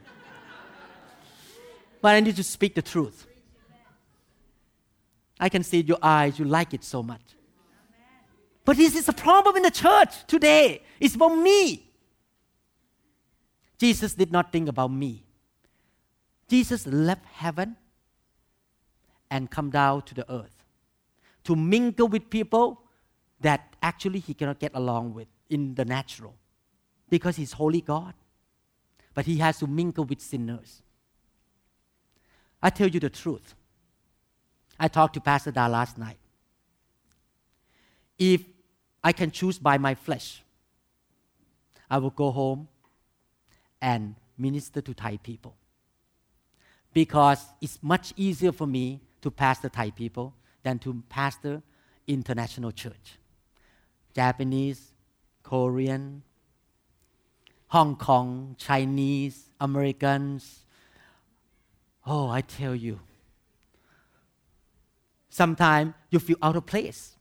but 2.02 2.16
I 2.16 2.20
need 2.20 2.36
to 2.36 2.44
speak 2.44 2.76
the 2.76 2.82
truth. 2.82 3.26
I 5.40 5.50
can 5.50 5.64
see 5.64 5.82
your 5.82 6.00
eyes, 6.02 6.40
you 6.40 6.46
like 6.46 6.74
it 6.74 6.84
so 6.84 7.04
much. 7.04 7.22
But 8.66 8.78
this 8.78 8.96
is 8.96 9.08
a 9.08 9.14
problem 9.14 9.56
in 9.56 9.64
the 9.64 9.72
church 9.72 10.26
today. 10.28 10.82
It's 11.00 11.16
about 11.16 11.36
me. 11.36 11.90
Jesus 13.78 14.14
did 14.14 14.32
not 14.32 14.52
think 14.52 14.68
about 14.68 14.92
me. 14.92 15.24
Jesus 16.50 16.88
left 16.88 17.26
heaven 17.26 17.78
and 19.30 19.50
come 19.50 19.70
down 19.70 20.02
to 20.04 20.16
the 20.16 20.32
earth 20.32 20.64
to 21.44 21.56
mingle 21.56 22.08
with 22.08 22.30
people 22.30 22.82
that 23.40 23.76
actually 23.82 24.20
he 24.20 24.34
cannot 24.34 24.60
get 24.60 24.72
along 24.74 25.14
with 25.14 25.28
in 25.50 25.76
the 25.76 25.86
natural 25.86 26.36
because 27.10 27.36
he's 27.36 27.54
holy 27.54 27.82
God. 27.82 28.14
But 29.14 29.26
he 29.26 29.38
has 29.38 29.60
to 29.60 29.68
mingle 29.68 30.04
with 30.04 30.22
sinners. 30.22 30.82
I 32.62 32.70
tell 32.70 32.88
you 32.88 33.00
the 33.00 33.10
truth. 33.10 33.56
I 34.80 34.88
talked 34.88 35.14
to 35.16 35.22
Pastor 35.22 35.52
Da 35.52 35.68
last 35.68 35.98
night. 35.98 36.18
If 38.18 38.44
I 39.04 39.12
can 39.12 39.32
choose 39.32 39.58
by 39.58 39.78
my 39.78 39.96
flesh, 39.96 40.42
I 41.90 41.98
will 41.98 42.10
go 42.10 42.32
home 42.32 42.68
and 43.82 44.16
minister 44.38 44.82
to 44.82 44.94
Thai 44.94 45.18
people. 45.18 45.56
Because 46.94 47.44
it's 47.62 47.80
much 47.82 48.14
easier 48.16 48.52
for 48.52 48.68
me 48.68 49.02
to 49.22 49.32
pastor 49.32 49.70
Thai 49.70 49.92
people 49.92 50.34
than 50.64 50.80
to 50.80 51.04
pastor 51.10 51.62
international 52.08 52.72
church. 52.72 53.20
Japanese, 54.14 54.94
Korean, 55.44 56.24
Hong 57.68 57.96
Kong, 57.96 58.56
Chinese, 58.58 59.50
Americans. 59.60 60.64
Oh, 62.06 62.30
I 62.30 62.42
tell 62.42 62.74
you. 62.74 63.00
Sometimes 65.38 65.94
you 66.10 66.18
feel 66.18 66.38
out 66.42 66.56
of 66.56 66.66
place 66.66 67.16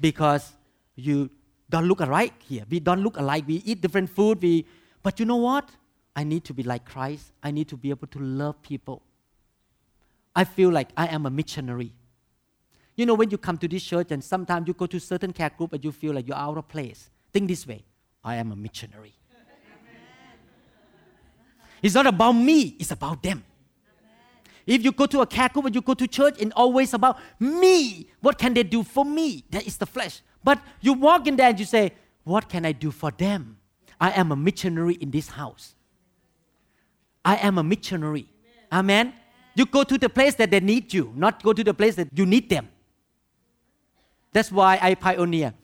because 0.00 0.52
you 0.96 1.30
don't 1.70 1.86
look 1.86 2.00
alike 2.00 2.34
here. 2.42 2.64
We 2.68 2.80
don't 2.80 3.02
look 3.04 3.16
alike. 3.18 3.44
We 3.46 3.62
eat 3.64 3.80
different 3.80 4.10
food. 4.10 4.42
We, 4.42 4.66
but 5.00 5.20
you 5.20 5.26
know 5.26 5.36
what? 5.36 5.70
I 6.16 6.24
need 6.24 6.42
to 6.46 6.52
be 6.52 6.64
like 6.64 6.84
Christ. 6.84 7.30
I 7.40 7.52
need 7.52 7.68
to 7.68 7.76
be 7.76 7.90
able 7.90 8.08
to 8.08 8.18
love 8.18 8.60
people. 8.62 9.00
I 10.34 10.42
feel 10.42 10.70
like 10.70 10.88
I 10.96 11.06
am 11.06 11.24
a 11.24 11.30
missionary. 11.30 11.92
You 12.96 13.06
know, 13.06 13.14
when 13.14 13.30
you 13.30 13.38
come 13.38 13.58
to 13.58 13.68
this 13.68 13.84
church 13.84 14.10
and 14.10 14.24
sometimes 14.24 14.66
you 14.66 14.74
go 14.74 14.86
to 14.86 14.98
certain 14.98 15.32
care 15.32 15.50
group 15.56 15.72
and 15.72 15.84
you 15.84 15.92
feel 15.92 16.14
like 16.14 16.26
you're 16.26 16.36
out 16.36 16.58
of 16.58 16.66
place, 16.66 17.10
think 17.32 17.46
this 17.46 17.64
way 17.64 17.84
I 18.24 18.34
am 18.42 18.50
a 18.50 18.56
missionary. 18.56 19.14
It's 21.80 21.94
not 21.94 22.08
about 22.08 22.32
me, 22.32 22.74
it's 22.80 22.90
about 22.90 23.22
them. 23.22 23.44
If 24.66 24.84
you 24.84 24.92
go 24.92 25.06
to 25.06 25.20
a 25.20 25.26
care 25.26 25.48
group 25.48 25.74
you 25.74 25.80
go 25.80 25.94
to 25.94 26.06
church 26.06 26.40
and 26.40 26.52
always 26.54 26.94
about 26.94 27.18
me, 27.40 28.08
what 28.20 28.38
can 28.38 28.54
they 28.54 28.62
do 28.62 28.82
for 28.82 29.04
me? 29.04 29.44
That 29.50 29.66
is 29.66 29.76
the 29.76 29.86
flesh. 29.86 30.22
But 30.44 30.60
you 30.80 30.92
walk 30.92 31.26
in 31.26 31.36
there 31.36 31.48
and 31.48 31.58
you 31.58 31.66
say, 31.66 31.92
What 32.24 32.48
can 32.48 32.64
I 32.64 32.72
do 32.72 32.90
for 32.90 33.10
them? 33.10 33.58
I 34.00 34.10
am 34.12 34.32
a 34.32 34.36
missionary 34.36 34.94
in 34.94 35.10
this 35.10 35.28
house. 35.28 35.74
I 37.24 37.36
am 37.36 37.58
a 37.58 37.62
missionary. 37.62 38.26
Amen. 38.72 39.14
You 39.54 39.66
go 39.66 39.84
to 39.84 39.98
the 39.98 40.08
place 40.08 40.34
that 40.36 40.50
they 40.50 40.60
need 40.60 40.92
you, 40.92 41.12
not 41.14 41.42
go 41.42 41.52
to 41.52 41.62
the 41.62 41.74
place 41.74 41.94
that 41.96 42.08
you 42.14 42.26
need 42.26 42.48
them. 42.48 42.68
That's 44.32 44.50
why 44.50 44.78
I 44.80 44.94
pioneer. 44.94 45.54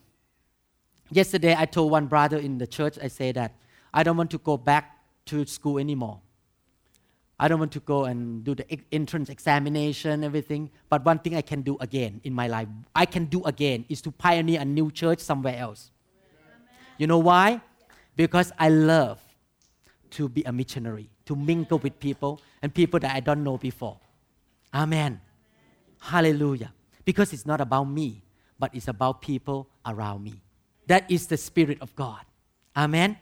Yesterday, 1.11 1.55
I 1.57 1.65
told 1.65 1.91
one 1.91 2.07
brother 2.07 2.37
in 2.37 2.59
the 2.59 2.67
church, 2.67 2.99
I 3.03 3.09
say 3.09 3.33
that 3.33 3.55
I 3.95 4.03
don't 4.03 4.17
want 4.17 4.31
to 4.33 4.39
go 4.39 4.57
back 4.57 4.99
to 5.27 5.47
school 5.47 5.79
anymore. 5.79 6.21
I 7.41 7.47
don't 7.47 7.61
want 7.61 7.73
to 7.73 7.81
go 7.81 8.05
and 8.05 8.43
do 8.43 8.55
the 8.55 8.67
entrance 8.91 9.29
examination, 9.29 10.25
everything. 10.25 10.71
But 10.89 11.05
one 11.05 11.21
thing 11.21 11.37
I 11.37 11.43
can 11.43 11.63
do 11.63 11.77
again 11.81 12.21
in 12.25 12.35
my 12.35 12.49
life, 12.49 12.67
I 12.95 13.07
can 13.07 13.27
do 13.27 13.45
again, 13.45 13.85
is 13.89 14.03
to 14.03 14.11
pioneer 14.11 14.61
a 14.61 14.65
new 14.65 14.91
church 14.91 15.21
somewhere 15.21 15.57
else. 15.57 15.93
Amen. 16.51 16.67
You 16.99 17.07
know 17.07 17.19
why? 17.19 17.61
Because 18.17 18.51
I 18.59 18.71
love 18.71 19.21
to 20.11 20.29
be 20.29 20.43
a 20.43 20.53
missionary, 20.53 21.11
to 21.27 21.37
mingle 21.37 21.79
with 21.79 22.01
people 22.01 22.41
and 22.61 22.75
people 22.75 22.99
that 23.01 23.15
I 23.15 23.21
don't 23.21 23.45
know 23.45 23.57
before. 23.57 24.01
Amen. 24.75 24.99
Amen. 24.99 25.21
Hallelujah. 26.01 26.73
Because 27.05 27.33
it's 27.33 27.47
not 27.47 27.61
about 27.61 27.85
me, 27.85 28.25
but 28.59 28.75
it's 28.75 28.89
about 28.89 29.23
people 29.23 29.69
around 29.87 30.25
me. 30.25 30.43
That 30.89 31.09
is 31.09 31.29
the 31.29 31.37
Spirit 31.37 31.79
of 31.81 31.95
God. 31.95 32.21
Amen. 32.77 33.17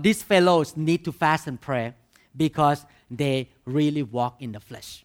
These 0.00 0.22
fellows 0.22 0.76
need 0.76 1.04
to 1.04 1.12
fast 1.12 1.46
and 1.46 1.60
pray 1.60 1.94
because 2.36 2.84
they 3.10 3.48
really 3.64 4.02
walk 4.02 4.40
in 4.40 4.52
the 4.52 4.60
flesh. 4.60 5.04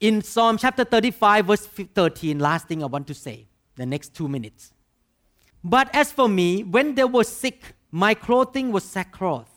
In 0.00 0.22
Psalm 0.22 0.58
chapter 0.58 0.84
35, 0.84 1.46
verse 1.46 1.66
13, 1.66 2.38
last 2.38 2.68
thing 2.68 2.82
I 2.82 2.86
want 2.86 3.06
to 3.06 3.14
say, 3.14 3.46
the 3.76 3.86
next 3.86 4.14
two 4.14 4.28
minutes. 4.28 4.72
But 5.62 5.94
as 5.94 6.12
for 6.12 6.28
me, 6.28 6.62
when 6.62 6.94
they 6.94 7.04
were 7.04 7.24
sick, 7.24 7.74
my 7.90 8.14
clothing 8.14 8.72
was 8.72 8.84
sackcloth 8.84 9.54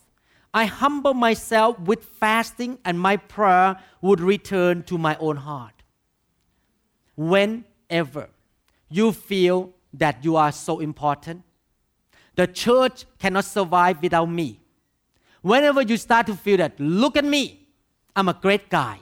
I 0.57 0.65
humbled 0.65 1.17
myself 1.17 1.79
with 1.79 2.03
fasting, 2.03 2.79
and 2.83 2.99
my 2.99 3.17
prayer 3.17 3.77
would 4.01 4.19
return 4.19 4.81
to 4.83 4.97
my 4.97 5.15
own 5.17 5.37
heart. 5.37 5.83
Whenever 7.15 8.29
you 8.89 9.11
feel 9.11 9.73
that 9.93 10.23
you 10.23 10.35
are 10.35 10.51
so 10.51 10.79
important, 10.79 11.43
the 12.35 12.47
church 12.47 13.05
cannot 13.19 13.45
survive 13.45 14.01
without 14.01 14.31
me. 14.31 14.59
Whenever 15.47 15.81
you 15.81 15.95
start 15.95 16.27
to 16.27 16.35
feel 16.35 16.57
that, 16.57 16.77
look 16.77 17.15
at 17.15 17.23
me, 17.23 17.69
I'm 18.13 18.27
a 18.27 18.33
great 18.33 18.69
guy, 18.69 18.99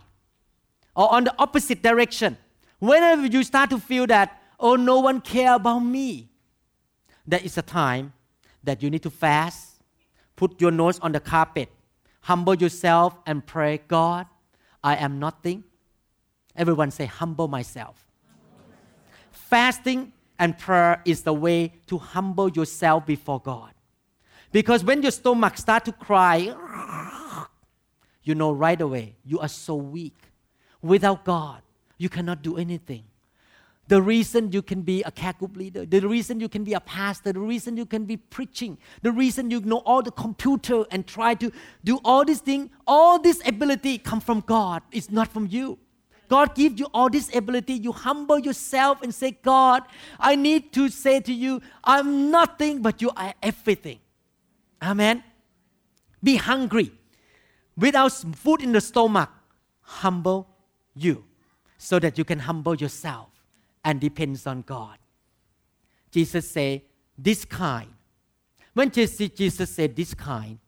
or 0.96 1.12
on 1.12 1.24
the 1.24 1.34
opposite 1.40 1.82
direction. 1.82 2.38
Whenever 2.78 3.26
you 3.26 3.44
start 3.44 3.72
to 3.72 3.80
feel 3.80 4.06
that, 4.08 4.40
oh, 4.60 4.76
no 4.76 5.00
one 5.00 5.22
care 5.22 5.56
about 5.56 5.80
me, 5.80 6.30
that 7.26 7.44
is 7.44 7.58
a 7.58 7.64
time 7.64 8.14
that 8.64 8.84
you 8.84 8.92
need 8.92 9.02
to 9.02 9.10
fast, 9.10 9.82
put 10.36 10.62
your 10.62 10.70
nose 10.70 11.00
on 11.00 11.14
the 11.14 11.20
carpet, 11.20 11.70
humble 12.22 12.54
yourself 12.54 13.18
and 13.26 13.44
pray, 13.44 13.80
God, 13.88 14.28
I 14.84 14.98
am 14.98 15.20
nothing. 15.20 15.64
Everyone 16.56 16.92
say, 16.92 17.08
humble 17.08 17.48
myself. 17.48 18.06
Fasting 19.32 20.14
and 20.38 20.56
prayer 20.60 21.02
is 21.06 21.24
the 21.24 21.34
way 21.34 21.74
to 21.88 21.98
humble 21.98 22.50
yourself 22.50 23.08
before 23.08 23.40
God. 23.40 23.75
Because 24.56 24.86
when 24.86 25.02
your 25.02 25.12
stomach 25.12 25.58
start 25.58 25.84
to 25.84 25.92
cry, 25.92 26.56
you 28.24 28.36
know 28.36 28.54
right 28.54 28.80
away 28.80 29.18
you 29.26 29.38
are 29.40 29.50
so 29.50 29.76
weak. 29.76 30.16
Without 30.82 31.26
God, 31.26 31.62
you 31.98 32.08
cannot 32.08 32.42
do 32.42 32.56
anything. 32.56 33.04
The 33.90 34.02
reason 34.02 34.54
you 34.54 34.62
can 34.62 34.82
be 34.82 35.04
a 35.04 35.12
care 35.12 35.34
group 35.34 35.58
leader, 35.58 35.86
the 35.86 36.00
reason 36.08 36.40
you 36.40 36.48
can 36.48 36.64
be 36.64 36.72
a 36.72 36.80
pastor, 36.80 37.34
the 37.34 37.40
reason 37.42 37.76
you 37.76 37.86
can 37.86 38.06
be 38.06 38.16
preaching, 38.16 38.78
the 39.02 39.12
reason 39.12 39.52
you 39.52 39.60
know 39.60 39.80
all 39.80 40.02
the 40.02 40.12
computer 40.12 40.86
and 40.90 41.06
try 41.06 41.34
to 41.34 41.52
do 41.84 42.00
all 42.06 42.24
these 42.24 42.40
things, 42.40 42.70
all 42.88 43.20
this 43.20 43.46
ability 43.46 43.98
come 43.98 44.22
from 44.22 44.40
God. 44.40 44.84
It's 44.94 45.12
not 45.12 45.28
from 45.28 45.48
you. 45.48 45.78
God 46.30 46.56
gives 46.56 46.80
you 46.80 46.88
all 46.94 47.10
this 47.10 47.30
ability. 47.36 47.74
You 47.74 47.92
humble 47.92 48.40
yourself 48.40 49.02
and 49.02 49.14
say, 49.14 49.32
God, 49.32 49.84
I 50.18 50.38
need 50.38 50.72
to 50.72 50.88
say 50.88 51.20
to 51.20 51.34
you, 51.34 51.62
I'm 51.84 52.32
nothing, 52.32 52.82
but 52.82 53.02
you 53.02 53.12
are 53.18 53.34
everything. 53.44 54.00
Amen. 54.82 55.24
Be 56.24 56.36
hungry. 56.36 56.92
Without 57.78 58.12
food 58.12 58.62
in 58.62 58.72
the 58.72 58.82
stomach, 58.82 59.30
humble 59.82 60.48
you 60.96 61.24
so 61.78 62.00
that 62.00 62.18
you 62.18 62.24
can 62.24 62.40
humble 62.40 62.76
yourself 62.76 63.30
and 63.84 64.00
depends 64.00 64.48
on 64.48 64.62
God. 64.62 64.98
Jesus 66.12 66.50
said, 66.50 66.82
this 67.18 67.46
kind. 67.46 67.90
When 68.74 68.92
Jesus 68.92 69.70
said 69.70 69.96
this 69.96 70.14
kind, 70.14 70.60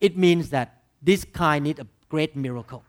it 0.00 0.16
means 0.16 0.50
that 0.50 0.82
this 1.02 1.24
kind 1.24 1.64
need 1.64 1.78
a 1.78 1.86
great 2.08 2.34
miracle. 2.34 2.84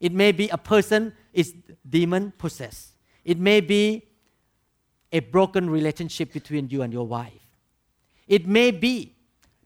It 0.00 0.12
may 0.12 0.32
be 0.32 0.48
a 0.48 0.58
person 0.58 1.14
is 1.32 1.54
demon 1.88 2.32
possessed. 2.38 2.92
It 3.24 3.38
may 3.38 3.60
be 3.60 4.04
a 5.12 5.20
broken 5.20 5.68
relationship 5.68 6.32
between 6.32 6.68
you 6.70 6.82
and 6.82 6.92
your 6.92 7.06
wife. 7.06 7.46
It 8.26 8.46
may 8.46 8.70
be 8.70 9.14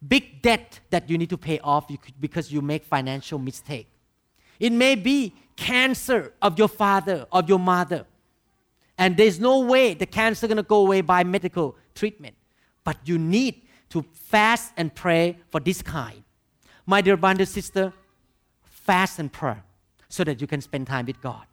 big 0.06 0.42
debt 0.42 0.80
that 0.90 1.08
you 1.08 1.18
need 1.18 1.30
to 1.30 1.38
pay 1.38 1.58
off 1.60 1.90
because 2.20 2.52
you 2.52 2.60
make 2.60 2.84
financial 2.84 3.38
mistake. 3.38 3.88
It 4.58 4.72
may 4.72 4.94
be 4.94 5.34
cancer 5.56 6.32
of 6.40 6.58
your 6.58 6.68
father, 6.68 7.26
of 7.32 7.48
your 7.48 7.58
mother. 7.58 8.06
And 8.98 9.16
there's 9.16 9.38
no 9.38 9.60
way 9.60 9.94
the 9.94 10.06
cancer 10.06 10.46
going 10.46 10.56
to 10.56 10.62
go 10.62 10.80
away 10.80 11.00
by 11.00 11.24
medical 11.24 11.76
treatment. 11.94 12.34
But 12.84 12.96
you 13.04 13.18
need 13.18 13.62
to 13.90 14.04
fast 14.12 14.72
and 14.76 14.94
pray 14.94 15.38
for 15.50 15.60
this 15.60 15.82
kind. 15.82 16.22
My 16.86 17.00
dear 17.00 17.16
brother 17.16 17.44
sister, 17.44 17.92
fast 18.62 19.18
and 19.18 19.32
pray 19.32 19.56
so 20.08 20.24
that 20.24 20.40
you 20.40 20.46
can 20.46 20.60
spend 20.60 20.86
time 20.86 21.06
with 21.06 21.20
God. 21.20 21.44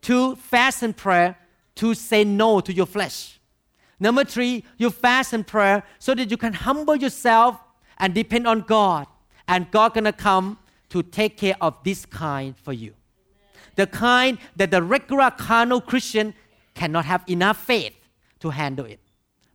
Two, 0.00 0.36
fast 0.36 0.82
and 0.82 0.96
pray 0.96 1.36
to 1.76 1.94
say 1.94 2.24
no 2.24 2.60
to 2.60 2.72
your 2.72 2.86
flesh. 2.86 3.38
Number 3.98 4.24
three, 4.24 4.64
you 4.76 4.90
fast 4.90 5.32
and 5.32 5.46
pray 5.46 5.82
so 5.98 6.14
that 6.14 6.30
you 6.30 6.36
can 6.36 6.52
humble 6.52 6.96
yourself 6.96 7.58
and 7.98 8.14
depend 8.14 8.46
on 8.46 8.62
God. 8.62 9.06
And 9.48 9.70
God 9.70 9.94
gonna 9.94 10.12
come 10.12 10.58
to 10.90 11.02
take 11.02 11.36
care 11.36 11.56
of 11.60 11.76
this 11.84 12.06
kind 12.06 12.56
for 12.56 12.72
you. 12.72 12.94
The 13.76 13.86
kind 13.86 14.38
that 14.56 14.70
the 14.70 14.82
regular 14.82 15.30
carnal 15.30 15.80
Christian 15.80 16.34
cannot 16.74 17.04
have 17.04 17.24
enough 17.28 17.64
faith 17.64 17.94
to 18.40 18.50
handle 18.50 18.86
it. 18.86 19.00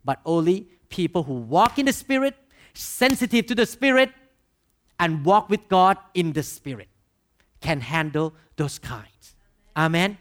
But 0.03 0.19
only 0.25 0.67
people 0.89 1.23
who 1.23 1.33
walk 1.33 1.79
in 1.79 1.85
the 1.85 1.93
Spirit, 1.93 2.35
sensitive 2.73 3.47
to 3.47 3.55
the 3.55 3.65
Spirit, 3.65 4.11
and 4.99 5.25
walk 5.25 5.49
with 5.49 5.67
God 5.67 5.97
in 6.13 6.33
the 6.33 6.43
Spirit 6.43 6.87
can 7.61 7.81
handle 7.81 8.33
those 8.55 8.77
kinds. 8.79 9.35
Amen. 9.75 10.17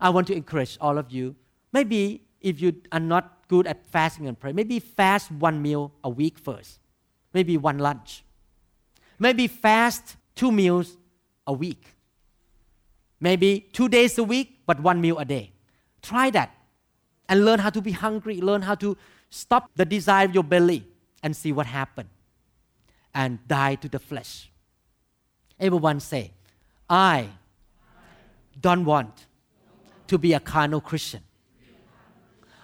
I 0.00 0.10
want 0.10 0.26
to 0.28 0.34
encourage 0.34 0.76
all 0.80 0.98
of 0.98 1.10
you. 1.10 1.36
Maybe 1.72 2.22
if 2.40 2.60
you 2.60 2.74
are 2.90 3.00
not 3.00 3.48
good 3.48 3.66
at 3.66 3.86
fasting 3.86 4.26
and 4.26 4.38
prayer, 4.38 4.52
maybe 4.52 4.78
fast 4.78 5.30
one 5.30 5.62
meal 5.62 5.92
a 6.04 6.10
week 6.10 6.38
first. 6.38 6.80
Maybe 7.32 7.56
one 7.56 7.78
lunch. 7.78 8.24
Maybe 9.18 9.46
fast 9.46 10.16
two 10.34 10.52
meals 10.52 10.96
a 11.46 11.52
week. 11.52 11.86
Maybe 13.20 13.68
two 13.72 13.88
days 13.88 14.18
a 14.18 14.24
week, 14.24 14.60
but 14.66 14.80
one 14.80 15.00
meal 15.00 15.18
a 15.18 15.24
day. 15.24 15.52
Try 16.02 16.30
that 16.30 16.54
and 17.28 17.44
learn 17.44 17.60
how 17.60 17.70
to 17.70 17.80
be 17.80 17.92
hungry, 17.92 18.40
learn 18.40 18.62
how 18.62 18.74
to 18.74 18.96
stop 19.30 19.70
the 19.76 19.84
desire 19.84 20.26
of 20.26 20.34
your 20.34 20.44
belly 20.44 20.84
and 21.22 21.36
see 21.36 21.52
what 21.52 21.66
happens. 21.66 22.10
And 23.14 23.46
die 23.46 23.76
to 23.76 23.88
the 23.88 23.98
flesh. 23.98 24.50
Everyone 25.60 26.00
say, 26.00 26.32
I 26.88 27.28
don't 28.60 28.84
want 28.84 29.26
to 30.08 30.18
be 30.18 30.32
a 30.32 30.40
carnal 30.40 30.80
Christian. 30.80 31.22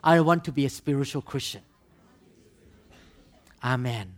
I 0.03 0.21
want 0.21 0.45
to 0.45 0.53
be 0.53 0.64
a 0.64 0.71
spiritual 0.71 1.23
Christian. 1.23 1.62
Amen. 3.62 4.18